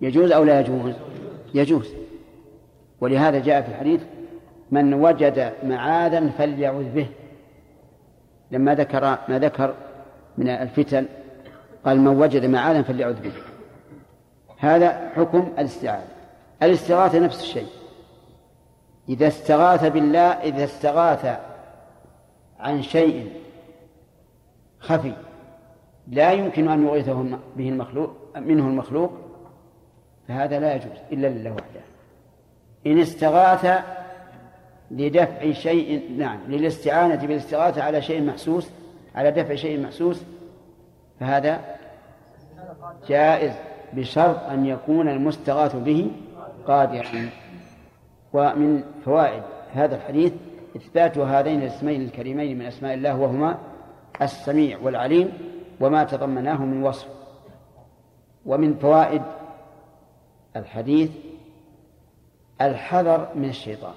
يجوز 0.00 0.32
أو 0.32 0.44
لا 0.44 0.60
يجوز؟ 0.60 0.94
يجوز. 1.54 1.88
ولهذا 3.00 3.38
جاء 3.38 3.62
في 3.62 3.68
الحديث 3.68 4.00
من 4.70 4.94
وجد 4.94 5.52
معاذا 5.64 6.28
فليعوذ 6.28 6.88
به. 6.94 7.06
لما 8.50 8.74
ذكر 8.74 9.18
ما 9.28 9.38
ذكر 9.38 9.74
من 10.38 10.48
الفتن 10.48 11.06
قال 11.84 12.00
من 12.00 12.08
وجد 12.08 12.46
معاذا 12.46 12.82
فليعوذ 12.82 13.20
به. 13.20 13.32
هذا 14.58 15.10
حكم 15.16 15.52
الاستعاذة 15.58 16.08
الاستغاثة 16.62 17.18
نفس 17.18 17.40
الشيء. 17.40 17.68
إذا 19.08 19.28
استغاث 19.28 19.84
بالله 19.84 20.20
إذا 20.20 20.64
استغاث 20.64 21.38
عن 22.60 22.82
شيء 22.82 23.32
خفي 24.80 25.12
لا 26.08 26.32
يمكن 26.32 26.68
أن 26.68 26.86
يغيثه 26.86 27.22
به 27.56 27.68
المخلوق 27.68 28.10
منه 28.36 28.66
المخلوق 28.66 29.12
فهذا 30.28 30.60
لا 30.60 30.74
يجوز 30.74 30.96
إلا 31.12 31.26
لله 31.26 31.50
وحده. 31.50 31.80
إن 32.86 32.98
استغاث 32.98 33.84
لدفع 34.90 35.52
شيء 35.52 36.16
نعم 36.18 36.40
للاستعانة 36.48 37.26
بالاستغاثة 37.26 37.82
على 37.82 38.02
شيء 38.02 38.22
محسوس 38.22 38.70
على 39.14 39.30
دفع 39.30 39.54
شيء 39.54 39.80
محسوس 39.80 40.22
فهذا 41.20 41.60
جائز. 43.08 43.67
بشرط 43.92 44.42
أن 44.42 44.66
يكون 44.66 45.08
المستغاث 45.08 45.76
به 45.76 46.10
قادرا 46.66 47.30
ومن 48.32 48.84
فوائد 49.04 49.42
هذا 49.72 49.96
الحديث 49.96 50.32
إثبات 50.76 51.18
هذين 51.18 51.62
الاسمين 51.62 52.02
الكريمين 52.02 52.58
من 52.58 52.66
أسماء 52.66 52.94
الله 52.94 53.20
وهما 53.20 53.58
السميع 54.22 54.78
والعليم 54.82 55.32
وما 55.80 56.04
تضمناه 56.04 56.64
من 56.64 56.82
وصف. 56.82 57.08
ومن 58.46 58.74
فوائد 58.74 59.22
الحديث 60.56 61.10
الحذر 62.60 63.28
من 63.34 63.48
الشيطان 63.48 63.94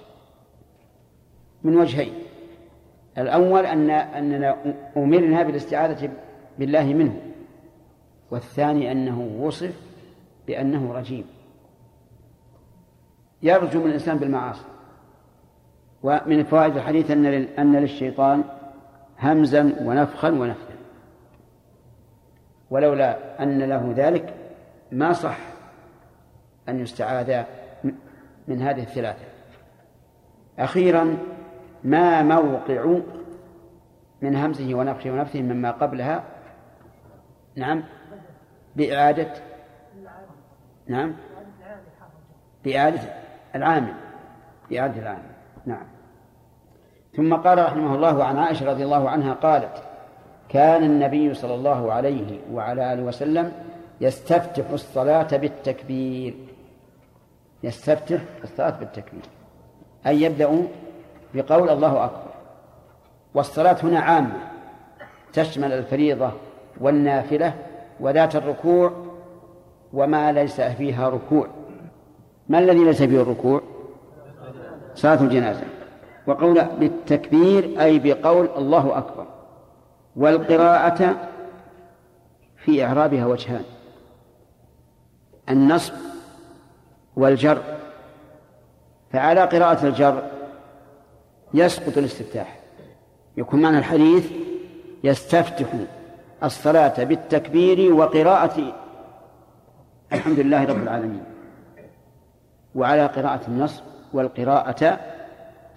من 1.63 1.77
وجهين. 1.77 2.13
الأول 3.17 3.65
أن 3.65 3.89
أننا 3.89 4.75
أمرنا 4.97 5.43
بالاستعاذة 5.43 6.09
بالله 6.59 6.83
منه. 6.83 7.30
والثاني 8.31 8.91
أنه 8.91 9.21
وصف 9.39 9.81
بأنه 10.47 10.93
رجيم. 10.93 11.25
يرجم 13.43 13.85
الإنسان 13.85 14.17
بالمعاصي. 14.17 14.65
ومن 16.03 16.43
فوائد 16.43 16.77
الحديث 16.77 17.11
أن 17.11 17.25
أن 17.59 17.75
للشيطان 17.75 18.43
همزا 19.19 19.75
ونفخا 19.81 20.29
ونفثا 20.29 20.75
ولولا 22.69 23.43
أن 23.43 23.59
له 23.63 23.93
ذلك 23.95 24.33
ما 24.91 25.13
صح 25.13 25.37
أن 26.69 26.79
يستعاذ 26.79 27.43
من 28.47 28.61
هذه 28.61 28.81
الثلاثة. 28.81 29.25
أخيرا 30.59 31.17
ما 31.83 32.21
موقع 32.21 32.99
من 34.21 34.35
همزه 34.35 34.75
ونفخه 34.75 35.11
ونفثه 35.11 35.41
مما 35.41 35.71
قبلها؟ 35.71 36.23
نعم. 37.55 37.83
بإعادة 38.75 39.33
نعم. 40.87 41.15
بإعادة 42.63 43.01
العامل 43.55 43.93
بإعادة 44.69 45.01
العامل 45.01 45.31
نعم. 45.65 45.83
ثم 47.15 47.35
قال 47.35 47.65
رحمه 47.65 47.95
الله 47.95 48.23
عن 48.23 48.37
عائشة 48.37 48.65
رضي 48.65 48.83
الله 48.83 49.09
عنها 49.09 49.33
قالت 49.33 49.83
كان 50.49 50.83
النبي 50.83 51.33
صلى 51.33 51.53
الله 51.53 51.93
عليه 51.93 52.39
وعلى 52.51 52.93
آله 52.93 53.03
وسلم 53.03 53.51
يستفتح 54.01 54.69
الصلاة 54.69 55.37
بالتكبير. 55.37 56.33
يستفتح 57.63 58.21
الصلاة 58.43 58.79
بالتكبير. 58.79 59.21
أي 60.07 60.21
يبدأ 60.21 60.67
بقول 61.33 61.69
الله 61.69 62.05
أكبر. 62.05 62.31
والصلاة 63.33 63.77
هنا 63.83 63.99
عامة 63.99 64.51
تشمل 65.33 65.71
الفريضة 65.71 66.31
والنافلة 66.81 67.53
وذات 68.01 68.35
الركوع 68.35 68.91
وما 69.93 70.31
ليس 70.31 70.61
فيها 70.61 71.09
ركوع. 71.09 71.47
ما 72.49 72.59
الذي 72.59 72.83
ليس 72.83 73.03
فيه 73.03 73.21
الركوع؟ 73.21 73.61
صلاة 74.95 75.21
الجنازة. 75.21 75.63
وقول 76.27 76.65
بالتكبير 76.79 77.81
أي 77.81 77.99
بقول 77.99 78.49
الله 78.57 78.97
أكبر. 78.97 79.25
والقراءة 80.15 81.29
في 82.57 82.85
إعرابها 82.85 83.25
وجهان. 83.25 83.63
النصب 85.49 85.93
والجر. 87.15 87.61
فعلى 89.11 89.41
قراءة 89.41 89.87
الجر 89.87 90.23
يسقط 91.53 91.97
الاستفتاح. 91.97 92.59
يكون 93.37 93.61
معنى 93.61 93.77
الحديث 93.77 94.31
يستفتح 95.03 95.73
الصلاة 96.43 97.03
بالتكبير 97.03 97.93
وقراءة 97.93 98.73
الحمد 100.13 100.39
لله 100.39 100.65
رب 100.65 100.83
العالمين. 100.83 101.23
وعلى 102.75 103.05
قراءة 103.05 103.41
النص 103.47 103.83
والقراءة 104.13 104.99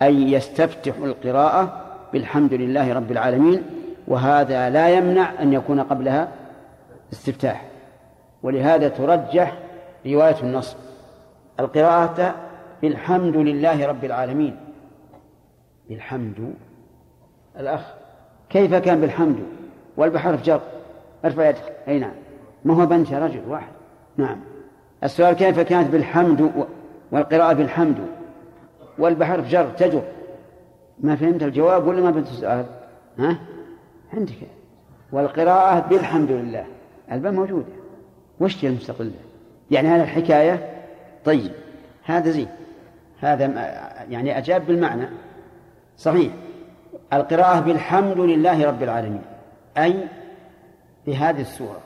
أي 0.02 0.32
يستفتح 0.32 0.96
القراءة 0.96 1.80
بالحمد 2.12 2.54
لله 2.54 2.94
رب 2.94 3.10
العالمين 3.10 3.62
وهذا 4.08 4.70
لا 4.70 4.88
يمنع 4.88 5.42
أن 5.42 5.52
يكون 5.52 5.80
قبلها 5.80 6.28
استفتاح. 7.12 7.64
ولهذا 8.42 8.88
ترجح 8.88 9.58
رواية 10.06 10.40
النص. 10.42 10.76
القراءة 11.60 12.34
بالحمد 12.82 13.36
لله 13.36 13.86
رب 13.86 14.04
العالمين. 14.04 14.56
بالحمد. 15.88 16.54
الأخ 17.58 17.94
كيف 18.50 18.74
كان 18.74 19.00
بالحمد؟ 19.00 19.38
والبحر 19.96 20.36
في 20.36 20.42
جر 20.42 20.60
ارفع 21.24 21.48
يدك. 21.48 21.72
أي 21.88 21.98
نعم. 21.98 22.14
ما 22.64 22.74
هو 22.74 22.86
بنت 22.86 23.12
رجل؟ 23.12 23.42
واحد. 23.48 23.72
نعم. 24.16 24.36
السؤال 25.04 25.34
كيف 25.34 25.60
كانت 25.60 25.90
بالحمد 25.90 26.66
والقراءة 27.12 27.52
بالحمد؟ 27.52 27.96
والبحر 28.98 29.42
في 29.42 29.48
جر 29.48 29.68
تجر. 29.70 30.02
ما 31.00 31.16
فهمت 31.16 31.42
الجواب 31.42 31.86
ولا 31.86 32.02
ما 32.02 32.12
فهمت 32.12 32.26
السؤال؟ 32.26 32.66
ها؟ 33.18 33.36
عندك. 34.12 34.34
والقراءة 35.12 35.88
بالحمد 35.88 36.30
لله. 36.30 36.66
الباء 37.12 37.32
موجودة 37.32 37.72
وش 38.40 38.64
هي 38.64 38.68
المستقلة 38.68 39.10
يعني 39.70 39.88
هذه 39.88 40.02
الحكاية؟ 40.02 40.84
طيب. 41.24 41.52
هذا 42.04 42.30
زين. 42.30 42.48
هذا 43.20 43.44
يعني 44.10 44.38
أجاب 44.38 44.66
بالمعنى. 44.66 45.06
صحيح. 45.98 46.32
القراءة 47.12 47.60
بالحمد 47.60 48.18
لله 48.18 48.66
رب 48.66 48.82
العالمين. 48.82 49.22
أي 49.78 50.08
بهذه 51.06 51.40
السورة 51.40 51.80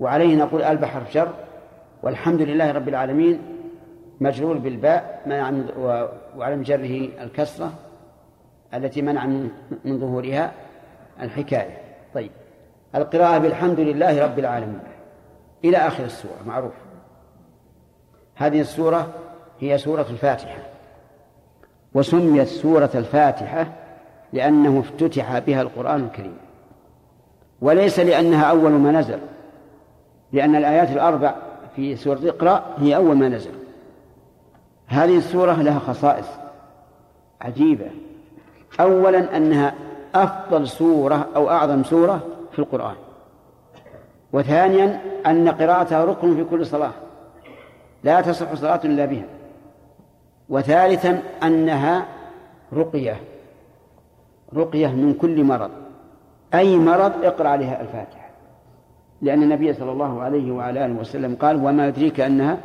وعليه 0.00 0.36
نقول 0.36 0.62
البحر 0.62 1.02
شر 1.10 1.34
والحمد 2.02 2.42
لله 2.42 2.72
رب 2.72 2.88
العالمين 2.88 3.42
مجرور 4.20 4.58
بالباء 4.58 5.22
منع 5.26 5.52
وعلى 6.36 6.62
جره 6.62 7.08
الكسرة 7.22 7.72
التي 8.74 9.02
منع 9.02 9.26
من 9.84 10.00
ظهورها 10.00 10.52
الحكاية. 11.20 11.78
طيب. 12.14 12.30
القراءة 12.94 13.38
بالحمد 13.38 13.80
لله 13.80 14.24
رب 14.24 14.38
العالمين. 14.38 14.80
إلى 15.64 15.76
آخر 15.76 16.04
السورة 16.04 16.38
معروف. 16.46 16.72
هذه 18.34 18.60
السورة 18.60 19.14
هي 19.60 19.78
سورة 19.78 20.06
الفاتحة. 20.10 20.58
وسميت 21.94 22.48
سورة 22.48 22.90
الفاتحة 22.94 23.66
لأنه 24.32 24.80
افتتح 24.80 25.38
بها 25.38 25.62
القرآن 25.62 26.04
الكريم. 26.04 26.36
وليس 27.60 27.98
لأنها 27.98 28.44
أول 28.44 28.70
ما 28.70 28.92
نزل. 28.92 29.18
لأن 30.32 30.56
الآيات 30.56 30.90
الأربع 30.90 31.34
في 31.76 31.96
سورة 31.96 32.20
اقرأ 32.24 32.64
هي 32.78 32.96
أول 32.96 33.16
ما 33.16 33.28
نزل. 33.28 33.50
هذه 34.86 35.18
السورة 35.18 35.62
لها 35.62 35.78
خصائص 35.78 36.26
عجيبة. 37.40 37.90
أولا 38.80 39.36
أنها 39.36 39.74
أفضل 40.14 40.68
سورة 40.68 41.28
أو 41.36 41.50
أعظم 41.50 41.84
سورة 41.84 42.20
في 42.52 42.58
القرآن. 42.58 42.94
وثانيا 44.32 45.00
أن 45.26 45.48
قراءتها 45.48 46.04
ركن 46.04 46.36
في 46.36 46.44
كل 46.44 46.66
صلاة. 46.66 46.92
لا 48.04 48.20
تصح 48.20 48.54
صلاة 48.54 48.80
إلا 48.84 49.04
بها. 49.04 49.24
وثالثا 50.48 51.22
أنها 51.42 52.06
رقية. 52.72 53.20
رقية 54.54 54.88
من 54.88 55.14
كل 55.14 55.44
مرض. 55.44 55.70
أي 56.56 56.76
مرض 56.76 57.24
اقرأ 57.24 57.48
عليها 57.48 57.80
الفاتحة. 57.80 58.30
لأن 59.22 59.42
النبي 59.42 59.72
صلى 59.72 59.92
الله 59.92 60.22
عليه 60.22 60.52
وعلى 60.52 60.86
آله 60.86 60.94
وسلم 60.94 61.36
قال 61.36 61.56
وما 61.64 61.88
يدريك 61.88 62.20
أنها 62.20 62.58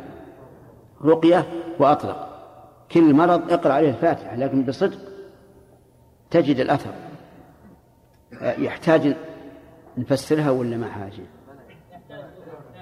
رقية 1.04 1.44
وأطلق. 1.78 2.28
كل 2.92 3.14
مرض 3.14 3.52
اقرأ 3.52 3.72
عليه 3.72 3.88
الفاتحة 3.88 4.36
لكن 4.36 4.62
بصدق 4.62 4.98
تجد 6.30 6.56
الأثر. 6.56 6.90
يحتاج 8.42 9.16
نفسرها 9.98 10.50
ولا 10.50 10.76
ما 10.76 10.86
حاجة؟ 10.86 11.22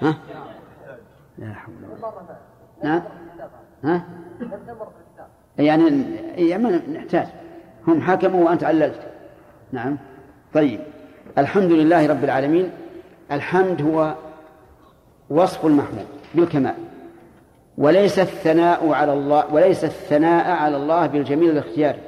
ها؟ 0.01 0.17
لا 1.37 1.53
حول 1.53 1.75
ولا 2.83 3.01
ها؟ 3.83 4.05
يعني 5.57 6.15
يعني 6.35 6.77
نحتاج. 6.93 7.27
هم 7.87 8.01
حكموا 8.01 8.45
وأنت 8.45 8.63
عللت. 8.63 8.99
نعم. 9.71 9.97
طيب. 10.53 10.79
الحمد 11.37 11.71
لله 11.71 12.07
رب 12.07 12.23
العالمين. 12.23 12.69
الحمد 13.31 13.81
هو 13.81 14.13
وصف 15.29 15.65
المحمود 15.65 16.05
بالكمال. 16.35 16.73
وليس 17.77 18.19
الثناء 18.19 18.89
على 18.89 19.13
الله 19.13 19.53
وليس 19.53 19.83
الثناء 19.83 20.51
على 20.51 20.77
الله 20.77 21.07
بالجميل 21.07 21.49
الاختياري 21.49 21.99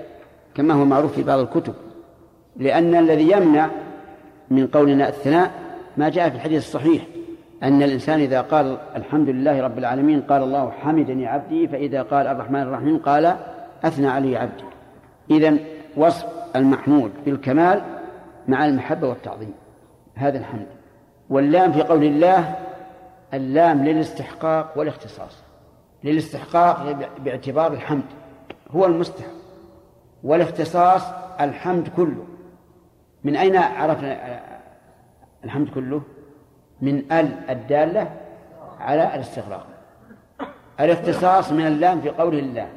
كما 0.55 0.73
هو 0.73 0.85
معروف 0.85 1.13
في 1.13 1.23
بعض 1.23 1.39
الكتب. 1.39 1.73
لأن 2.57 2.95
الذي 2.95 3.31
يمنع 3.31 3.69
من 4.49 4.67
قولنا 4.67 5.09
الثناء 5.09 5.51
ما 5.97 6.09
جاء 6.09 6.29
في 6.29 6.35
الحديث 6.35 6.67
الصحيح 6.67 7.03
أن 7.63 7.83
الإنسان 7.83 8.19
إذا 8.19 8.41
قال 8.41 8.77
الحمد 8.95 9.29
لله 9.29 9.61
رب 9.61 9.77
العالمين 9.77 10.21
قال 10.21 10.43
الله 10.43 10.71
حمدني 10.71 11.27
عبدي 11.27 11.67
فإذا 11.67 12.01
قال 12.01 12.27
الرحمن 12.27 12.61
الرحيم 12.61 12.97
قال 12.97 13.35
أثنى 13.83 14.07
علي 14.07 14.37
عبدي. 14.37 14.63
إذا 15.31 15.57
وصف 15.97 16.25
المحمود 16.55 17.11
بالكمال 17.25 17.81
مع 18.47 18.65
المحبة 18.65 19.07
والتعظيم. 19.07 19.53
هذا 20.15 20.37
الحمد. 20.37 20.67
واللام 21.29 21.71
في 21.71 21.81
قول 21.81 22.03
الله 22.03 22.55
اللام 23.33 23.85
للاستحقاق 23.85 24.73
والاختصاص. 24.75 25.43
للاستحقاق 26.03 26.91
باعتبار 27.19 27.73
الحمد. 27.73 28.03
هو 28.71 28.85
المستحق. 28.85 29.33
والاختصاص 30.23 31.01
الحمد 31.41 31.87
كله. 31.87 32.25
من 33.23 33.35
أين 33.35 33.55
عرفنا 33.55 34.39
الحمد 35.43 35.69
كله؟ 35.69 36.01
من 36.81 37.11
ال 37.11 37.49
الدالة 37.49 38.09
على 38.79 39.15
الاستغراق. 39.15 39.67
الاختصاص 40.79 41.51
من 41.51 41.67
اللام 41.67 42.01
في 42.01 42.09
قوله 42.09 42.39
الله. 42.39 42.67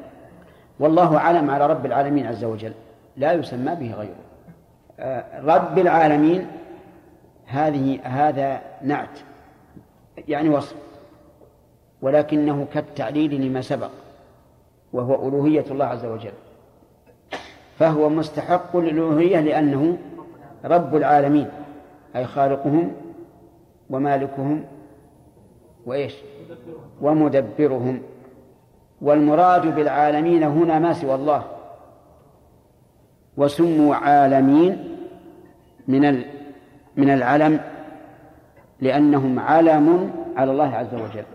والله 0.79 1.19
علم 1.19 1.49
على 1.49 1.67
رب 1.67 1.85
العالمين 1.85 2.27
عز 2.27 2.43
وجل. 2.43 2.73
لا 3.17 3.33
يسمى 3.33 3.75
به 3.75 3.93
غيره. 3.93 4.26
رب 5.43 5.77
العالمين 5.77 6.47
هذه 7.45 7.99
هذا 8.03 8.61
نعت 8.81 9.19
يعني 10.27 10.49
وصف 10.49 10.75
ولكنه 12.01 12.67
كالتعليل 12.73 13.41
لما 13.41 13.61
سبق 13.61 13.89
وهو 14.93 15.27
ألوهية 15.27 15.65
الله 15.71 15.85
عز 15.85 16.05
وجل. 16.05 16.31
فهو 17.79 18.09
مستحق 18.09 18.77
للألوهية 18.77 19.39
لأنه 19.39 19.97
رب 20.65 20.95
العالمين 20.95 21.47
أي 22.15 22.25
خالقهم 22.25 22.91
ومالكهم 23.89 24.63
وإيش؟ 25.85 26.15
ومدبرهم. 27.01 28.01
والمراد 29.01 29.75
بالعالمين 29.75 30.43
هنا 30.43 30.79
ما 30.79 30.93
سوى 30.93 31.15
الله 31.15 31.43
وسموا 33.37 33.95
عالمين 33.95 34.86
من 35.87 36.23
من 36.97 37.09
العلم 37.09 37.59
لأنهم 38.81 39.39
علم 39.39 40.11
على 40.37 40.51
الله 40.51 40.75
عز 40.75 40.93
وجل. 40.93 41.25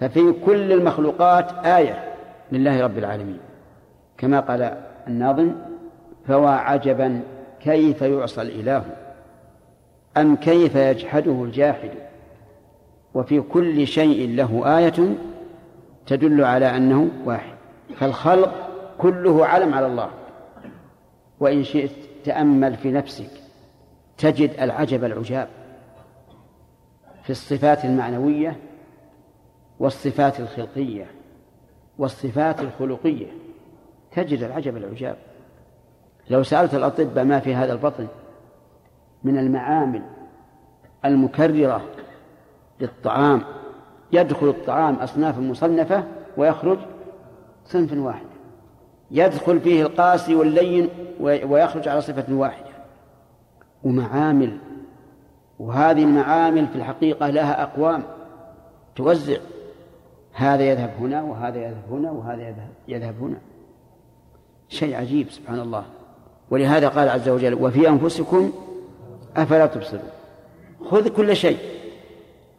ففي 0.00 0.32
كل 0.46 0.72
المخلوقات 0.72 1.52
آية 1.66 2.14
لله 2.52 2.82
رب 2.84 2.98
العالمين. 2.98 3.38
كما 4.18 4.40
قال 4.40 4.76
الناظم 5.08 5.52
فوا 6.26 6.50
عجبا 6.50 7.20
كيف 7.60 8.02
يعصى 8.02 8.42
الإله؟ 8.42 8.84
أم 10.16 10.36
كيف 10.36 10.76
يجحده 10.76 11.44
الجاحد؟ 11.44 11.90
وفي 13.14 13.40
كل 13.40 13.86
شيء 13.86 14.34
له 14.36 14.78
آية 14.78 15.16
تدل 16.06 16.44
على 16.44 16.76
أنه 16.76 17.08
واحد. 17.24 17.54
فالخلق 17.96 18.54
كله 18.98 19.46
علم 19.46 19.74
على 19.74 19.86
الله. 19.86 20.10
وإن 21.40 21.64
شئت 21.64 21.90
تأمل 22.24 22.76
في 22.76 22.92
نفسك 22.92 23.30
تجد 24.18 24.50
العجب 24.60 25.04
العجاب 25.04 25.48
في 27.22 27.30
الصفات 27.30 27.84
المعنوية 27.84 28.56
والصفات 29.78 30.40
الخلقية 30.40 31.06
والصفات 31.98 32.60
الخلقية 32.60 33.26
تجد 34.12 34.42
العجب 34.42 34.76
العجاب. 34.76 35.16
لو 36.30 36.42
سألت 36.42 36.74
الأطباء 36.74 37.24
ما 37.24 37.40
في 37.40 37.54
هذا 37.54 37.72
البطن 37.72 38.06
من 39.24 39.38
المعامل 39.38 40.02
المكررة 41.04 41.84
للطعام 42.80 43.42
يدخل 44.12 44.48
الطعام 44.48 44.94
أصناف 44.94 45.38
مصنفة 45.38 46.04
ويخرج 46.36 46.78
صنف 47.64 47.92
واحد. 47.92 48.33
يدخل 49.10 49.60
فيه 49.60 49.82
القاسي 49.82 50.34
واللين 50.34 50.88
ويخرج 51.20 51.88
على 51.88 52.00
صفة 52.00 52.34
واحدة. 52.34 52.74
ومعامل 53.84 54.58
وهذه 55.58 56.02
المعامل 56.02 56.66
في 56.66 56.76
الحقيقة 56.76 57.30
لها 57.30 57.62
أقوام 57.62 58.02
توزع. 58.96 59.36
هذا 60.32 60.62
يذهب 60.62 60.90
هنا 61.00 61.22
وهذا 61.22 61.58
يذهب 61.58 61.82
هنا 61.90 62.10
وهذا 62.10 62.54
يذهب, 62.88 63.14
هنا. 63.20 63.36
شيء 64.68 64.96
عجيب 64.96 65.30
سبحان 65.30 65.60
الله. 65.60 65.84
ولهذا 66.50 66.88
قال 66.88 67.08
عز 67.08 67.28
وجل 67.28 67.54
وفي 67.54 67.88
أنفسكم 67.88 68.52
أفلا 69.36 69.66
تبصرون. 69.66 70.02
خذ 70.90 71.08
كل 71.08 71.36
شيء. 71.36 71.58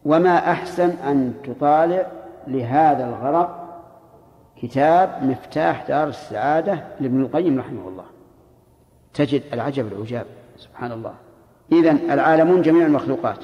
وما 0.06 0.52
أحسن 0.52 0.90
أن 0.90 1.34
تطالع 1.44 2.08
لهذا 2.48 3.06
الغرض 3.06 3.65
كتاب 4.62 5.24
مفتاح 5.24 5.88
دار 5.88 6.08
السعادة 6.08 6.84
لابن 7.00 7.22
القيم 7.22 7.60
رحمه 7.60 7.88
الله. 7.88 8.06
تجد 9.14 9.42
العجب 9.54 9.94
العجاب 9.94 10.26
سبحان 10.58 10.92
الله. 10.92 11.14
إذن 11.72 12.12
العالمون 12.12 12.62
جميع 12.62 12.86
المخلوقات. 12.86 13.40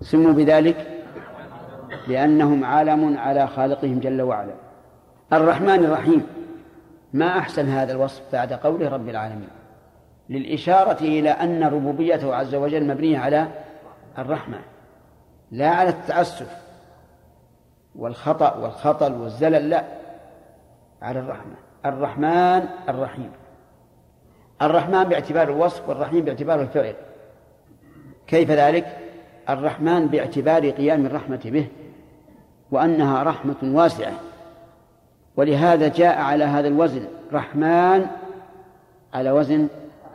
سموا 0.00 0.32
بذلك 0.32 1.04
لأنهم 2.08 2.64
عالم 2.64 3.16
على 3.16 3.46
خالقهم 3.46 3.98
جل 3.98 4.22
وعلا. 4.22 4.54
الرحمن 5.32 5.84
الرحيم. 5.84 6.26
ما 7.12 7.38
أحسن 7.38 7.68
هذا 7.68 7.92
الوصف 7.92 8.22
بعد 8.32 8.52
قوله 8.52 8.88
رب 8.88 9.08
العالمين؟ 9.08 9.48
للإشارة 10.28 11.00
إلى 11.00 11.30
أن 11.30 11.64
ربوبيته 11.64 12.34
عز 12.34 12.54
وجل 12.54 12.86
مبنية 12.86 13.18
على 13.18 13.48
الرحمة 14.18 14.58
لا 15.50 15.68
على 15.68 15.88
التعسف 15.88 16.56
والخطأ 17.94 18.56
والخطل 18.56 19.12
والزلل 19.12 19.70
لا. 19.70 19.84
على 21.04 21.18
الرحمة 21.18 21.54
الرحمن 21.86 22.68
الرحيم. 22.88 23.30
الرحمن 24.62 25.04
باعتبار 25.04 25.48
الوصف 25.48 25.88
والرحيم 25.88 26.24
باعتبار 26.24 26.60
الفعل. 26.60 26.94
كيف 28.26 28.50
ذلك؟ 28.50 28.98
الرحمن 29.48 30.06
باعتبار 30.06 30.70
قيام 30.70 31.06
الرحمة 31.06 31.40
به 31.44 31.66
وأنها 32.70 33.22
رحمة 33.22 33.56
واسعة. 33.62 34.12
ولهذا 35.36 35.88
جاء 35.88 36.18
على 36.18 36.44
هذا 36.44 36.68
الوزن 36.68 37.06
رحمن 37.32 38.06
على 39.14 39.30
وزن 39.30 39.68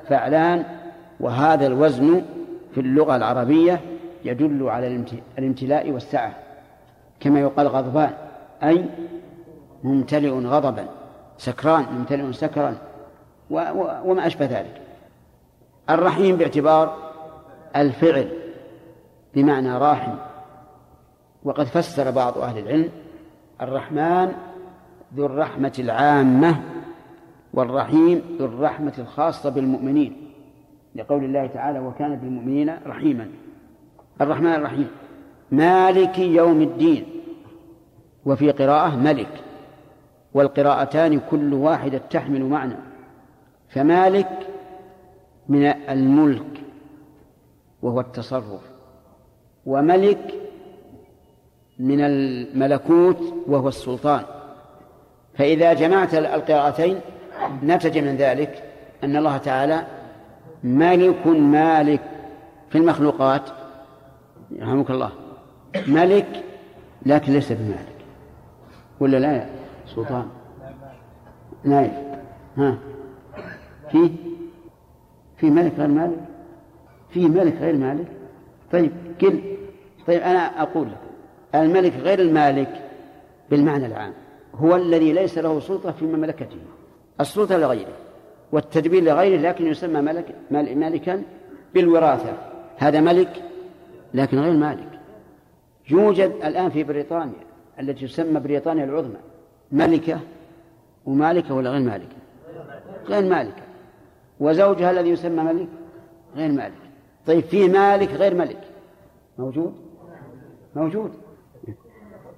فعلان 0.07 0.63
وهذا 1.19 1.67
الوزن 1.67 2.25
في 2.73 2.81
اللغة 2.81 3.15
العربية 3.15 3.79
يدل 4.25 4.69
على 4.69 5.05
الامتلاء 5.37 5.91
والسعة 5.91 6.33
كما 7.19 7.39
يقال 7.39 7.67
غضبان 7.67 8.11
أي 8.63 8.85
ممتلئ 9.83 10.29
غضبا 10.29 10.87
سكران 11.37 11.85
ممتلئ 11.93 12.31
سكرا 12.31 12.75
وما 13.49 14.27
أشبه 14.27 14.45
ذلك. 14.45 14.81
الرحيم 15.89 16.35
باعتبار 16.35 16.97
الفعل 17.75 18.29
بمعنى 19.35 19.77
راحم. 19.77 20.15
وقد 21.43 21.65
فسر 21.65 22.11
بعض 22.11 22.37
أهل 22.37 22.57
العلم 22.57 22.89
الرحمن 23.61 24.31
ذو 25.15 25.25
الرحمة 25.25 25.73
العامة 25.79 26.61
والرحيم 27.53 28.21
ذو 28.39 28.45
الرحمة 28.45 28.93
الخاصة 28.97 29.49
بالمؤمنين. 29.49 30.31
لقول 30.95 31.23
الله 31.23 31.47
تعالى 31.47 31.79
وكان 31.79 32.15
بالمؤمنين 32.15 32.77
رحيما 32.85 33.27
الرحمن 34.21 34.53
الرحيم. 34.53 34.87
مالك 35.51 36.19
يوم 36.19 36.61
الدين. 36.61 37.05
وفي 38.25 38.51
قراءة 38.51 38.95
ملك 38.95 39.43
والقراءتان 40.33 41.19
كل 41.31 41.53
واحدة 41.53 41.97
تحمل 41.97 42.45
معنى. 42.45 42.75
فمالك 43.69 44.47
من 45.49 45.65
الملك 45.65 46.61
وهو 47.81 47.99
التصرف. 47.99 48.61
وملك 49.65 50.33
من 51.79 52.01
الملكوت 52.01 53.33
وهو 53.47 53.67
السلطان. 53.67 54.21
فإذا 55.33 55.73
جمعت 55.73 56.13
القراءتين 56.13 56.99
نتج 57.63 57.97
من 57.97 58.15
ذلك 58.15 58.63
أن 59.03 59.15
الله 59.15 59.37
تعالى 59.37 59.87
ملك 60.63 61.27
مالك 61.27 62.01
في 62.69 62.77
المخلوقات. 62.77 63.41
يرحمك 64.51 64.89
الله. 64.89 65.11
ملك 65.87 66.43
لكن 67.05 67.33
ليس 67.33 67.51
بمالك. 67.51 67.95
ولا 68.99 69.17
لا؟ 69.17 69.58
سلطان. 69.95 70.25
نايف. 71.63 71.91
ها. 72.57 72.77
في 73.91 74.11
في 75.37 75.49
ملك 75.49 75.73
غير 75.77 75.87
مالك؟ 75.87 76.19
في 77.09 77.27
ملك 77.27 77.53
غير 77.61 77.77
مالك؟ 77.77 78.07
طيب 78.71 78.91
قل 79.21 79.41
طيب 80.07 80.21
أنا 80.21 80.61
أقول 80.61 80.87
لك 80.87 80.97
الملك 81.55 81.93
غير 81.93 82.19
المالك 82.19 82.81
بالمعنى 83.49 83.85
العام 83.85 84.13
هو 84.55 84.75
الذي 84.75 85.13
ليس 85.13 85.37
له 85.37 85.59
سلطة 85.59 85.91
في 85.91 86.05
مملكته. 86.05 86.57
السلطة 87.21 87.57
لغيره 87.57 87.93
والتدبير 88.51 89.03
لغيره 89.03 89.41
لكن 89.41 89.67
يسمى 89.67 90.01
ملك 90.01 90.35
مالكا 90.51 91.23
بالوراثة. 91.73 92.37
هذا 92.77 92.99
ملك 93.01 93.43
لكن 94.13 94.39
غير 94.39 94.53
مالك. 94.53 94.99
يوجد 95.89 96.31
الآن 96.43 96.69
في 96.69 96.83
بريطانيا 96.83 97.43
التي 97.79 98.07
تسمى 98.07 98.39
بريطانيا 98.39 98.85
العظمى. 98.85 99.28
ملكة 99.71 100.19
ومالكة 101.05 101.55
ولا 101.55 101.69
غير 101.69 101.81
مالكة؟ 101.81 102.15
غير 103.05 103.29
مالكة. 103.29 103.61
وزوجها 104.39 104.91
الذي 104.91 105.09
يسمى 105.09 105.43
ملك 105.43 105.67
غير 106.35 106.51
مالك. 106.51 106.81
طيب 107.27 107.43
في 107.43 107.69
مالك 107.69 108.09
غير 108.09 108.35
ملك. 108.35 108.63
موجود؟ 109.37 109.75
موجود. 110.75 111.11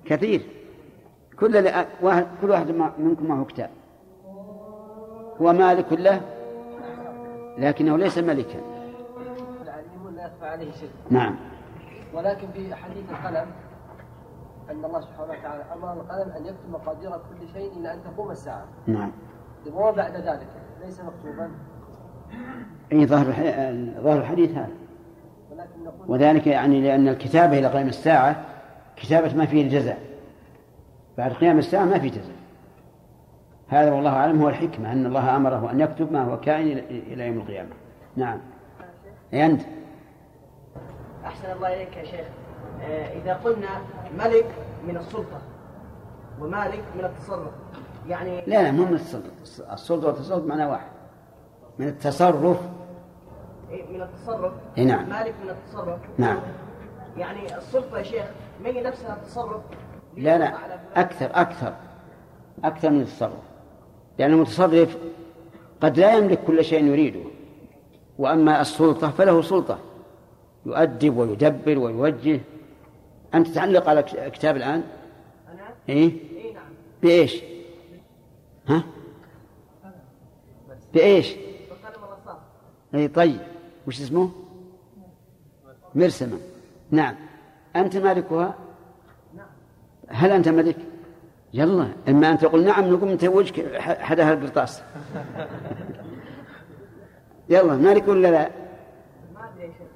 كثير. 0.06 0.42
كل 1.40 1.72
واحد 2.02 2.28
كل 2.42 2.50
واحد 2.50 2.72
منكم 3.00 3.26
معه 3.26 3.46
كتاب. 3.46 3.70
هو 5.42 5.54
مالك 5.54 5.94
له؟ 5.94 6.22
لكنه 7.58 7.98
ليس 7.98 8.18
ملكا. 8.18 8.60
العليم 9.62 10.16
لا 10.16 10.26
يخفى 10.26 10.46
عليه 10.46 10.72
شيء. 10.72 10.90
نعم. 11.10 11.36
ولكن 12.14 12.48
في 12.54 12.76
حديث 12.76 13.04
القلم 13.12 13.48
أن 14.72 14.86
الله 14.86 15.02
سبحانه 15.02 15.32
وتعالى 15.32 15.64
أمر 15.74 15.94
القلم 15.94 16.32
أن 16.32 16.46
يكتب 16.46 16.70
مقادير 16.70 17.12
كل 17.12 17.48
شيء 17.54 17.72
إلى 17.80 17.94
أن 17.94 18.00
تقوم 18.04 18.32
الساعة. 18.32 18.66
نعم. 18.88 19.12
وما 19.74 19.92
بعد 19.92 20.16
ذلك 20.16 20.48
ليس 20.86 21.02
مكتوبا. 21.02 21.52
أي 22.92 23.06
ظهر 23.06 23.26
ظهر 24.02 24.18
الحديث 24.18 24.52
هذا. 24.52 24.72
وذلك 26.08 26.48
يعني 26.48 26.82
لأن 26.82 27.08
الكتابة 27.08 27.60
إلى 27.60 27.68
قيام 27.68 27.88
الساعة 27.88 28.46
كتابة 28.96 29.36
ما 29.36 29.46
فيه 29.46 29.64
الجزاء. 29.64 30.00
بعد 31.18 31.32
قيام 31.32 31.58
الساعة 31.58 31.86
ما 31.86 32.00
في 32.00 32.10
جزاء. 32.10 32.36
هذا 33.68 33.92
والله 33.92 34.16
أعلم 34.16 34.42
هو 34.42 34.50
الحكمة 34.50 34.92
أن 34.92 35.06
الله 35.06 35.36
أمره 35.36 35.72
أن 35.72 35.80
يكتب 35.80 36.12
ما 36.12 36.24
هو 36.24 36.40
كائن 36.40 36.78
إلى 36.78 37.28
يوم 37.28 37.38
القيامة. 37.38 37.70
نعم. 38.16 38.40
أي 39.34 39.46
أنت؟ 39.46 39.62
أحسن 41.26 41.52
الله 41.52 41.74
إليك 41.74 41.98
يا 41.98 42.04
شيخ. 42.04 42.20
آه، 42.20 42.41
إذا 43.14 43.34
قلنا 43.34 43.82
ملك 44.18 44.46
من 44.88 44.98
السلطة 44.98 45.42
ومالك 46.40 46.84
من 46.98 47.06
التصرف 47.06 47.52
يعني 48.08 48.42
لا 48.48 48.64
لا 48.64 48.72
مو 48.72 48.86
من 48.86 48.94
السلطة. 48.94 49.30
السلطة 49.74 50.08
والتصرف 50.08 50.46
معنى 50.46 50.66
واحد. 50.66 50.92
من 51.80 51.88
التصرف. 51.88 52.58
إيه، 53.70 53.98
من 53.98 54.02
التصرف. 54.02 54.54
إيه 54.78 54.84
نعم. 54.84 55.10
مالك 55.10 55.34
من 55.44 55.50
التصرف. 55.50 56.00
نعم. 56.18 56.40
يعني 57.18 57.58
السلطة 57.58 57.98
يا 57.98 58.04
شيخ 58.04 58.26
ما 58.64 58.70
هي 58.70 58.84
نفسها 58.84 59.14
التصرف؟ 59.16 59.62
لا 60.18 60.38
لا 60.38 60.54
أكثر 60.96 61.30
أكثر 61.34 61.74
أكثر 62.64 62.90
من 62.90 63.02
التصرف. 63.02 63.44
لأن 64.20 64.32
المتصرف 64.32 64.98
قد 65.82 66.00
لا 66.00 66.14
يملك 66.14 66.44
كل 66.44 66.66
شيء 66.66 66.84
يريده. 66.84 67.24
وأما 68.20 68.62
السلطة 68.62 69.10
فله 69.12 69.42
سلطة. 69.42 69.78
يؤدب 70.66 71.18
ويدبر 71.18 71.80
ويوجه 71.80 72.40
أنت 73.34 73.48
تعلق 73.48 73.90
على 73.90 74.04
كتاب 74.04 74.56
الآن 74.56 74.84
أنا؟ 75.54 75.62
إيه؟ 75.90 76.12
إيه 76.38 76.54
نعم 76.54 76.64
بإيش؟ 77.04 77.42
ها؟ 78.68 78.84
بإيش؟ 80.94 81.36
أي 82.96 83.08
طيب 83.08 83.40
وش 83.88 84.02
اسمه؟ 84.02 84.32
مرسمة 85.96 86.38
نعم 86.92 87.16
أنت 87.76 87.98
مالكها؟ 87.98 88.56
نعم 89.36 89.46
هل 90.08 90.32
أنت 90.32 90.50
ملك؟ 90.50 90.78
يلا 91.54 91.88
إما 92.10 92.32
أن 92.32 92.38
تقول 92.38 92.66
نعم 92.66 92.94
نقوم 92.94 93.10
أنت 93.10 93.24
وجهك 93.24 93.82
حدها 93.82 94.34
القرطاس 94.34 94.82
يلا 97.50 97.76
مالك 97.76 98.08
ولا 98.08 98.28
لا؟ 98.28 98.50
ما 99.34 99.50
أدري 99.50 99.64
يا 99.64 99.68
شيخ 99.68 99.88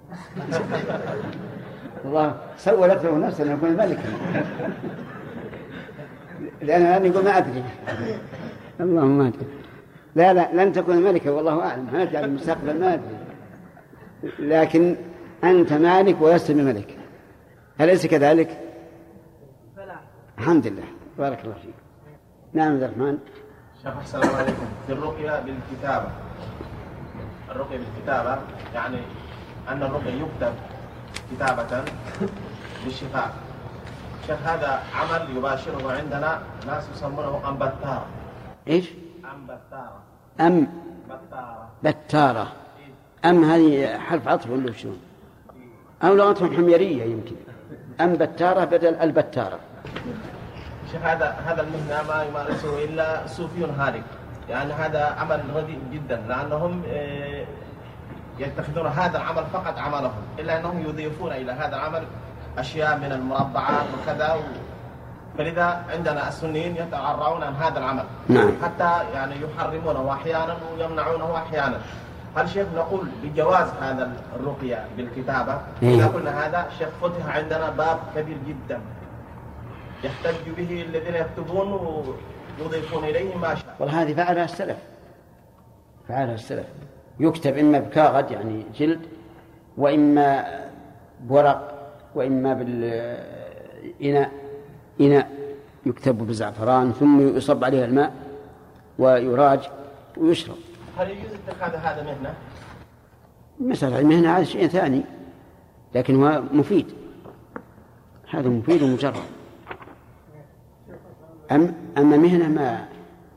الله 2.06 2.38
سولت 2.58 3.04
له 3.04 3.18
نفسه 3.18 3.44
أن 3.44 3.52
يكون 3.52 3.70
ملكا 3.70 4.10
لأن 6.62 6.82
الآن 6.82 7.06
يقول 7.06 7.24
ما 7.24 7.38
أدري. 7.38 7.64
اللهم 8.80 9.18
ما 9.18 9.28
أدري. 9.28 9.46
لا 10.16 10.34
لا 10.34 10.64
لن 10.64 10.74
تكون 10.74 10.98
ملكة 10.98 11.32
والله 11.32 11.62
أعلم. 11.62 11.88
ما 11.94 12.04
ندري 12.04 12.18
عن 12.18 12.24
المستقبل 12.24 12.80
ما 12.80 12.94
أدري. 12.94 13.18
لكن 14.40 14.96
أنت 15.44 15.74
مالك 15.74 16.22
ولست 16.22 16.52
بملك. 16.52 16.98
أليس 17.82 18.06
كذلك؟ 18.06 18.60
الحمد 20.38 20.68
لله. 20.68 20.84
بارك 21.18 21.40
الله 21.44 21.54
فيك. 21.54 21.74
نعم 22.54 22.72
عبد 22.72 22.84
الرحمن. 22.84 23.18
شيخ 23.84 23.98
أحسن 23.98 24.22
الله 24.22 24.36
عليكم. 24.36 24.66
في 24.88 24.94
الرقية 24.94 25.44
بالكتابة. 25.46 26.08
الرقية 27.52 27.78
بالكتابة 27.78 28.38
يعني 28.74 28.98
أن 29.70 29.84
الرقية 29.84 30.14
يكتب 30.14 30.54
كتابة 31.32 31.84
بالشفاء 32.86 33.34
شيخ 34.28 34.38
هذا 34.46 34.84
عمل 34.96 35.38
يباشره 35.38 35.92
عندنا 35.92 36.42
ناس 36.68 36.84
يسمونه 36.96 37.50
أمبتارة 37.50 38.06
إيش؟ 38.68 38.90
أمبتارة 39.34 40.00
أم 40.42 40.68
بتارة. 41.06 41.68
بتارة. 41.84 42.48
أم 43.26 43.44
هذه 43.44 43.98
حرف 43.98 44.28
عطف 44.28 44.50
ولا 44.50 44.72
شلون؟ 44.74 45.00
أو 46.04 46.16
لغتهم 46.16 46.56
حميرية 46.56 47.04
يمكن. 47.04 47.36
أم 48.02 48.14
بتارة 48.14 48.66
بدل 48.66 48.96
البتارة. 48.96 49.60
شيخ 50.92 51.02
هذا 51.02 51.36
هذا 51.46 51.62
المهنة 51.62 52.08
ما 52.08 52.24
يمارسه 52.24 52.84
إلا 52.86 53.28
صوفي 53.28 53.66
هالك 53.66 54.04
يعني 54.50 54.74
هذا 54.74 55.06
عمل 55.06 55.42
رديء 55.56 55.80
جدا 55.94 56.24
لأنهم 56.30 56.84
آه، 56.88 57.46
يتخذون 58.40 58.88
هذا 58.88 59.18
العمل 59.18 59.44
فقط 59.54 59.78
عملهم 59.78 60.22
إلا 60.40 60.60
أنهم 60.60 60.82
يضيفون 60.82 61.32
إلى 61.32 61.52
هذا 61.52 61.76
العمل 61.76 62.04
أشياء 62.58 62.98
من 62.98 63.12
المربعات 63.12 63.86
وكذا 64.02 64.34
و... 64.34 64.40
فلذا 65.38 65.86
عندنا 65.94 66.28
السنيين 66.28 66.76
يتعرضون 66.76 67.44
عن 67.44 67.56
هذا 67.56 67.80
العمل. 67.80 68.04
نعم. 68.30 68.52
حتى 68.64 69.04
يعني 69.14 69.36
يحرمونه 69.42 70.14
أحيانا 70.14 70.58
ويمنعونه 70.74 71.38
أحيانا. 71.38 71.78
هل 72.36 72.50
شيخ 72.50 72.68
نقول 72.76 73.08
بجواز 73.24 73.68
هذا 73.82 74.12
الرقية 74.36 74.86
بالكتابة؟ 74.98 75.58
إيه. 75.84 75.96
إذا 75.96 76.08
قلنا 76.08 76.46
هذا 76.46 76.66
شيخ 76.78 76.90
فتح 77.02 77.36
عندنا 77.36 77.70
باب 77.70 78.00
كبير 78.16 78.38
جدا. 78.48 78.82
يحتج 80.04 80.50
به 80.58 80.82
الذين 80.82 81.16
يكتبون 81.16 81.72
ويضيفون 82.60 83.04
إليه 83.04 83.36
ما 83.36 83.56
شاء. 83.56 83.76
والله 83.80 84.02
هذه 84.02 84.14
فعلها 84.14 84.44
السلف. 84.44 84.78
فعلها 86.08 86.34
السلف. 86.36 86.66
يكتب 87.20 87.58
إما 87.58 87.80
بكاغد 87.80 88.32
يعني 88.32 88.64
جلد 88.80 89.00
وإما 89.78 90.46
بورق 91.22 91.92
وإما 92.16 92.54
بالإناء 92.54 94.32
إناء 95.02 95.32
يكتب 95.86 96.18
بزعفران 96.18 96.92
ثم 96.92 97.38
يصب 97.38 97.64
عليها 97.64 97.86
الماء 97.86 98.14
ويراج 99.00 99.60
ويشرب. 100.18 100.56
هل 100.98 101.10
يجوز 101.10 101.32
اتخاذ 101.48 101.76
هذا 101.76 102.04
مهنة؟ 102.04 102.34
مسألة 103.60 104.00
المهنة 104.00 104.38
هذا 104.38 104.44
شيء 104.44 104.68
ثاني 104.68 105.02
لكن 105.96 106.24
هو 106.24 106.44
مفيد. 106.52 106.86
هذا 108.30 108.50
مفيد 108.50 108.82
ومجرد 108.84 109.16
أم 111.52 111.74
أما 111.98 112.18
مهنة 112.18 112.48
ما 112.48 112.86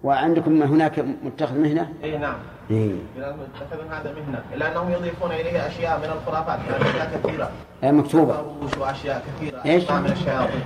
وعندكم 0.04 0.62
هناك 0.62 1.04
متخذ 1.24 1.58
مهنة؟ 1.58 1.92
إي 2.04 2.18
نعم. 2.18 2.38
يتخذون 2.70 3.92
هذا 3.92 4.14
مهنة 4.14 4.42
إلا 4.54 4.72
أنهم 4.72 4.92
يضيفون 4.92 5.30
إليه 5.30 5.66
أشياء 5.66 5.98
من 5.98 6.04
الخرافات 6.04 6.58
يعني 6.70 6.90
أشياء 6.90 7.20
كثيرة 7.22 7.50
آه، 7.84 7.90
مكتوبة. 7.90 8.44
وأشياء 8.80 9.24
كثيرة 9.26 9.64
إيش؟ 9.64 9.90
من 9.90 10.06
الشياطين 10.12 10.62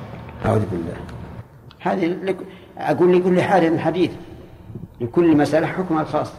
أعوذ 0.46 0.66
بالله. 0.66 0.96
هذه 1.80 2.06
لك... 2.06 2.36
أقول 2.78 3.18
لكل 3.18 3.42
حال 3.42 3.80
حديث 3.80 4.10
لكل 5.00 5.36
مسألة 5.36 5.66
حكمها 5.66 6.02
الخاص. 6.02 6.32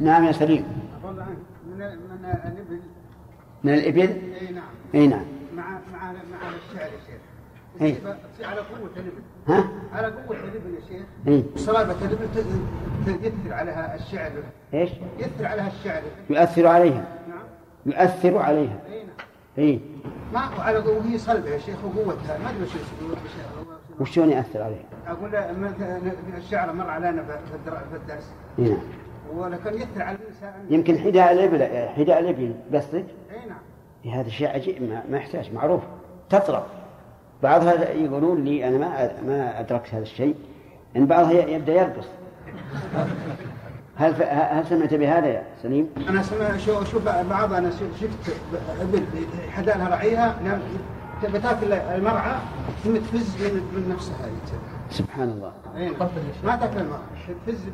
نعم 0.00 0.24
يا 0.24 0.32
سليم. 0.32 0.64
من 1.66 1.80
من 2.14 2.24
الابل 2.24 2.80
من 3.64 3.74
الإبل 3.74 4.00
اي 4.40 4.52
نعم. 4.52 4.64
أي 4.94 5.06
نعم. 5.06 5.24
مع 5.56 5.70
مع 5.92 6.12
مع 6.12 6.48
الشعر 6.48 6.86
يا 6.86 6.98
شيخ. 7.06 7.20
إيه. 7.80 7.94
تصير 8.34 8.46
على 8.46 8.60
قوة 8.60 8.90
الابل 8.96 9.22
ها؟ 9.50 9.64
على 9.92 10.06
قوة 10.06 10.36
الابل 10.36 10.74
يا 10.74 10.80
شيخ. 10.88 11.06
إيه. 11.28 11.42
صلابة 11.56 11.92
الابل 11.92 12.26
ت- 12.34 13.24
يثر 13.24 13.52
عليها 13.54 13.94
الشعر. 13.94 14.30
إيش؟ 14.74 14.90
يثر 15.18 15.46
عليها 15.46 15.68
الشعر. 15.68 16.02
يؤثر 16.30 16.66
عليها. 16.66 17.04
نعم. 17.28 17.42
يؤثر 17.86 18.38
عليها. 18.38 18.78
أي 18.88 19.02
نعم. 19.02 19.16
إيه. 19.58 19.78
ما 20.32 20.40
قوة 20.48 20.98
وهي 20.98 21.18
صلبة 21.18 21.48
يا 21.48 21.58
شيخ 21.58 21.76
وقوتها. 21.84 22.38
ما 22.38 22.50
أدري 22.50 22.62
وش 22.62 22.70
وشلون 24.00 24.30
يؤثر 24.30 24.62
عليها؟ 24.62 24.84
أقول 25.08 25.34
الشعر 26.36 26.72
مر 26.72 26.90
علينا 26.90 27.22
في 27.22 27.54
الدر- 27.54 27.78
في 27.90 27.96
الدرس. 27.96 28.32
إيه 28.58 28.68
نعم. 28.68 28.78
ولكن 29.36 29.74
يثر 29.74 30.02
على 30.02 30.16
الإنسان. 30.16 30.52
يمكن 30.70 30.98
حذاء 30.98 31.32
الإبل 31.32 31.88
حذاء 31.88 32.18
الإبل 32.18 32.54
قصدك 32.74 33.04
أي 33.30 33.48
نعم. 33.48 33.58
إيه، 34.04 34.20
هذا 34.20 34.28
شيء 34.28 34.48
عجيب 34.48 34.82
ما, 34.82 35.02
ما 35.10 35.16
يحتاج 35.16 35.52
معروف. 35.52 35.82
تطرق 36.30 36.66
بعضها 37.42 37.90
يقولون 37.90 38.44
لي 38.44 38.68
أنا 38.68 38.78
ما 38.78 39.10
ما 39.26 39.60
أدركت 39.60 39.94
هذا 39.94 40.02
الشيء 40.02 40.34
إن 40.96 41.06
بعضها 41.06 41.32
يبدأ 41.32 41.72
يرقص. 41.72 42.06
هل 43.96 44.22
هل 44.28 44.66
سمعت 44.66 44.94
بهذا 44.94 45.26
يا 45.26 45.42
سليم؟ 45.62 45.88
أنا 46.08 46.22
سمع 46.22 46.56
شو 46.56 46.84
شوف 46.84 47.08
بعض 47.30 47.52
أنا 47.52 47.70
شفت 47.70 48.36
ابل 48.80 49.02
حدا 49.50 49.74
لها 49.74 49.88
رعيها 49.88 50.36
تبي 51.22 51.38
تاكل 51.38 51.72
المرعى 51.72 52.34
ثم 52.84 52.96
تفز 52.96 53.36
من, 53.42 53.88
نفسها. 53.88 54.14
سبحان 54.90 55.28
الله. 55.28 55.52
أي 55.76 55.88
نعم. 55.88 56.08
ما 56.44 56.56
تأكل 56.56 56.80
المرعى 56.80 57.00
تفز 57.46 57.64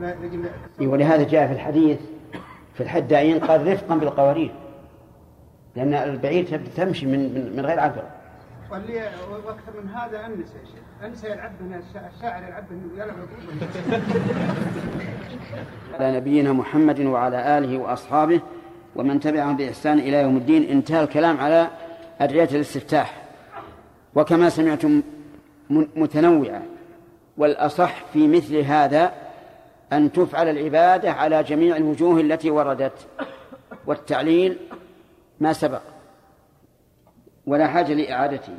من 0.00 0.46
إيه، 0.80 0.88
ولهذا 0.88 1.22
جاء 1.22 1.46
في 1.46 1.52
الحديث 1.52 1.98
في 2.74 2.82
الحدائين 2.82 3.38
قال 3.38 3.72
رفقا 3.72 3.96
بالقوارير 3.96 4.52
لأن 5.76 5.94
البعير 5.94 6.60
تمشي 6.76 7.06
من 7.06 7.18
من, 7.18 7.56
من 7.56 7.66
غير 7.66 7.80
عقل. 7.80 8.02
واللي 8.70 9.10
وأكثر 9.30 9.80
من 9.82 9.88
هذا 9.88 10.26
أنس 10.26 10.38
يا 10.38 10.64
شيخ. 10.64 11.04
أنس 11.04 11.24
يلعب 11.24 11.52
الشاعر 12.16 12.42
يلعب 12.42 12.64
يلعب 12.96 13.28
على 15.94 16.16
نبينا 16.16 16.52
محمد 16.52 17.00
وعلى 17.00 17.58
آله 17.58 17.78
وأصحابه 17.78 18.40
ومن 18.96 19.20
تبعهم 19.20 19.56
بإحسان 19.56 19.98
إلى 19.98 20.22
يوم 20.22 20.36
الدين. 20.36 20.68
انتهى 20.68 21.02
الكلام 21.02 21.40
على 21.40 21.70
أدعية 22.20 22.48
الاستفتاح. 22.52 23.22
وكما 24.14 24.48
سمعتم 24.48 25.02
متنوعة. 25.70 26.62
والأصح 27.36 28.04
في 28.12 28.28
مثل 28.28 28.56
هذا 28.56 29.12
أن 29.92 30.12
تفعل 30.12 30.48
العبادة 30.48 31.12
على 31.12 31.42
جميع 31.42 31.76
الوجوه 31.76 32.20
التي 32.20 32.50
وردت. 32.50 33.06
والتعليل 33.86 34.58
ما 35.40 35.52
سبق. 35.52 35.82
ولا 37.46 37.66
حاجة 37.68 37.92
لإعادته 37.94 38.54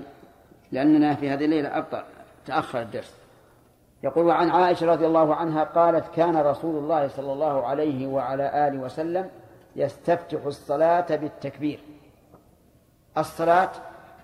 لأننا 0.71 1.15
في 1.15 1.29
هذه 1.29 1.45
الليلة 1.45 1.77
أبطأ 1.77 2.03
تأخر 2.45 2.81
الدرس. 2.81 3.15
يقول 4.03 4.25
وعن 4.25 4.49
عائشة 4.49 4.85
رضي 4.85 5.05
الله 5.05 5.35
عنها 5.35 5.63
قالت 5.63 6.15
كان 6.15 6.37
رسول 6.37 6.83
الله 6.83 7.07
صلى 7.07 7.33
الله 7.33 7.67
عليه 7.67 8.07
وعلى 8.07 8.67
آله 8.67 8.77
وسلم 8.79 9.29
يستفتح 9.75 10.45
الصلاة 10.45 11.15
بالتكبير. 11.15 11.79
الصلاة 13.17 13.71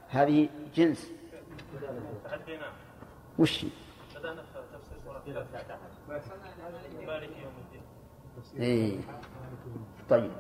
هذه 0.10 0.50
جنس. 0.76 1.12
وش؟ 3.40 3.66
إيه. 8.60 8.98
طيب. 10.10 10.32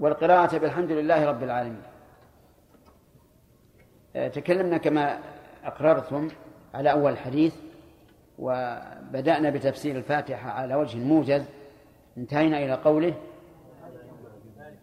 والقراءة 0.00 0.58
بالحمد 0.58 0.90
لله 0.90 1.26
رب 1.26 1.42
العالمين. 1.42 1.82
تكلمنا 4.14 4.76
كما 4.76 5.18
أقررتم 5.64 6.28
على 6.74 6.92
أول 6.92 7.12
الحديث 7.12 7.54
وبدأنا 8.38 9.50
بتفسير 9.50 9.96
الفاتحة 9.96 10.50
على 10.50 10.74
وجه 10.74 10.98
موجز 10.98 11.42
انتهينا 12.18 12.58
إلى 12.58 12.72
قوله 12.72 13.14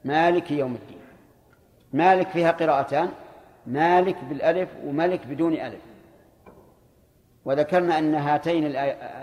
مالك 0.06 0.52
يوم 0.52 0.76
الدين. 0.76 0.98
مالك 1.94 2.28
فيها 2.28 2.52
قراءتان 2.52 3.10
مالك 3.68 4.24
بالألف 4.30 4.70
وملك 4.86 5.28
بدون 5.28 5.54
ألف. 5.54 5.82
وذكرنا 7.46 8.00
أن 8.00 8.16
هاتين 8.16 8.66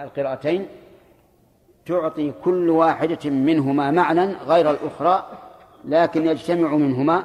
القراءتين 0.03 0.67
تعطي 1.87 2.33
كل 2.45 2.71
واحدة 2.71 3.31
منهما 3.31 3.91
معنى 3.91 4.25
غير 4.25 4.71
الأخرى 4.71 5.27
لكن 5.85 6.27
يجتمع 6.27 6.77
منهما 6.77 7.25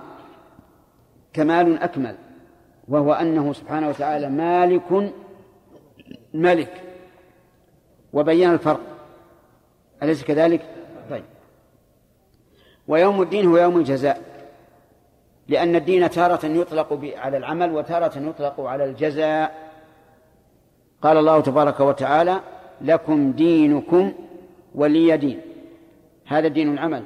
كمال 1.34 1.78
أكمل. 1.78 2.16
وهو 2.88 3.14
أنه 3.14 3.54
سبحانه 3.54 3.90
وتعالى 3.90 4.30
مالك 4.30 5.14
ملك. 6.34 6.82
وبين 8.14 8.54
الفرق. 8.54 8.80
أليس 10.04 10.24
كذلك؟ 10.24 10.62
طيب. 11.10 11.24
ويوم 12.88 13.22
الدين 13.22 13.48
هو 13.48 13.58
يوم 13.58 13.78
الجزاء. 13.78 14.22
لأن 15.48 15.76
الدين 15.76 16.10
تارة 16.10 16.46
يطلق 16.46 17.00
على 17.16 17.38
العمل 17.38 17.72
وتارة 17.72 18.20
يطلق 18.20 18.62
على 18.62 18.86
الجزاء. 18.86 19.72
قال 21.02 21.18
الله 21.18 21.42
تبارك 21.42 21.80
وتعالى 21.80 22.40
لكم 22.82 23.32
دينكم 23.32 24.14
ولي 24.76 25.18
دين. 25.18 25.42
هذا 26.26 26.48
دين 26.48 26.74
العمل. 26.74 27.04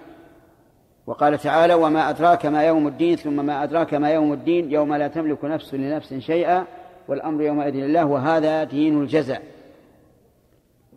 وقال 1.08 1.38
تعالى 1.38 1.74
وما 1.74 2.10
أدراك 2.10 2.46
ما 2.46 2.64
يوم 2.64 2.88
الدين 2.88 3.16
ثم 3.16 3.46
ما 3.46 3.64
أدراك 3.64 3.94
ما 3.94 4.10
يوم 4.10 4.34
الدين 4.34 4.72
يوم 4.72 4.96
لا 4.96 5.08
تملك 5.08 5.46
نفس 5.46 5.74
لنفس 5.74 6.14
شيئا 6.14 6.66
والأمر 7.08 7.42
يومئذ 7.42 7.74
لله 7.74 8.06
وهذا 8.06 8.64
دين 8.64 9.02
الجزاء. 9.02 9.42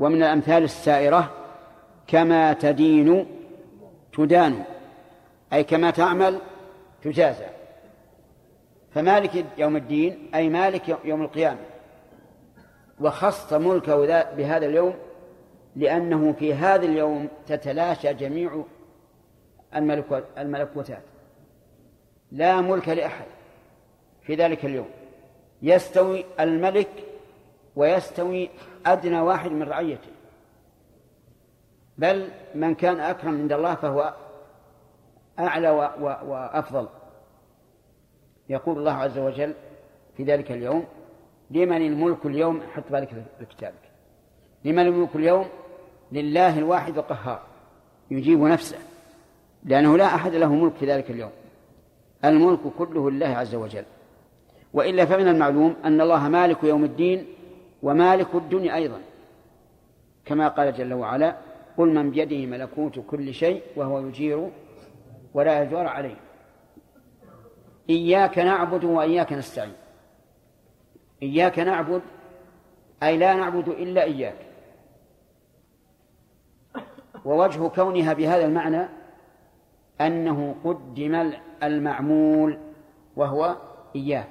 ومن 0.00 0.22
الأمثال 0.22 0.62
السائرة 0.62 1.30
كما 2.06 2.52
تدين 2.52 3.26
تدان 4.12 4.62
أي 5.52 5.64
كما 5.64 5.90
تعمل 5.90 6.38
تجازى. 7.02 7.46
فمالك 8.94 9.44
يوم 9.58 9.76
الدين 9.76 10.30
أي 10.34 10.48
مالك 10.48 10.96
يوم 11.04 11.22
القيامة. 11.22 11.61
وخص 13.00 13.52
ملكه 13.52 13.96
بهذا 14.36 14.66
اليوم 14.66 14.94
لأنه 15.76 16.32
في 16.32 16.54
هذا 16.54 16.84
اليوم 16.84 17.28
تتلاشى 17.46 18.14
جميع 18.14 18.64
الملكوتات 20.38 21.02
لا 22.32 22.60
ملك 22.60 22.88
لأحد 22.88 23.26
في 24.22 24.34
ذلك 24.34 24.64
اليوم. 24.64 24.88
يستوي 25.62 26.24
الملك 26.40 26.88
ويستوي 27.76 28.50
أدنى 28.86 29.20
واحد 29.20 29.50
من 29.50 29.62
رعيته. 29.62 30.10
بل 31.98 32.28
من 32.54 32.74
كان 32.74 33.00
أكرم 33.00 33.40
عند 33.40 33.52
الله 33.52 33.74
فهو 33.74 34.14
أعلى 35.38 35.70
وأفضل. 36.00 36.88
يقول 38.48 38.78
الله 38.78 38.92
عز 38.92 39.18
وجل 39.18 39.54
في 40.16 40.24
ذلك 40.24 40.52
اليوم 40.52 40.84
لمن 41.50 41.86
الملك 41.86 42.26
اليوم 42.26 42.62
حط 42.74 42.84
بالك 42.90 43.08
في 43.38 43.44
كتابك 43.44 43.90
لمن 44.64 44.86
الملك 44.86 45.16
اليوم 45.16 45.46
لله 46.12 46.58
الواحد 46.58 46.98
القهار. 46.98 47.42
يجيب 48.10 48.40
نفسه. 48.40 48.78
لأنه 49.64 49.96
لا 49.96 50.04
أحد 50.04 50.34
له 50.34 50.54
ملك 50.54 50.74
في 50.74 50.86
ذلك 50.86 51.11
اليوم. 51.11 51.30
الملك 52.24 52.61
كله 52.78 53.11
لله 53.11 53.26
عز 53.26 53.54
وجل. 53.54 53.84
وإلا 54.72 55.04
فمن 55.04 55.28
المعلوم 55.28 55.76
أن 55.84 56.00
الله 56.00 56.28
مالك 56.28 56.64
يوم 56.64 56.84
الدين 56.84 57.26
ومالك 57.82 58.34
الدنيا 58.34 58.74
أيضا. 58.74 59.00
كما 60.24 60.48
قال 60.48 60.72
جل 60.74 60.94
وعلا 60.94 61.36
قل 61.78 61.94
من 61.94 62.11
بيده 62.11 62.46
ملكوت 62.46 62.98
كل 62.98 63.34
شيء 63.34 63.62
وهو 63.76 64.06
يجير 64.06 64.50
ولا 65.34 65.62
يجار 65.62 65.86
عليه. 65.86 66.16
إياك 67.90 68.38
نعبد 68.38 68.84
وإياك 68.84 69.32
نستعين. 69.32 69.72
إياك 71.22 71.58
نعبد 71.58 72.02
أي 73.02 73.18
لا 73.18 73.34
نعبد 73.34 73.68
إلا 73.68 74.02
إياك. 74.02 74.36
ووجه 77.24 77.68
كونها 77.68 78.12
بهذا 78.12 78.44
المعنى 78.44 78.99
أنه 80.01 80.55
قدم 80.64 81.32
المعمول 81.62 82.59
وهو 83.16 83.57
إياك. 83.96 84.30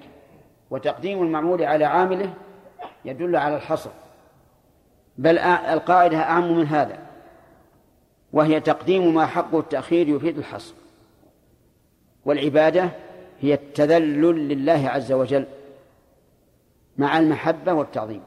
وتقديم 0.70 1.24
المعمول 1.24 1.64
على 1.64 1.86
عامله 1.86 2.34
يدل 3.06 3.36
على 3.36 3.56
الحصر. 3.56 3.90
بل 5.18 5.38
القاعدة 5.38 6.18
أعم 6.18 6.58
من 6.58 6.66
هذا 6.66 6.98
وهي 8.34 8.60
تقديم 8.60 9.14
ما 9.14 9.26
حقه 9.26 9.60
التأخير 9.60 10.08
يفيد 10.08 10.38
الحصر. 10.38 10.74
والعبادة 12.26 12.90
هي 13.42 13.54
التذلل 13.54 14.50
لله 14.50 14.90
عز 14.90 15.12
وجل 15.12 15.46
مع 16.98 17.20
المحبة 17.20 17.74
والتعظيم. 17.74 18.22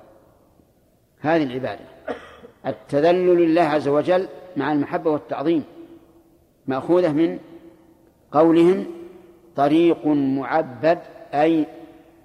هذه 1.20 1.43
العبادة 1.43 1.84
التذلل 2.66 3.36
لله 3.36 3.62
عز 3.62 3.88
وجل 3.88 4.28
مع 4.57 4.72
المحبة 4.72 5.11
والتعظيم. 5.11 5.64
مأخوذة 6.66 7.12
من 7.12 7.38
قولهم 8.32 8.86
طريق 9.56 10.06
معبد 10.06 10.98
أي 11.34 11.66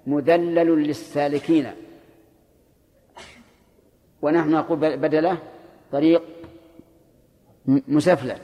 مذلل 0.06 0.82
للسالكين. 0.82 1.70
ونحن 4.22 4.50
نقول 4.50 4.96
بدله 4.96 5.38
طريق 5.92 6.22
مسفلت. 7.66 8.42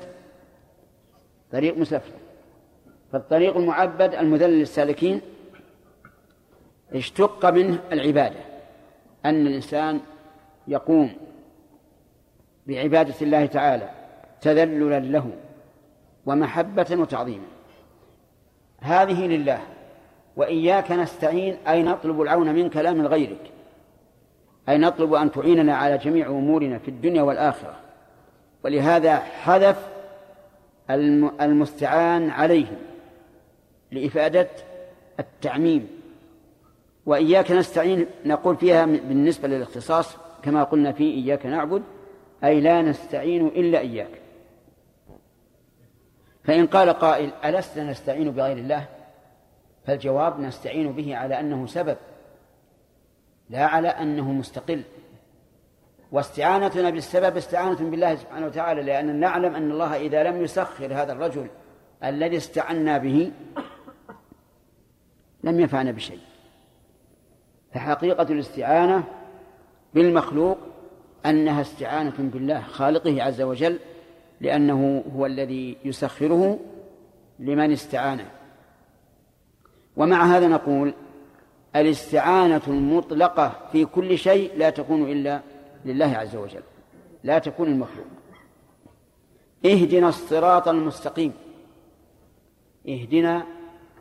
طريق 1.53 1.79
مسفلت. 1.79 2.15
فالطريق 3.13 3.57
المعبد 3.57 4.15
المذلل 4.15 4.59
للسالكين 4.59 5.21
اشتق 6.93 7.47
منه 7.47 7.81
العبادة. 7.93 8.41
أن 9.25 9.47
الإنسان 9.47 10.01
يقوم 10.69 11.11
بعبادة 12.67 13.15
الله 13.23 13.47
تعالى 13.47 13.91
تذللا 14.41 15.01
له. 15.01 15.31
ومحبة 16.27 16.87
وتعظيما 16.91 17.47
هذه 18.81 19.27
لله 19.27 19.61
وإياك 20.37 20.93
نستعين 20.93 21.57
أي 21.69 21.83
نطلب 21.83 22.23
العون 22.23 22.55
منك 22.55 22.77
لا 22.77 22.93
من 22.93 23.07
غيرك 23.07 23.51
أي 24.69 24.79
نطلب 24.79 25.15
أن 25.15 25.33
تعيننا 25.33 25.77
على 25.77 25.99
جميع 25.99 26.27
أمورنا 26.27 26.79
في 26.79 26.89
الدنيا 26.89 27.23
والآخرة. 27.23 27.77
ولهذا 28.65 29.17
حذف 29.17 29.89
المستعان 31.41 32.31
عليهم 32.31 32.77
لإفادة 33.93 34.49
التعميم. 35.21 35.89
وإياك 37.07 37.51
نستعين 37.51 38.07
نقول 38.25 38.57
فيها 38.57 38.87
بالنسبة 38.87 39.49
للاختصاص 39.49 40.17
كما 40.43 40.65
قلنا 40.65 40.93
في 40.93 41.05
إياك 41.05 41.47
نعبد 41.47 41.83
أي 42.45 42.61
لا 42.61 42.83
نستعين 42.83 43.47
إلا 43.47 43.79
إياك. 43.79 44.24
فإن 46.45 46.67
قال 46.67 46.91
قائل 46.91 47.31
ألسنا 47.45 47.91
نستعين 47.91 48.31
بغير 48.31 48.57
الله؟ 48.57 48.87
فالجواب 49.87 50.41
نستعين 50.41 50.93
به 50.93 51.17
على 51.17 51.41
أنه 51.41 51.67
سبب 51.67 51.97
لا 53.51 53.65
على 53.67 53.89
أنه 53.89 54.33
مستقل. 54.33 54.83
واستعانتنا 56.13 56.91
بالسبب 56.91 57.37
استعانة 57.37 57.91
بالله 57.91 58.15
سبحانه 58.17 58.47
وتعالى 58.47 58.83
لأن 58.83 59.21
نعلم 59.21 59.55
أن 59.55 59.71
الله 59.71 59.97
إذا 59.97 60.23
لم 60.23 60.43
يسخر 60.43 60.87
هذا 60.87 61.13
الرجل 61.13 61.47
الذي 62.05 62.37
استعنا 62.37 62.99
به 62.99 63.33
لم 65.45 65.61
ينفعنا 65.61 65.91
بشيء. 65.91 66.21
فحقيقة 67.75 68.23
الاستعانة 68.23 69.05
بالمخلوق 69.95 70.59
أنها 71.27 71.61
استعانة 71.61 72.15
بالله 72.19 72.61
خالقه 72.61 73.23
عز 73.23 73.43
وجل 73.43 73.79
لأنه 74.45 75.05
هو 75.17 75.27
الذي 75.27 75.77
يسخره 75.85 76.59
لمن 77.39 77.73
استعانه 77.73 78.31
ومع 79.97 80.25
هذا 80.25 80.49
نقول 80.49 80.95
الاستعانة 81.77 82.63
المطلقة 82.69 83.53
في 83.73 83.85
كل 83.85 84.19
شيء 84.19 84.57
لا 84.57 84.71
تكون 84.71 85.11
إلا 85.11 85.41
لله 85.85 86.17
عز 86.17 86.37
وجل 86.37 86.63
لا 87.25 87.39
تكون 87.39 87.69
المخلوق. 87.69 88.07
اهدنا 89.65 90.09
الصراط 90.09 90.69
المستقيم. 90.69 91.33
اهدنا 92.89 93.47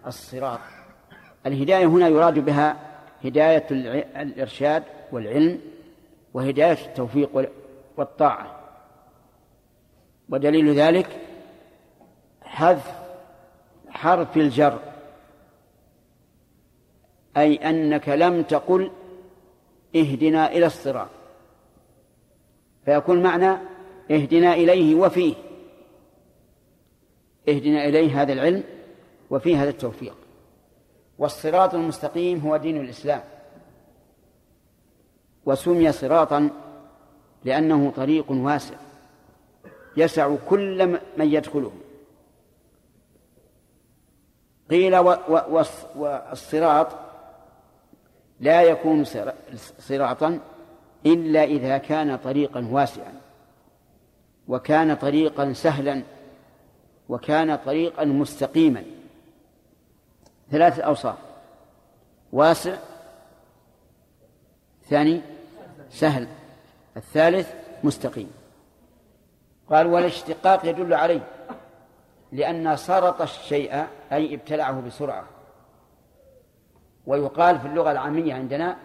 الصراط. 0.07 0.59
الهداية 1.45 1.85
هنا 1.85 2.07
يراد 2.07 2.39
بها 2.39 2.77
هداية 3.25 3.67
الإرشاد 4.21 4.83
والعلم 5.11 5.59
وهداية 6.33 6.85
التوفيق 6.85 7.49
والطاعة. 7.97 8.62
ودليل 10.29 10.73
ذلك 10.73 11.19
حذف 12.41 12.91
حرف 13.89 14.37
الجر 14.37 14.79
أي 17.37 17.55
أنك 17.55 18.09
لم 18.09 18.43
تقل 18.43 18.91
اهدنا 19.95 20.51
إلى 20.51 20.65
الصراط 20.65 21.09
فيكون 22.85 23.23
معنى 23.23 23.57
اهدنا 24.11 24.53
إليه 24.53 24.95
وفيه 24.95 25.35
اهدنا 27.49 27.85
إليه 27.85 28.21
هذا 28.21 28.33
العلم 28.33 28.63
وفيه 29.29 29.63
هذا 29.63 29.69
التوفيق. 29.69 30.15
والصراط 31.19 31.73
المستقيم 31.73 32.39
هو 32.39 32.57
دين 32.57 32.77
الإسلام 32.77 33.21
وسمي 35.45 35.91
صراطا 35.91 36.49
لأنه 37.43 37.91
طريق 37.95 38.31
واسع. 38.31 38.75
يسع 39.97 40.35
كل 40.49 40.87
من 41.17 41.33
يدخله 41.33 41.71
قيل 44.69 44.97
والصراط 45.97 46.87
لا 48.39 48.61
يكون 48.61 49.03
صراطا 49.79 50.39
إلا 51.05 51.43
إذا 51.43 51.77
كان 51.77 52.15
طريقا 52.17 52.67
واسعا 52.71 53.13
وكان 54.47 54.93
طريقا 54.95 55.53
سهلا 55.53 56.03
وكان 57.09 57.55
طريقا 57.55 58.05
مستقيما. 58.05 58.83
ثلاثة 60.51 60.83
أوصاف. 60.83 61.17
واسع 62.33 62.77
ثاني 64.89 65.21
سهل 65.89 66.27
الثالث 66.97 67.53
مستقيم. 67.83 68.31
قال 69.69 69.87
والاشتقاق 69.87 70.65
يدل 70.65 70.93
عليه 70.93 71.27
لأن 72.31 72.75
سرط 72.75 73.21
الشيء 73.21 73.87
أي 74.11 74.35
ابتلعه 74.35 74.81
بسرعة. 74.81 75.23
ويقال 77.05 77.59
في 77.59 77.67
اللغة 77.67 77.91
العامية 77.91 78.33
عندنا 78.33 78.77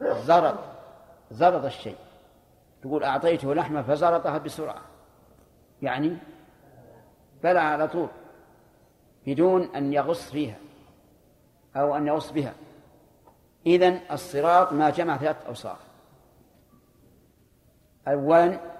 زرط 0.00 0.58
زرط 1.30 1.64
الشيء. 1.64 1.96
تقول 2.82 3.04
أعطيته 3.04 3.54
لحمة 3.54 3.82
فزرطها 3.82 4.38
بسرعة. 4.38 4.82
يعني 5.82 6.16
بلع 7.42 7.60
على 7.60 7.88
طول 7.88 8.08
بدون 9.26 9.62
أن 9.62 9.92
يغص 9.92 10.30
فيها 10.30 10.56
أو 11.76 11.96
أن 11.96 12.06
يغص 12.06 12.32
بها. 12.32 12.52
إذن 13.66 14.00
الصراط 14.12 14.72
ما 14.72 14.90
جمع 14.90 15.16
ثلاثة 15.16 15.48
أوصاف. 15.48 15.78
أولا 18.08 18.73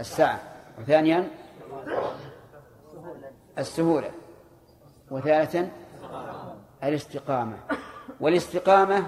السعة 0.00 0.40
وثانيا 0.78 1.28
السهولة. 3.58 4.10
وثالثا 5.10 5.70
الاستقامة. 6.84 7.56
والاستقامة 8.20 9.06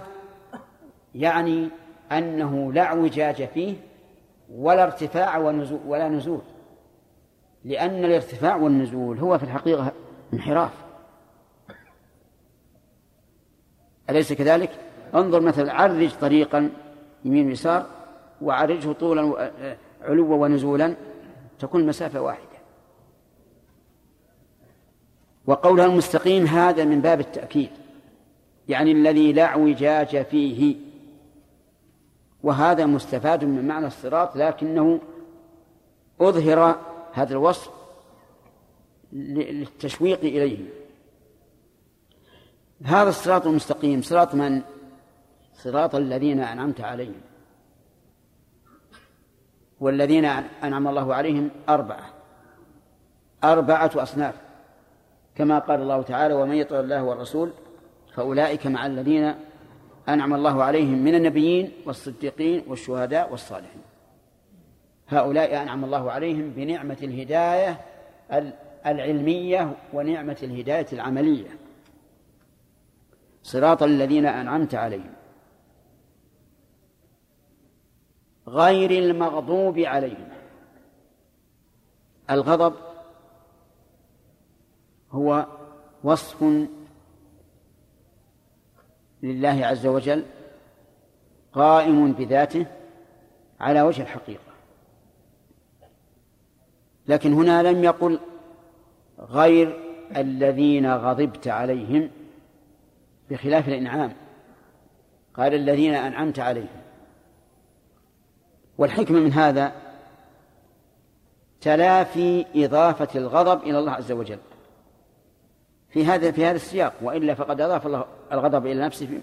يعني 1.15 1.69
أنه 2.13 2.73
لا 2.73 2.83
اعوجاج 2.83 3.45
فيه 3.45 3.77
ولا 4.51 4.83
ارتفاع 4.83 5.39
ونزول 5.39 5.81
ولا 5.87 6.09
نزول. 6.09 6.41
لأن 7.65 8.05
الارتفاع 8.05 8.57
والنزول 8.57 9.19
هو 9.19 9.39
في 9.39 9.45
الحقيقة 9.45 9.93
انحراف. 10.33 10.73
أليس 14.11 14.33
كذلك؟ 14.33 14.71
انظر 15.15 15.41
مثلا 15.41 15.73
عرج 15.73 16.15
طريقا 16.21 16.71
يمين 17.25 17.47
ويسار 17.47 17.87
وعرجه 18.43 18.93
طولا 18.93 19.53
علوا 20.03 20.37
ونزولا 20.37 20.95
تكون 21.59 21.81
المسافة 21.81 22.21
واحدة. 22.21 22.43
وقولها 25.47 25.87
المستقيم 25.87 26.47
هذا 26.47 26.85
من 26.85 27.01
باب 27.01 27.21
التأكيد 27.21 27.71
يعني 28.69 28.93
الذي 28.93 29.33
لا 29.33 29.45
اعوجاج 29.45 30.23
فيه. 30.23 30.77
وهذا 32.43 32.87
مستفاد 32.87 33.45
من 33.45 33.69
معنى 33.69 33.87
الصراط 33.87 34.37
لكنه 34.37 35.01
أظهر 36.21 36.79
هذا 37.13 37.33
الوصف 37.33 37.71
للتشويق 39.13 40.21
إليه. 40.21 40.59
هذا 42.85 43.09
الصراط 43.09 43.47
المستقيم 43.47 44.03
صراط 44.03 44.35
من؟ 44.35 44.63
صراط 45.55 45.95
الذين 45.95 46.41
أنعمت 46.41 46.81
عليهم. 46.81 47.21
والذين 49.83 50.25
أنعم 50.65 50.89
الله 50.89 51.15
عليهم 51.15 51.51
أربعة. 51.69 52.07
أربعة 53.45 53.91
أصناف. 53.97 54.35
كما 55.35 55.59
قال 55.59 55.81
الله 55.81 56.03
تعالى 56.03 56.35
ومن 56.35 56.55
يطع 56.55 56.81
الله 56.81 57.03
والرسول 57.05 57.53
فأولئك 58.15 58.67
مع 58.67 58.87
الذين 58.87 59.35
أنعم 60.09 60.35
الله 60.35 60.65
عليهم 60.65 60.99
من 61.05 61.15
النبيين 61.15 61.73
والصديقين 61.87 62.65
والشهداء 62.69 63.31
والصالحين. 63.31 63.83
هؤلاء 65.09 65.63
أنعم 65.63 65.85
الله 65.85 66.11
عليهم 66.11 66.51
بنعمة 66.51 66.97
الهداية 67.03 67.81
العلمية 68.87 69.73
ونعمة 69.93 70.37
الهداية 70.43 70.87
العملية. 70.93 71.51
صراط 73.43 73.83
الذين 73.83 74.27
أنعمت 74.27 74.75
عليهم. 74.75 75.13
غير 78.49 78.91
المغضوب 78.91 79.79
عليهم. 79.79 80.29
الغضب 82.31 82.75
هو 85.11 85.47
وصف 86.05 86.45
لله 89.23 89.67
عز 89.67 89.87
وجل 89.87 90.25
قائم 91.53 92.13
بذاته 92.13 92.67
على 93.61 93.83
وجه 93.83 94.03
الحقيقة. 94.03 94.53
لكن 97.09 97.33
هنا 97.33 97.63
لم 97.63 97.85
يقل 97.85 98.21
غير 99.19 99.81
الذين 100.17 100.95
غضبت 100.95 101.49
عليهم 101.49 102.11
بخلاف 103.31 103.69
الإنعام. 103.69 104.13
قال 105.35 105.55
الذين 105.55 105.95
أنعمت 105.95 106.39
عليهم. 106.39 106.82
والحكمة 108.79 109.21
من 109.21 109.33
هذا 109.33 109.73
تلافي 111.61 112.47
إضافة 112.55 113.09
الغضب 113.19 113.63
إلى 113.63 113.79
الله 113.79 113.93
عز 113.93 114.13
وجل. 114.13 114.39
في 115.91 116.05
هذا 116.05 116.31
في 116.31 116.45
هذا 116.45 116.57
السياق 116.57 116.93
وإلا 117.03 117.35
فقد 117.35 117.61
أضاف 117.61 117.87
الله 117.87 118.05
الغضب 118.33 118.67
إلى 118.67 118.85
نفسه 118.85 119.07
في, 119.07 119.21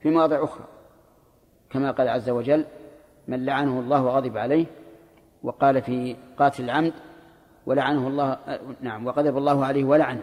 في 0.00 0.10
مواضع 0.10 0.44
أخرى. 0.44 0.64
كما 1.70 1.90
قال 1.90 2.08
عز 2.08 2.30
وجل 2.30 2.64
من 3.28 3.44
لعنه 3.44 3.80
الله 3.80 4.02
وغضب 4.02 4.36
عليه 4.36 4.66
وقال 5.42 5.82
في 5.82 6.16
قاتل 6.38 6.64
العمد 6.64 6.92
ولعنه 7.66 8.08
الله 8.08 8.38
نعم 8.80 9.06
وغضب 9.06 9.38
الله 9.38 9.64
عليه 9.64 9.84
ولعنه. 9.84 10.22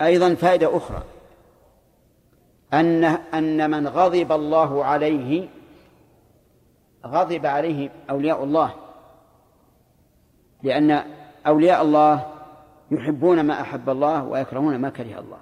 أيضا 0.00 0.34
فائدة 0.34 0.76
أخرى 0.76 1.02
ان 2.72 3.04
أن 3.04 3.70
من 3.70 3.88
غضب 3.88 4.32
الله 4.32 4.84
عليه 4.84 5.48
غضب 7.06 7.46
عليه 7.46 7.90
أولياء 8.10 8.44
الله. 8.44 8.74
لأن 10.62 11.04
أولياء 11.46 11.82
الله 11.82 12.26
يحبون 12.90 13.40
ما 13.40 13.60
أحب 13.60 13.90
الله 13.90 14.24
ويكرهون 14.24 14.76
ما 14.76 14.90
كره 14.90 15.18
الله. 15.18 15.38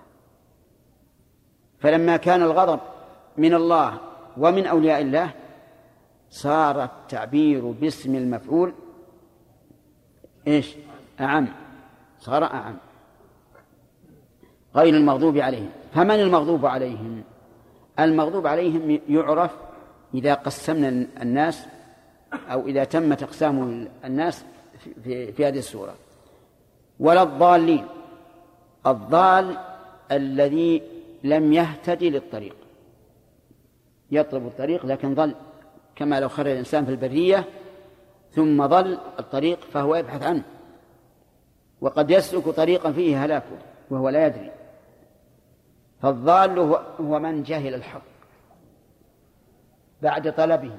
فلما 1.79 2.17
كان 2.17 2.43
الغضب 2.43 2.81
من 3.37 3.55
الله 3.55 3.99
ومن 4.37 4.67
أولياء 4.67 5.01
الله 5.01 5.31
صار 6.31 6.85
التعبير 6.85 7.71
باسم 7.71 8.15
المفعول 8.15 8.75
إيش؟ 10.47 10.77
أعم. 11.21 11.49
صار 12.19 12.45
أعم. 12.45 12.77
غير 14.77 14.95
المغضوب 14.95 15.39
عليهم. 15.39 15.71
فمن 15.95 16.21
المغضوب 16.21 16.67
عليهم؟ 16.67 17.23
المغضوب 18.01 18.47
عليهم 18.47 19.01
يعرف 19.09 19.51
إذا 20.15 20.35
قسمنا 20.35 21.07
الناس 21.23 21.67
أو 22.33 22.67
إذا 22.67 22.85
تم 22.85 23.15
تقسام 23.15 23.89
الناس 24.05 24.45
في, 25.05 25.33
في 25.33 25.47
هذه 25.47 25.59
السورة. 25.59 25.95
ولا 27.01 27.23
الضالين. 27.23 27.87
الضال 28.87 29.57
الذي 30.13 30.83
لم 31.25 31.53
يهتدي 31.53 32.11
للطريق. 32.11 32.57
يطلب 34.11 34.47
الطريق 34.47 34.87
لكن 34.87 35.15
ضل. 35.15 35.35
كما 35.97 36.21
لو 36.21 36.29
خرج 36.29 36.51
الإنسان 36.51 36.85
في 36.85 36.91
البرية 36.91 37.45
ثم 38.33 38.67
ضل 38.67 38.99
الطريق 39.19 39.61
فهو 39.61 39.97
يبحث 39.97 40.23
عنه. 40.23 40.43
وقد 41.81 42.11
يسلك 42.11 42.49
طريقا 42.49 42.93
فيه 42.93 43.25
هلاكه 43.25 43.59
وهو 43.91 44.09
لا 44.09 44.27
يدري. 44.27 44.51
فالضال 46.03 46.59
هو 47.01 47.19
من 47.19 47.43
جهل 47.43 47.75
الحق. 47.75 48.10
بعد 50.03 50.33
طلبه 50.33 50.79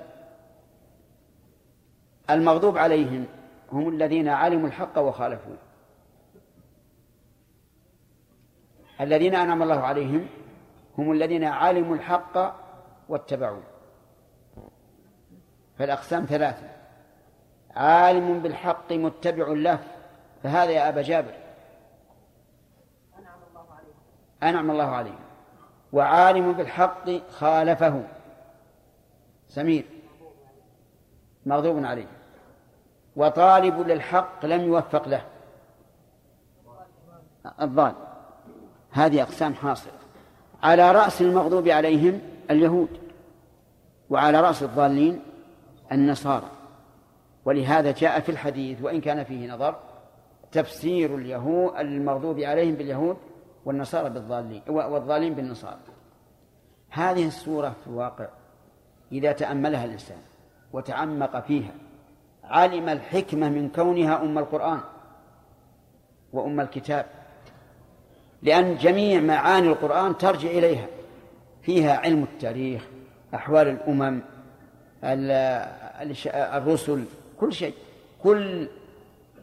المغضوب 2.30 2.77
عليهم 2.77 3.26
هم 3.72 3.89
الذين 3.89 4.27
علموا 4.27 4.68
الحق 4.68 4.98
وخالفوه. 4.98 5.57
الذين 9.02 9.35
أنعم 9.35 9.64
الله 9.64 9.80
عليهم 9.80 10.27
هم 10.98 11.11
الذين 11.11 11.43
علموا 11.43 11.95
الحق 11.95 12.56
واتبعوه. 13.10 13.64
فالأقسام 15.77 16.26
ثلاثة. 16.26 16.69
عالم 17.76 18.39
بالحق 18.39 18.91
متبع 18.91 19.48
له 19.48 19.80
فهذا 20.43 20.72
يا 20.72 20.89
أبا 20.89 21.02
جابر. 21.02 21.34
أنعم 24.43 24.72
الله 24.72 24.89
عليه 24.89 25.19
وعالم 25.93 26.52
بالحق 26.53 27.30
خالفه. 27.30 28.03
سمير. 29.52 29.86
مغضوب 31.45 31.86
عليه. 31.86 32.07
وطالب 33.15 33.80
للحق 33.80 34.45
لم 34.45 34.61
يوفق 34.61 35.07
له. 35.07 35.26
الضال. 37.61 37.94
هذه 38.91 39.22
أقسام 39.22 39.53
حاصلة. 39.53 39.94
على 40.64 40.91
رأس 40.91 41.22
المغضوب 41.22 41.68
عليهم 41.68 42.22
اليهود. 42.52 42.90
وعلى 44.10 44.41
رأس 44.41 44.64
الضالين 44.64 45.22
النصارى. 45.91 46.49
ولهذا 47.45 47.91
جاء 47.91 48.19
في 48.19 48.30
الحديث 48.30 48.82
وإن 48.82 49.02
كان 49.02 49.23
فيه 49.23 49.53
نظر 49.53 49.76
تفسير 50.52 51.15
اليهود 51.15 51.76
المغضوب 51.76 52.40
عليهم 52.40 52.76
باليهود 52.76 53.18
والنصارى 53.65 54.10
بالضالين 54.10 54.61
والضالين 54.68 55.34
بالنصارى. 55.34 55.80
هذه 56.90 57.28
الصورة 57.28 57.69
في 57.69 57.88
الواقع. 57.88 58.28
إذا 59.11 59.31
تأملها 59.31 59.85
الإنسان 59.85 60.17
وتعمق 60.73 61.39
فيها 61.39 61.71
علم 62.43 62.89
الحكمة 62.89 63.49
من 63.49 63.69
كونها 63.69 64.21
أم 64.21 64.38
القرآن 64.38 64.79
وأم 66.33 66.59
الكتاب 66.59 67.05
لأن 68.43 68.77
جميع 68.77 69.19
معاني 69.21 69.67
القرآن 69.67 70.17
ترجع 70.17 70.49
إليها. 70.49 70.88
فيها 71.61 71.97
علم 71.97 72.23
التاريخ 72.23 72.88
أحوال 73.33 73.67
الأمم 73.67 74.21
الرسل 76.33 77.03
كل 77.39 77.53
شيء 77.53 77.73
كل 78.23 78.67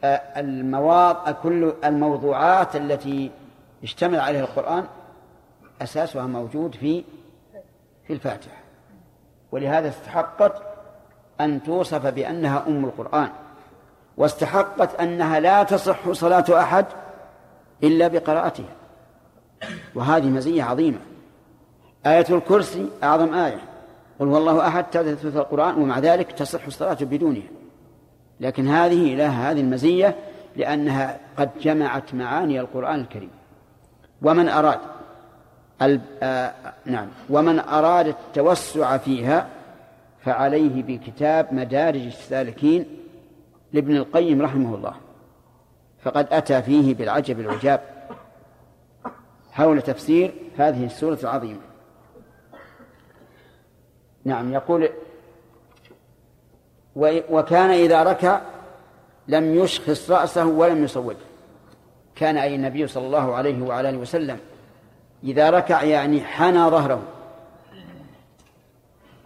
المواضع 0.03 1.31
كل 1.31 1.73
الموضوعات 1.83 2.75
التي 2.75 3.31
اشتمل 3.83 4.19
عليها 4.19 4.41
القرآن 4.41 4.85
أساسها 5.81 6.27
موجود 6.27 6.75
في 6.75 7.03
في 8.07 8.13
الفاتحة. 8.13 8.58
ولهذا 9.51 9.89
استحقت 9.89 10.53
أن 11.41 11.63
توصف 11.63 12.05
بأنها 12.05 12.63
أم 12.67 12.85
القرآن 12.85 13.29
واستحقت 14.17 14.99
أنها 14.99 15.39
لا 15.39 15.63
تصح 15.63 16.11
صلاة 16.11 16.45
أحد 16.49 16.85
إلا 17.83 18.07
بقراءتها. 18.07 18.75
وهذه 19.95 20.25
مزية 20.25 20.63
عظيمة. 20.63 20.99
آية 22.05 22.25
الكرسي 22.29 22.89
أعظم 23.03 23.33
آية. 23.33 23.61
قل 24.19 24.27
هو 24.27 24.37
الله 24.37 24.67
أحد 24.67 24.85
ثلث 24.91 25.25
القرآن 25.25 25.81
ومع 25.81 25.99
ذلك 25.99 26.31
تصح 26.31 26.65
الصلاة 26.65 26.97
بدونها. 27.01 27.47
لكن 28.39 28.67
هذه 28.67 29.15
لها 29.15 29.51
هذه 29.51 29.61
المزية 29.61 30.15
لأنها 30.55 31.17
قد 31.37 31.49
جمعت 31.61 32.13
معاني 32.13 32.59
القرآن 32.59 32.99
الكريم. 32.99 33.31
ومن 34.21 34.49
أراد 34.49 34.79
نعم. 36.85 37.07
ومن 37.29 37.59
أراد 37.59 38.07
التوسع 38.07 38.97
فيها 38.97 39.47
فعليه 40.25 40.83
بكتاب 40.83 41.53
مدارج 41.53 42.05
السالكين 42.05 42.85
لابن 43.73 43.95
القيم 43.95 44.41
رحمه 44.41 44.75
الله. 44.75 44.93
فقد 46.03 46.27
أتى 46.31 46.61
فيه 46.61 46.95
بالعجب 46.95 47.39
العجاب 47.39 47.81
حول 49.51 49.81
تفسير 49.81 50.33
هذه 50.57 50.85
السورة 50.85 51.19
العظيمة. 51.23 51.59
نعم 54.25 54.53
يقول 54.53 54.89
وكان 57.29 57.69
إذا 57.69 58.03
ركع 58.03 58.41
لم 59.27 59.55
يشخص 59.55 60.11
رأسه 60.11 60.45
ولم 60.45 60.83
يصوب 60.83 61.15
كان 62.15 62.37
أي 62.37 62.55
النبي 62.55 62.87
صلى 62.87 63.05
الله 63.05 63.35
عليه 63.35 63.61
وعلى 63.63 63.89
آله 63.89 63.97
وسلم 63.97 64.39
إذا 65.23 65.49
ركع 65.49 65.83
يعني 65.83 66.21
حنى 66.21 66.69
ظهره. 66.69 67.03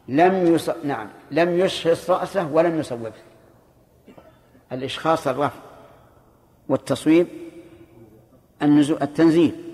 لم 0.08 0.56
يص... 0.56 0.70
نعم 0.70 1.10
لم 1.32 1.60
يشخص 1.60 2.10
رأسه 2.10 2.52
ولم 2.52 2.80
يصوبه. 2.80 3.14
الإشخاص 4.72 5.28
الرفع 5.28 5.60
والتصويب 6.70 7.28
النزول 8.62 8.98
التنزيل 9.02 9.74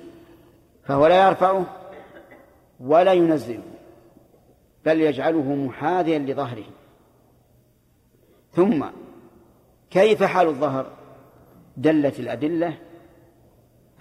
فهو 0.84 1.08
لا 1.08 1.28
يرفعه 1.28 1.66
ولا 2.80 3.14
ينزله 3.14 3.64
بل 4.86 5.02
يجعله 5.02 5.56
محاذيا 5.56 6.20
لظهره. 6.20 6.66
ثم 8.54 8.86
كيف 9.90 10.24
حال 10.24 10.48
الظهر؟ 10.48 10.86
دلت 11.78 12.20
الأدلة 12.20 12.78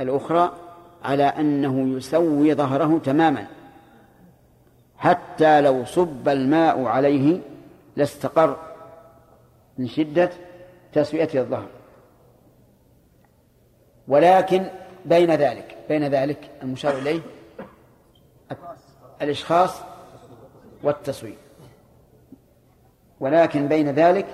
الأخرى 0.00 0.67
على 1.04 1.22
أنه 1.22 1.96
يسوي 1.96 2.54
ظهره 2.54 3.00
تماما. 3.04 3.46
حتى 4.96 5.60
لو 5.60 5.84
صب 5.84 6.28
الماء 6.28 6.84
عليه 6.84 7.40
لاستقر 7.96 8.56
من 9.78 9.88
شدة 9.88 10.30
تسوية 10.92 11.28
الظهر. 11.34 11.68
ولكن 14.08 14.66
بين 15.04 15.30
ذلك 15.30 15.76
بين 15.88 16.04
ذلك 16.08 16.50
المشار 16.62 16.98
إليه 16.98 17.20
الإشخاص 19.22 19.80
والتصوير. 20.82 21.36
ولكن 23.20 23.68
بين 23.68 23.90
ذلك 23.90 24.26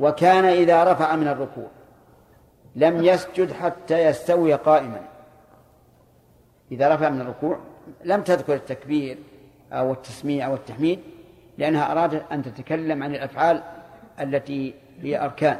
وكان 0.00 0.44
إذا 0.44 0.92
رفع 0.92 1.16
من 1.16 1.28
الركوع 1.28 1.68
لم 2.76 3.04
يسجد 3.04 3.52
حتى 3.52 4.04
يستوي 4.04 4.54
قائما. 4.54 5.09
إذا 6.72 6.94
رفع 6.94 7.08
من 7.08 7.20
الركوع 7.20 7.58
لم 8.04 8.22
تذكر 8.22 8.54
التكبير 8.54 9.18
أو 9.72 9.92
التسميع 9.92 10.46
أو 10.46 10.54
التحميد 10.54 11.00
لأنها 11.58 11.92
أرادت 11.92 12.32
أن 12.32 12.42
تتكلم 12.42 13.02
عن 13.02 13.14
الأفعال 13.14 13.62
التي 14.20 14.74
هي 15.00 15.24
أركان. 15.24 15.58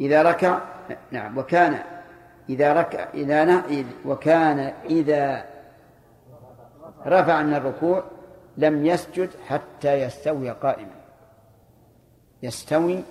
إذا 0.00 0.22
ركع 0.22 0.60
نعم 1.10 1.38
وكان 1.38 1.78
إذا 2.48 2.72
ركع 2.72 3.08
إذا 3.14 3.44
نه 3.44 3.84
وكان 4.04 4.72
إذا 4.90 5.44
رفع 7.06 7.42
من 7.42 7.54
الركوع 7.54 8.04
لم 8.56 8.86
يسجد 8.86 9.30
حتى 9.46 10.02
يستوي 10.02 10.50
قائما. 10.50 10.98
يستوي 12.42 13.02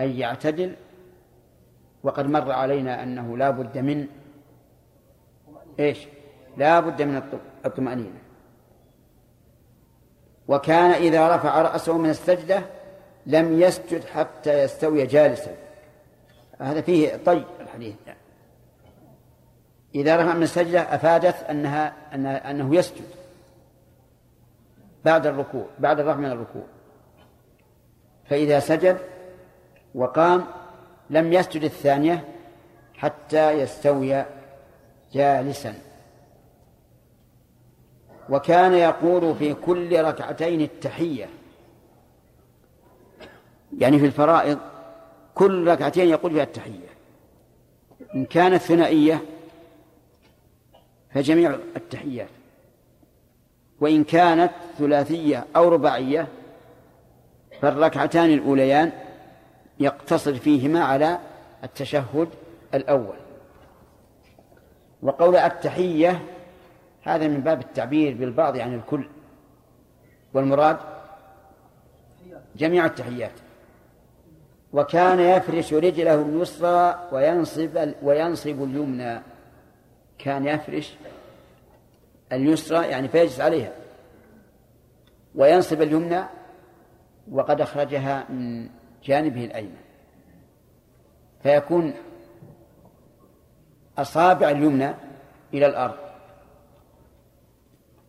أي 0.00 0.18
يعتدل 0.18 0.74
وقد 2.02 2.30
مر 2.30 2.52
علينا 2.52 3.02
أنه 3.02 3.36
لا 3.36 3.50
بد 3.50 3.78
من 3.78 4.06
إيش؟ 5.80 6.06
لا 6.56 6.80
بد 6.80 7.02
من 7.02 7.22
الطمأنينة. 7.66 8.18
وكان 10.48 10.90
إذا 10.90 11.36
رفع 11.36 11.62
رأسه 11.62 11.98
من 11.98 12.10
السجدة 12.10 12.62
لم 13.26 13.60
يسجد 13.60 14.04
حتى 14.04 14.62
يستوي 14.62 15.06
جالسا. 15.06 15.56
هذا 16.60 16.80
فيه 16.80 17.16
طي 17.16 17.44
الحديث. 17.60 17.94
إذا 19.94 20.16
رفع 20.16 20.34
من 20.34 20.42
السجدة 20.42 20.80
أفادت 20.80 21.42
أنها 21.42 21.92
أنه 22.50 22.74
يسجد 22.74 23.04
بعد 25.04 25.26
الركوع 25.26 25.66
بعد 25.78 26.00
الرفع 26.00 26.18
من 26.18 26.30
الركوع. 26.32 26.64
فإذا 28.24 28.60
سجد 28.60 28.98
وقام 29.94 30.44
لم 31.10 31.32
يسجد 31.32 31.62
الثانية 31.62 32.24
حتى 32.94 33.50
يستوي 33.52 34.24
جالسا. 35.12 35.74
وكان 38.30 38.74
يقول 38.74 39.34
في 39.34 39.54
كل 39.54 40.02
ركعتين 40.02 40.60
التحية. 40.60 41.28
يعني 43.78 43.98
في 43.98 44.06
الفرائض 44.06 44.58
كل 45.34 45.68
ركعتين 45.68 46.08
يقول 46.08 46.32
فيها 46.32 46.42
التحية. 46.42 46.88
إن 48.14 48.24
كانت 48.24 48.62
ثنائية 48.62 49.22
فجميع 51.14 51.56
التحيات. 51.76 52.28
وإن 53.80 54.04
كانت 54.04 54.52
ثلاثية 54.78 55.46
أو 55.56 55.68
رباعية 55.68 56.28
فالركعتان 57.60 58.30
الأوليان 58.30 58.92
يقتصر 59.80 60.34
فيهما 60.34 60.84
على 60.84 61.18
التشهد 61.64 62.28
الأول. 62.74 63.25
وقول 65.02 65.36
التحية 65.36 66.22
هذا 67.02 67.28
من 67.28 67.40
باب 67.40 67.60
التعبير 67.60 68.14
بالبعض 68.14 68.56
عن 68.58 68.74
الكل. 68.74 69.08
والمراد؟ 70.34 70.76
جميع 72.56 72.86
التحيات. 72.86 73.32
وكان 74.72 75.20
يفرش 75.20 75.74
رجله 75.74 76.14
اليسرى 76.14 77.08
وينصب 77.12 77.92
وينصب 78.02 78.62
اليمنى. 78.62 79.20
كان 80.18 80.46
يفرش 80.46 80.96
اليسرى 82.32 82.86
يعني 82.86 83.08
فيجلس 83.08 83.40
عليها. 83.40 83.72
وينصب 85.34 85.82
اليمنى 85.82 86.22
وقد 87.32 87.60
أخرجها 87.60 88.30
من 88.30 88.68
جانبه 89.04 89.44
الأيمن. 89.44 89.76
فيكون 91.42 91.94
أصابع 93.98 94.50
اليمنى 94.50 94.94
إلى 95.54 95.66
الأرض. 95.66 95.96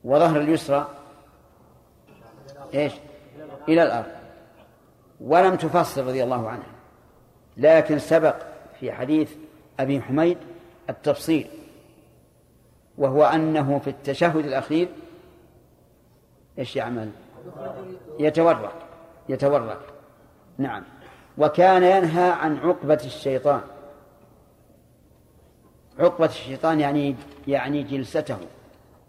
وظهر 0.04 0.42
اليسرى 0.42 0.88
إيش؟ 2.74 2.94
إلى 3.70 3.84
الأرض. 3.84 4.12
ولم 5.22 5.56
تفصل 5.56 6.08
رضي 6.08 6.24
الله 6.24 6.50
عنها. 6.50 6.72
لكن 7.58 8.00
سبق 8.00 8.36
في 8.80 8.92
حديث 8.92 9.32
أبي 9.80 10.02
حميد 10.02 10.38
التفصيل 10.90 11.48
وهو 12.98 13.26
أنه 13.26 13.80
في 13.80 13.90
التشهد 13.90 14.46
الأخير 14.46 14.88
إيش 16.60 16.76
يعمل؟ 16.76 17.12
يتورق 18.20 18.74
يتورق 19.30 19.82
نعم. 20.58 20.84
وكان 21.38 21.84
ينهى 21.84 22.30
عن 22.32 22.58
عقبة 22.58 23.00
الشيطان. 23.06 23.62
عقبة 26.00 26.26
الشيطان 26.26 26.80
يعني 26.80 27.16
يعني 27.48 27.84
جلسته 27.84 28.38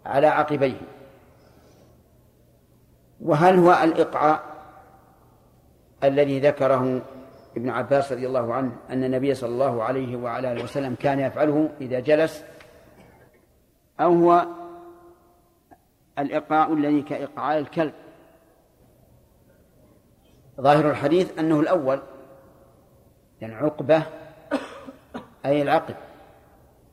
على 0.05 0.27
عقبيه. 0.27 0.81
وهل 3.21 3.59
هو 3.59 3.71
الإقعاء 3.83 4.43
الذي 6.03 6.39
ذكره 6.39 7.01
ابن 7.57 7.69
عباس 7.69 8.11
رضي 8.11 8.27
الله 8.27 8.53
عنه 8.53 8.71
أن 8.89 9.03
النبي 9.03 9.33
صلى 9.33 9.49
الله 9.49 9.83
عليه 9.83 10.15
وعلى 10.15 10.51
آله 10.51 10.63
وسلم 10.63 10.95
كان 10.95 11.19
يفعله 11.19 11.69
إذا 11.81 11.99
جلس؟ 11.99 12.43
أو 13.99 14.13
هو 14.13 14.45
الإقعاء 16.19 16.73
الذي 16.73 17.01
كإقعاء 17.01 17.59
الكلب؟ 17.59 17.93
ظاهر 20.61 20.89
الحديث 20.89 21.39
أنه 21.39 21.59
الأول 21.59 21.99
يعني 23.41 23.55
عقبة 23.55 24.03
أي 25.45 25.61
العقب. 25.61 25.95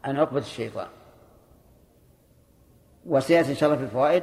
عن 0.07 0.17
عقبة 0.17 0.39
الشيطان. 0.39 0.87
وسيأتي 3.07 3.51
إن 3.51 3.55
شاء 3.55 3.69
الله 3.69 3.79
في 3.79 3.85
الفوائد 3.85 4.23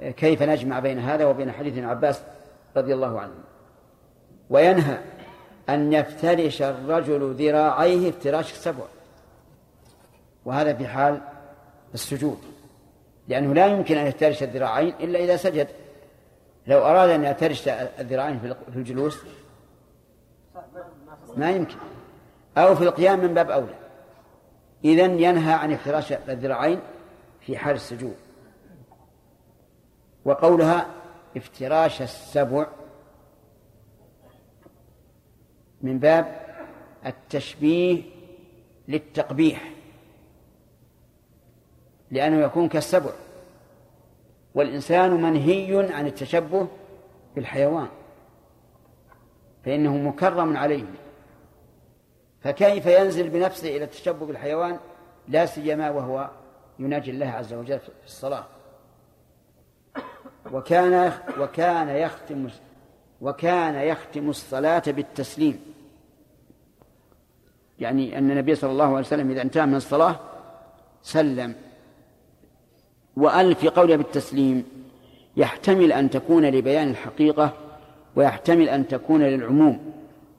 كيف 0.00 0.42
نجمع 0.42 0.78
بين 0.78 0.98
هذا 0.98 1.24
وبين 1.24 1.52
حديث 1.52 1.72
ابن 1.72 1.84
عباس 1.84 2.22
رضي 2.76 2.94
الله 2.94 3.20
عنه. 3.20 3.34
وينهى 4.50 4.98
أن 5.68 5.92
يفترش 5.92 6.62
الرجل 6.62 7.34
ذراعيه 7.34 8.10
افتراش 8.10 8.52
السبع. 8.52 8.84
وهذا 10.44 10.74
في 10.74 10.86
حال 10.86 11.20
السجود 11.94 12.38
لأنه 13.28 13.54
لا 13.54 13.66
يمكن 13.66 13.96
أن 13.96 14.06
يفترش 14.06 14.42
الذراعين 14.42 14.94
إلا 15.00 15.18
إذا 15.18 15.36
سجد. 15.36 15.68
لو 16.66 16.78
أراد 16.78 17.10
أن 17.10 17.24
يفترش 17.24 17.68
الذراعين 17.68 18.40
في 18.72 18.76
الجلوس 18.76 19.18
ما 21.36 21.50
يمكن. 21.50 21.76
أو 22.58 22.74
في 22.74 22.84
القيام 22.84 23.20
من 23.20 23.34
باب 23.34 23.50
أولى. 23.50 23.74
إذا 24.84 25.04
ينهى 25.04 25.52
عن 25.52 25.72
افتراش 25.72 26.12
الذراعين 26.12 26.80
في 27.40 27.58
حال 27.58 27.74
السجود. 27.74 28.16
وقولها 30.24 30.86
افتراش 31.36 32.02
السبع. 32.02 32.66
من 35.82 35.98
باب 35.98 36.46
التشبيه 37.06 38.02
للتقبيح. 38.88 39.72
لأنه 42.10 42.36
يكون 42.40 42.68
كالسبع. 42.68 43.10
والإنسان 44.54 45.10
منهي 45.10 45.92
عن 45.92 46.06
التشبه 46.06 46.68
بالحيوان. 47.34 47.88
فإنه 49.64 49.96
مكرم 49.96 50.56
عليه. 50.56 50.84
فكيف 52.40 52.86
ينزل 52.86 53.28
بنفسه 53.28 53.76
إلى 53.76 53.84
التشبه 53.84 54.26
بالحيوان؟ 54.26 54.78
لا 55.28 55.46
سيما 55.46 55.90
وهو 55.90 56.30
يناجي 56.78 57.10
الله 57.10 57.26
عز 57.26 57.54
وجل 57.54 57.78
في 57.78 57.90
الصلاة. 58.06 58.44
وكان 60.52 61.12
وكان 61.40 61.88
يختم 61.88 62.48
وكان 63.20 63.74
يختم 63.74 64.30
الصلاة 64.30 64.82
بالتسليم. 64.86 65.60
يعني 67.78 68.18
أن 68.18 68.30
النبي 68.30 68.54
صلى 68.54 68.70
الله 68.70 68.84
عليه 68.84 69.06
وسلم 69.06 69.30
إذا 69.30 69.42
انتهى 69.42 69.66
من 69.66 69.74
الصلاة 69.74 70.16
سلم. 71.02 71.54
وأل 73.16 73.54
في 73.54 73.68
قوله 73.68 73.96
بالتسليم. 73.96 74.64
يحتمل 75.36 75.92
أن 75.92 76.10
تكون 76.10 76.46
لبيان 76.46 76.88
الحقيقة 76.88 77.52
ويحتمل 78.16 78.68
أن 78.68 78.88
تكون 78.88 79.22
للعموم. 79.22 79.92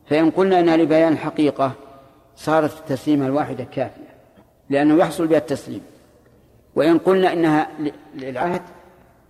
فإن 0.05 0.31
قلنا 0.31 0.59
أنها 0.59 0.77
لبيان 0.77 1.13
الحقيقة 1.13 1.71
صارت 2.39 2.79
التسليمة 2.79 3.25
الواحدة 3.25 3.63
كافية 3.63 4.09
لأنه 4.69 4.97
يحصل 4.97 5.27
بها 5.27 5.37
التسليم. 5.37 5.81
وإن 6.75 6.97
قلنا 6.97 7.33
إنها 7.33 7.69
للعهد 8.15 8.61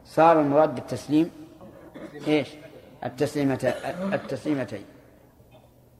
صار 0.06 0.41
المراد 0.41 0.76
بالتسليم 0.76 1.31
إيش؟ 2.27 2.49
التسليمة 3.06 3.73
التسليمتين. 4.14 4.81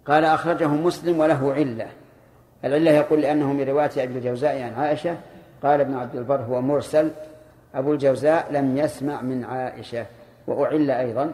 قال 0.06 0.26
أخرجه 0.26 0.68
مسلم 0.68 1.20
وله 1.20 1.54
علة. 1.54 1.88
العلة 2.66 2.92
يقول 2.92 3.22
لأنه 3.22 3.54
من 3.54 3.70
رواية 3.70 3.92
أبي 3.98 4.18
الجوزاء 4.18 4.62
عن 4.62 4.74
عائشة 4.74 5.18
قال 5.64 5.82
ابن 5.82 5.96
عبد 5.96 6.16
البر 6.16 6.42
هو 6.42 6.62
مرسل 6.62 7.12
أبو 7.76 7.94
الجوزاء 7.94 8.52
لم 8.52 8.78
يسمع 8.78 9.22
من 9.22 9.46
عائشة. 9.46 10.06
وأعل 10.48 10.92
أيضا 10.92 11.32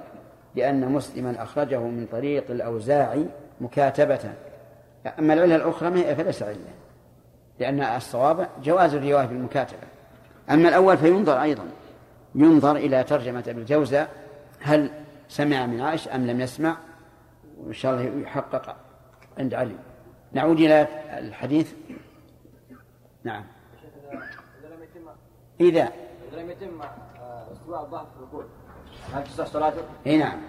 لأن 0.56 0.92
مسلما 0.92 1.44
أخرجه 1.44 1.80
من 1.80 2.08
طريق 2.12 2.52
الأوزاعي 2.52 3.26
مكاتبة. 3.62 4.34
أما 5.20 5.34
العلة 5.34 5.56
الأخرى 5.56 6.16
فليس 6.16 6.44
علة 6.44 6.58
لأن 7.60 7.82
الصواب 7.82 8.50
جواز 8.64 8.96
الرواية 8.96 9.26
بالمكاتبة. 9.26 9.88
أما 10.50 10.70
الأول 10.70 10.98
فينظر 10.98 11.42
أيضا 11.42 11.64
ينظر 12.36 12.76
إلى 12.76 13.04
ترجمة 13.04 13.44
ابن 13.48 13.60
الجوزاء 13.60 14.10
هل 14.60 14.92
سمع 15.30 15.66
من 15.66 15.82
عائشة 15.82 16.16
أم 16.16 16.28
لم 16.28 16.42
يسمع؟ 16.42 16.78
وإن 17.58 17.74
شاء 17.74 17.94
الله 17.94 18.22
يحقق 18.22 18.76
عند 19.38 19.54
علي. 19.54 19.76
نعود 20.34 20.60
إلى 20.60 20.88
الحديث. 21.10 21.74
نعم. 23.24 23.44
إذا 25.60 25.90
إذا 26.32 26.42
لم 26.42 26.50
يتم 26.50 26.82
استواء 27.54 27.82
الظهر 27.82 28.06
في 28.06 28.20
الركوع 28.20 28.46
هل 29.14 29.24
تصح 29.24 29.46
صلاته؟ 29.46 29.82
إي 30.08 30.18
نعم. 30.18 30.40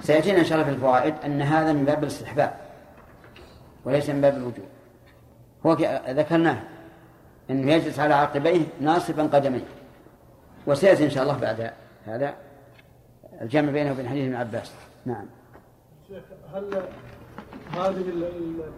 سيأتينا 0.00 0.38
إن 0.38 0.44
شاء 0.44 0.58
الله 0.58 0.70
في 0.70 0.76
الفوائد 0.76 1.14
أن 1.24 1.42
هذا 1.42 1.72
من 1.72 1.84
باب 1.84 2.02
الاستحباب. 2.02 2.67
وليس 3.88 4.10
من 4.10 4.20
باب 4.20 4.36
الوجوب. 4.36 4.64
هو 5.66 5.72
ذكرناه 6.08 6.62
أنه 7.50 7.72
يجلس 7.72 7.98
على 7.98 8.14
عقبيه 8.14 8.66
ناصبا 8.80 9.22
قدميه. 9.22 9.64
وسيأتي 10.66 11.04
إن 11.04 11.10
شاء 11.10 11.22
الله 11.22 11.38
بعد 11.38 11.72
هذا 12.06 12.34
الجمع 13.40 13.72
بينه 13.72 13.92
وبين 13.92 14.08
حديث 14.08 14.24
ابن 14.24 14.34
عباس. 14.34 14.72
نعم. 15.06 15.26
شيخ 16.08 16.22
هل 16.54 16.82
هذه 17.72 18.04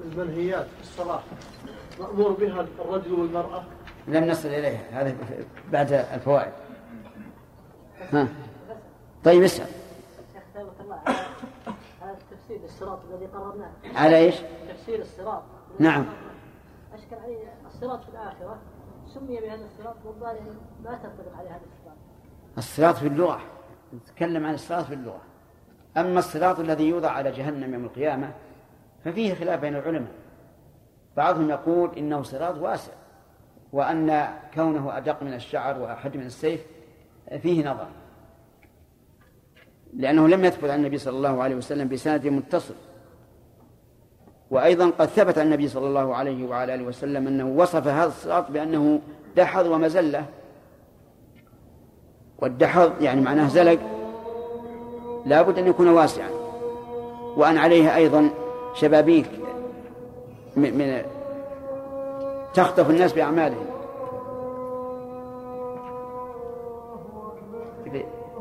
المنهيات 0.04 0.66
في 0.66 0.82
الصلاة 0.82 1.20
مأمور 2.00 2.32
بها 2.32 2.66
الرجل 2.84 3.12
والمرأة؟ 3.12 3.64
لم 4.08 4.24
نصل 4.24 4.48
إليها. 4.48 4.80
هذا 4.92 5.16
بعد 5.72 5.92
الفوائد. 5.92 6.52
ها. 8.12 8.28
طيب 9.24 9.42
اسأل. 9.42 9.66
تفسير 12.50 12.64
الصراط 12.64 12.98
الذي 13.10 13.26
قررناه. 13.26 13.70
على 13.94 14.18
إيش؟ 14.18 14.34
تفسير 14.68 15.00
الصراط. 15.00 15.42
نعم. 15.78 16.06
أشكل 16.94 17.16
عليه 17.16 17.52
الصراط 17.66 18.04
في 18.04 18.08
الآخرة. 18.08 18.58
سمي 19.06 19.40
بهذا 19.40 19.64
الصراط 19.64 19.96
والظاهر 20.04 20.40
لا 20.84 20.90
تنطبق 20.90 21.36
عليه 21.38 21.50
هذا 21.50 21.60
الصراط. 21.72 21.96
الصراط 22.58 22.94
في 22.94 23.06
اللغة. 23.06 23.40
نتكلم 23.94 24.46
عن 24.46 24.54
الصراط 24.54 24.84
في 24.84 24.94
اللغة. 24.94 25.20
أما 25.96 26.18
الصراط 26.18 26.60
الذي 26.60 26.88
يوضع 26.88 27.10
على 27.10 27.30
جهنم 27.30 27.74
يوم 27.74 27.84
القيامة 27.84 28.32
ففيه 29.04 29.34
خلاف 29.34 29.60
بين 29.60 29.76
العلماء. 29.76 30.12
بعضهم 31.16 31.50
يقول 31.50 31.98
إنه 31.98 32.22
صراط 32.22 32.58
واسع 32.58 32.92
وأن 33.72 34.34
كونه 34.54 34.96
أدق 34.96 35.22
من 35.22 35.34
الشعر 35.34 35.78
وأحد 35.78 36.16
من 36.16 36.26
السيف 36.26 36.66
فيه 37.42 37.70
نظر. 37.70 37.88
لأنه 39.96 40.28
لم 40.28 40.44
يثبت 40.44 40.70
عن 40.70 40.78
النبي 40.78 40.98
صلى 40.98 41.16
الله 41.16 41.42
عليه 41.42 41.54
وسلم 41.54 41.88
بسند 41.88 42.26
متصل. 42.26 42.74
وأيضا 44.50 44.90
قد 44.98 45.08
ثبت 45.08 45.38
عن 45.38 45.46
النبي 45.46 45.68
صلى 45.68 45.86
الله 45.86 46.14
عليه 46.14 46.48
وعلى 46.48 46.74
آله 46.74 46.84
وسلم 46.84 47.26
أنه 47.26 47.48
وصف 47.48 47.86
هذا 47.86 48.06
الصراط 48.06 48.50
بأنه 48.50 49.00
دحض 49.36 49.66
ومزلة. 49.66 50.24
والدحض 52.38 52.92
يعني 53.02 53.20
معناه 53.20 53.48
زلق. 53.48 53.78
لا 55.26 55.42
بد 55.42 55.58
أن 55.58 55.66
يكون 55.66 55.88
واسعا. 55.88 56.30
وأن 57.36 57.58
عليه 57.58 57.96
أيضا 57.96 58.30
شبابيك 58.74 59.30
من 60.56 61.02
تخطف 62.54 62.90
الناس 62.90 63.12
بأعمالهم. 63.12 63.66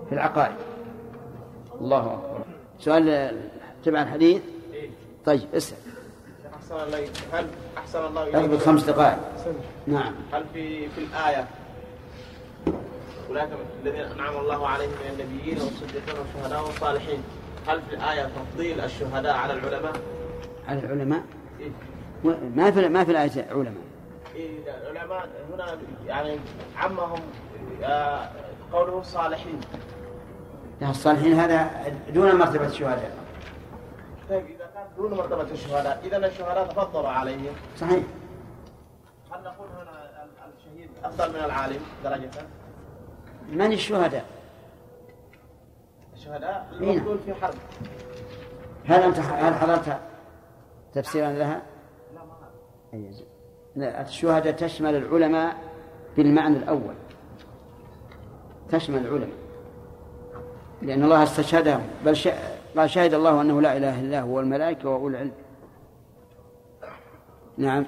في 0.10 0.16
العقائد. 0.16 0.56
الله 1.82 2.14
أكبر. 2.14 2.46
سؤال 2.80 3.38
تبع 3.86 4.02
الحديث؟ 4.02 4.42
طيب 5.26 5.48
اسأل. 5.56 5.78
أحسن 6.56 6.76
الله 6.76 7.08
هل 7.34 7.48
أحسن 7.78 8.06
الله 8.06 8.40
اضبط 8.40 8.60
خمس 8.60 8.84
دقائق. 8.84 9.20
نعم. 9.88 10.14
هل 10.34 10.46
في 10.54 10.90
في 10.90 10.98
الآية؟ 11.02 11.48
أولئك 13.30 13.50
الذين 13.84 14.02
أنعم 14.02 14.38
الله 14.38 14.68
عليهم 14.68 14.90
من 14.90 15.20
النبيين 15.20 15.58
والصديقين 15.58 16.16
والشهداء 16.20 16.66
والصالحين. 16.66 17.24
هل 17.68 17.82
في 17.82 17.96
الآية 17.96 18.24
تفضيل 18.24 18.82
الشهداء 18.82 19.36
على 19.36 19.54
العلماء؟ 19.54 19.94
على 20.68 20.80
العلماء؟ 20.80 21.24
إيه؟ 21.60 21.72
ما 22.56 22.72
في 22.72 22.90
ما 22.90 23.04
في 23.04 23.12
الآية 23.12 23.48
علماء. 23.52 23.84
إيه 24.36 24.50
العلماء 24.92 25.30
هنا 25.54 25.78
يعني 26.08 26.40
عمهم 26.78 27.20
آه، 27.84 28.30
قوله 28.74 29.00
الصالحين 29.00 29.60
لا 30.82 30.90
الصالحين 30.90 31.34
هذا 31.34 31.70
دون 32.14 32.36
مرتبة 32.36 32.68
الشهداء 32.68 33.12
طيب 34.30 34.46
إذا 34.46 34.70
كان 34.74 34.84
دون 34.98 35.14
مرتبة 35.14 35.52
الشهداء 35.52 36.02
إذا 36.04 36.18
الشهداء 36.18 36.68
تفضلوا 36.68 37.10
عليهم 37.10 37.54
صحيح 37.78 38.04
هل 39.32 39.44
نقول 39.44 39.68
هنا 39.70 40.28
الشهيد 40.58 40.90
أفضل 41.04 41.30
من 41.30 41.46
العالم 41.46 41.80
درجة؟ 42.04 42.30
من 43.50 43.74
الشهداء؟ 43.74 44.26
الشهداء 46.14 46.70
إيه. 46.82 46.92
المقتول 46.92 47.20
في 47.20 47.34
حرب 47.34 47.56
هل 48.86 49.02
أنت 49.02 49.20
هل 49.20 49.56
حضرت 49.56 50.00
تفسيرا 50.94 51.32
لها؟ 51.32 51.62
أي 52.94 53.12
زين. 53.12 53.26
لا 53.76 54.02
الشهداء 54.02 54.54
تشمل 54.54 54.96
العلماء 54.96 55.58
بالمعنى 56.18 56.58
الأول 56.58 56.96
تشمل 58.70 58.98
العلماء 58.98 59.39
لأن 60.82 61.04
الله 61.04 61.24
استشهدهم 61.24 61.82
بل 62.06 62.16
ش... 62.16 62.28
قال 62.78 62.90
شهد 62.90 63.14
الله 63.14 63.42
أنه 63.42 63.62
لا 63.62 63.78
إله 63.78 64.00
إلا 64.00 64.22
هو 64.22 64.38
والملائكة 64.38 64.90
وأولو 64.90 65.08
العلم. 65.08 65.32
نعم. 67.58 67.86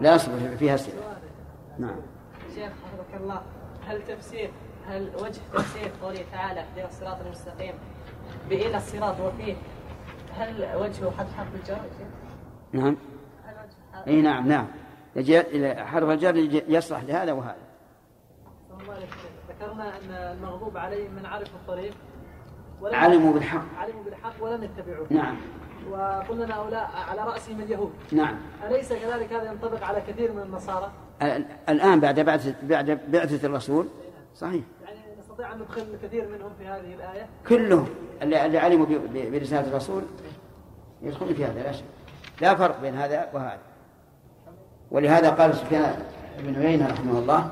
لا 0.00 0.14
أصبر 0.14 0.56
فيها 0.58 0.74
أسئلة 0.74 1.00
نعم. 1.78 1.96
شيخ 2.54 2.72
حفظك 2.72 3.20
الله. 3.20 3.42
هل 3.86 4.02
تفسير 4.06 4.50
هل 4.86 5.10
وجه 5.14 5.40
تفسير 5.54 5.90
قوله 6.02 6.24
تعالى 6.32 6.60
اهدنا 6.60 6.86
الصراط 6.86 7.20
المستقيم 7.20 7.74
بإلى 8.48 8.76
الصراط 8.76 9.20
وفيه 9.20 9.54
هل 10.36 10.76
وجهه 10.76 11.10
حد 11.18 11.26
حرف 11.36 11.54
الجر؟ 11.54 11.80
نعم. 12.72 12.96
إي 14.06 14.22
نعم 14.22 14.48
نعم. 14.48 14.66
حرف 15.86 16.10
الجر 16.10 16.36
يصلح 16.68 17.02
لهذا 17.02 17.32
وهذا 17.32 17.56
صلى 18.68 18.82
الله 18.82 18.89
عليه 18.89 18.89
وسلم. 18.89 18.89
ذكرنا 19.48 19.84
أن 19.88 20.10
المغضوب 20.10 20.76
عليهم 20.76 21.12
من 21.14 21.26
عرف 21.26 21.48
الطريق. 21.54 21.94
ولم- 22.80 22.94
علموا 22.94 23.32
بالحق. 23.32 23.64
علموا 23.78 24.02
بالحق 24.04 24.32
ولم 24.40 24.64
يتبعوه 24.64 25.06
نعم. 25.10 25.36
وقلنا 25.90 26.44
أن 26.44 26.50
هؤلاء 26.52 26.90
على 27.10 27.20
رأسهم 27.22 27.60
اليهود. 27.60 27.92
نعم. 28.12 28.36
أليس 28.66 28.92
كذلك؟ 28.92 29.32
هذا 29.32 29.52
ينطبق 29.52 29.84
على 29.84 30.00
كثير 30.00 30.32
من 30.32 30.42
النصارى؟ 30.42 30.90
ال- 31.22 31.44
الآن 31.68 32.00
بعد 32.00 32.20
بعثة 32.20 32.54
بعد 32.62 33.00
بعثة 33.08 33.46
الرسول. 33.46 33.86
صحيح. 34.36 34.64
يعني 34.84 34.98
نستطيع 35.20 35.52
أن 35.52 35.58
ندخل 35.58 35.82
الكثير 35.94 36.28
منهم 36.28 36.50
في 36.58 36.66
هذه 36.66 36.94
الآية. 36.94 37.26
كلهم. 37.48 37.88
اللي 38.22 38.58
علموا 38.58 38.86
برسالة 39.12 39.68
الرسول 39.68 40.02
يدخلون 41.02 41.34
في 41.34 41.44
هذا 41.44 41.62
لا 41.62 41.72
شك. 41.72 41.84
لا 42.40 42.54
فرق 42.54 42.80
بين 42.80 42.94
هذا 42.94 43.28
وهذا. 43.32 43.58
ولهذا 44.90 45.30
قال 45.30 45.54
سفيان 45.54 46.02
بن 46.38 46.62
عيينة 46.62 46.88
رحمه 46.92 47.18
الله 47.18 47.50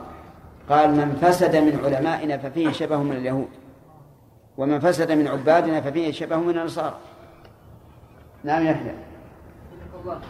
قال 0.69 0.91
من 0.91 1.19
فسد 1.23 1.57
من 1.57 1.81
علمائنا 1.85 2.39
ففيه 2.39 2.73
شبه 2.73 3.03
من 3.03 3.17
اليهود 3.17 3.49
ومن 4.59 4.81
فسد 4.81 5.13
من 5.13 5.29
عبادنا 5.29 5.81
ففيه 5.81 6.13
شبه 6.13 6.37
من 6.37 6.59
النصارى 6.59 6.99
نعم 8.45 8.67
يحيى 8.67 8.93
الله 10.05 10.21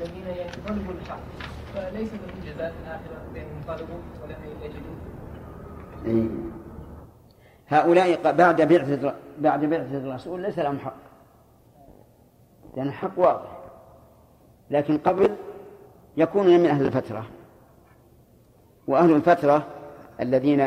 الذين 0.00 0.24
فليس 1.74 2.10
لهم 2.12 2.40
جزاء 2.44 2.72
الآخرة 2.82 3.22
بأنهم. 3.34 3.54
هؤلاء 7.68 8.32
بعد 8.32 8.62
بعثة 8.62 9.14
بعد 9.38 9.64
بعثة 9.64 9.98
الرسول 9.98 10.42
ليس 10.42 10.58
لهم 10.58 10.78
حق 10.78 10.96
لأن 12.76 12.88
الحق 12.88 13.18
واضح 13.18 13.58
لكن 14.70 14.98
قبل 14.98 15.36
يكونون 16.16 16.60
من 16.60 16.66
أهل 16.66 16.86
الفترة. 16.86 17.26
وأهل 18.86 19.12
الفترة 19.12 19.66
الذين 20.20 20.60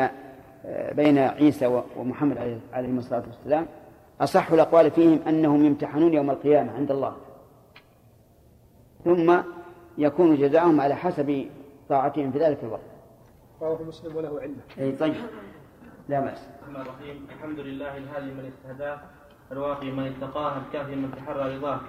آه، 0.66 0.92
بين 0.92 1.18
عيسى 1.18 1.66
و- 1.66 1.82
ومحمد 1.96 2.38
عليه- 2.38 2.60
عليهم 2.72 2.98
الصلاة 2.98 3.22
والسلام 3.26 3.66
أصح 4.20 4.52
الأقوال 4.52 4.90
فيهم 4.90 5.20
أنهم 5.28 5.64
يمتحنون 5.64 6.14
يوم 6.14 6.30
القيامة 6.30 6.72
عند 6.76 6.90
الله. 6.90 7.16
ثم 9.04 9.36
يكون 9.98 10.36
جزاؤهم 10.36 10.80
على 10.80 10.94
حسب 10.96 11.46
طاعتهم 11.88 12.32
في 12.32 12.38
ذلك 12.38 12.58
الوقت. 12.62 12.80
رواه 13.62 13.82
مسلم 13.82 14.16
وله 14.16 14.40
علة. 14.40 14.54
أي 14.86 14.92
طيب. 14.92 15.14
لا 16.08 16.20
بأس. 16.20 16.48
الرحمن 16.62 16.80
الرحيم 16.80 17.26
الحمد 17.36 17.58
لله 17.58 17.96
الهادي 17.96 18.26
من 18.26 18.52
استهداه 18.58 19.00
الواقي 19.52 19.90
من 19.90 20.06
اتقاه 20.12 20.58
الكافي 20.58 20.94
من 20.96 21.10
تحرى 21.16 21.56
رضاه. 21.56 21.80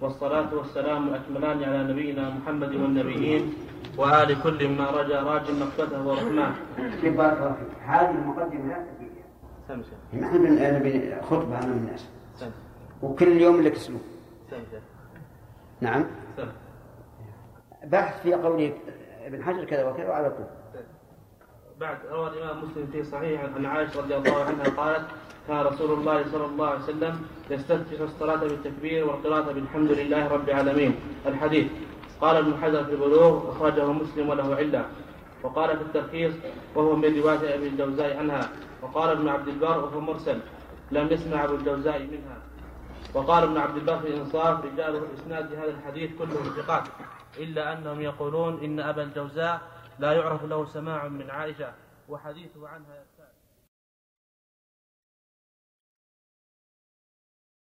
والصلاة 0.00 0.54
والسلام 0.54 1.08
الأكملان 1.08 1.64
على 1.64 1.92
نبينا 1.92 2.30
محمد 2.30 2.74
والنبيين 2.74 3.54
وآل 3.98 4.42
كل 4.42 4.68
ما 4.68 4.90
رجا 4.90 5.20
راج 5.22 5.50
مقته 5.50 6.06
ورحماه 6.06 6.52
في 7.00 7.10
بارك 7.10 7.36
الله 7.38 7.52
فيك. 7.52 7.78
هذه 7.86 8.10
المقدمة 8.10 8.76
نحن 10.14 10.38
بن- 10.82 11.20
خطبة 11.22 11.58
أمام 11.58 11.72
الناس. 11.72 12.08
وكل 13.02 13.28
يوم 13.40 13.60
لك 13.60 13.72
أسلوب 13.72 14.00
نعم. 15.80 16.04
سمسة 16.36 16.52
بحث 17.84 18.22
في 18.22 18.34
قول 18.34 18.70
ابن 19.26 19.42
حجر 19.44 19.64
كذا 19.64 19.88
وكذا 19.88 20.08
وعلى 20.08 20.30
طول. 20.30 20.46
بعد 21.80 21.98
روى 22.12 22.28
الإمام 22.28 22.64
مسلم 22.64 22.86
في 22.92 23.04
صحيح 23.04 23.44
عن 23.56 23.66
عائشة 23.66 24.00
رضي 24.00 24.16
الله 24.16 24.44
عنها 24.44 24.68
قالت 24.76 25.06
كان 25.48 25.60
رسول 25.60 25.92
الله 25.98 26.24
صلى 26.32 26.44
الله 26.44 26.66
عليه 26.66 26.84
وسلم 26.84 27.26
يستفتح 27.50 28.00
الصلاة 28.00 28.36
بالتكبير 28.36 29.06
والقراءة 29.08 29.52
بالحمد 29.52 29.90
لله 29.90 30.28
رب 30.28 30.48
العالمين. 30.48 30.94
الحديث 31.26 31.66
قال 32.20 32.36
ابن 32.36 32.56
حجر 32.62 32.84
في 32.84 32.92
البلوغ 32.92 33.50
أخرجه 33.52 33.92
مسلم 33.92 34.28
وله 34.28 34.56
علة. 34.56 34.84
وقال 35.42 35.76
في 35.76 35.82
الترخيص 35.82 36.34
وهو 36.74 36.96
من 36.96 37.20
رواية 37.20 37.54
أبي 37.54 37.68
الجوزاء 37.68 38.16
عنها. 38.16 38.48
وقال 38.82 39.10
ابن 39.10 39.28
عبد 39.28 39.48
البر 39.48 39.78
وهو 39.84 40.00
مرسل 40.00 40.38
لم 40.90 41.08
يسمع 41.10 41.44
أبو 41.44 41.54
الجوزاء 41.54 41.98
منها. 41.98 42.36
وقال 43.14 43.42
ابن 43.42 43.56
عبد 43.56 43.76
البر 43.76 43.98
في 43.98 44.08
الإنصاف 44.08 44.64
رجال 44.64 45.02
إسناد 45.18 45.52
هذا 45.52 45.70
الحديث 45.70 46.10
كلهم 46.18 46.44
ثقات 46.56 46.82
إلا 47.38 47.72
أنهم 47.72 48.00
يقولون 48.00 48.60
إن 48.64 48.80
أبا 48.80 49.02
الجوزاء 49.02 49.60
لا 49.98 50.12
يعرف 50.12 50.44
له 50.44 50.64
سماع 50.64 51.08
من 51.08 51.30
عائشة 51.30 51.74
وحديثه 52.08 52.68
عنها. 52.68 53.05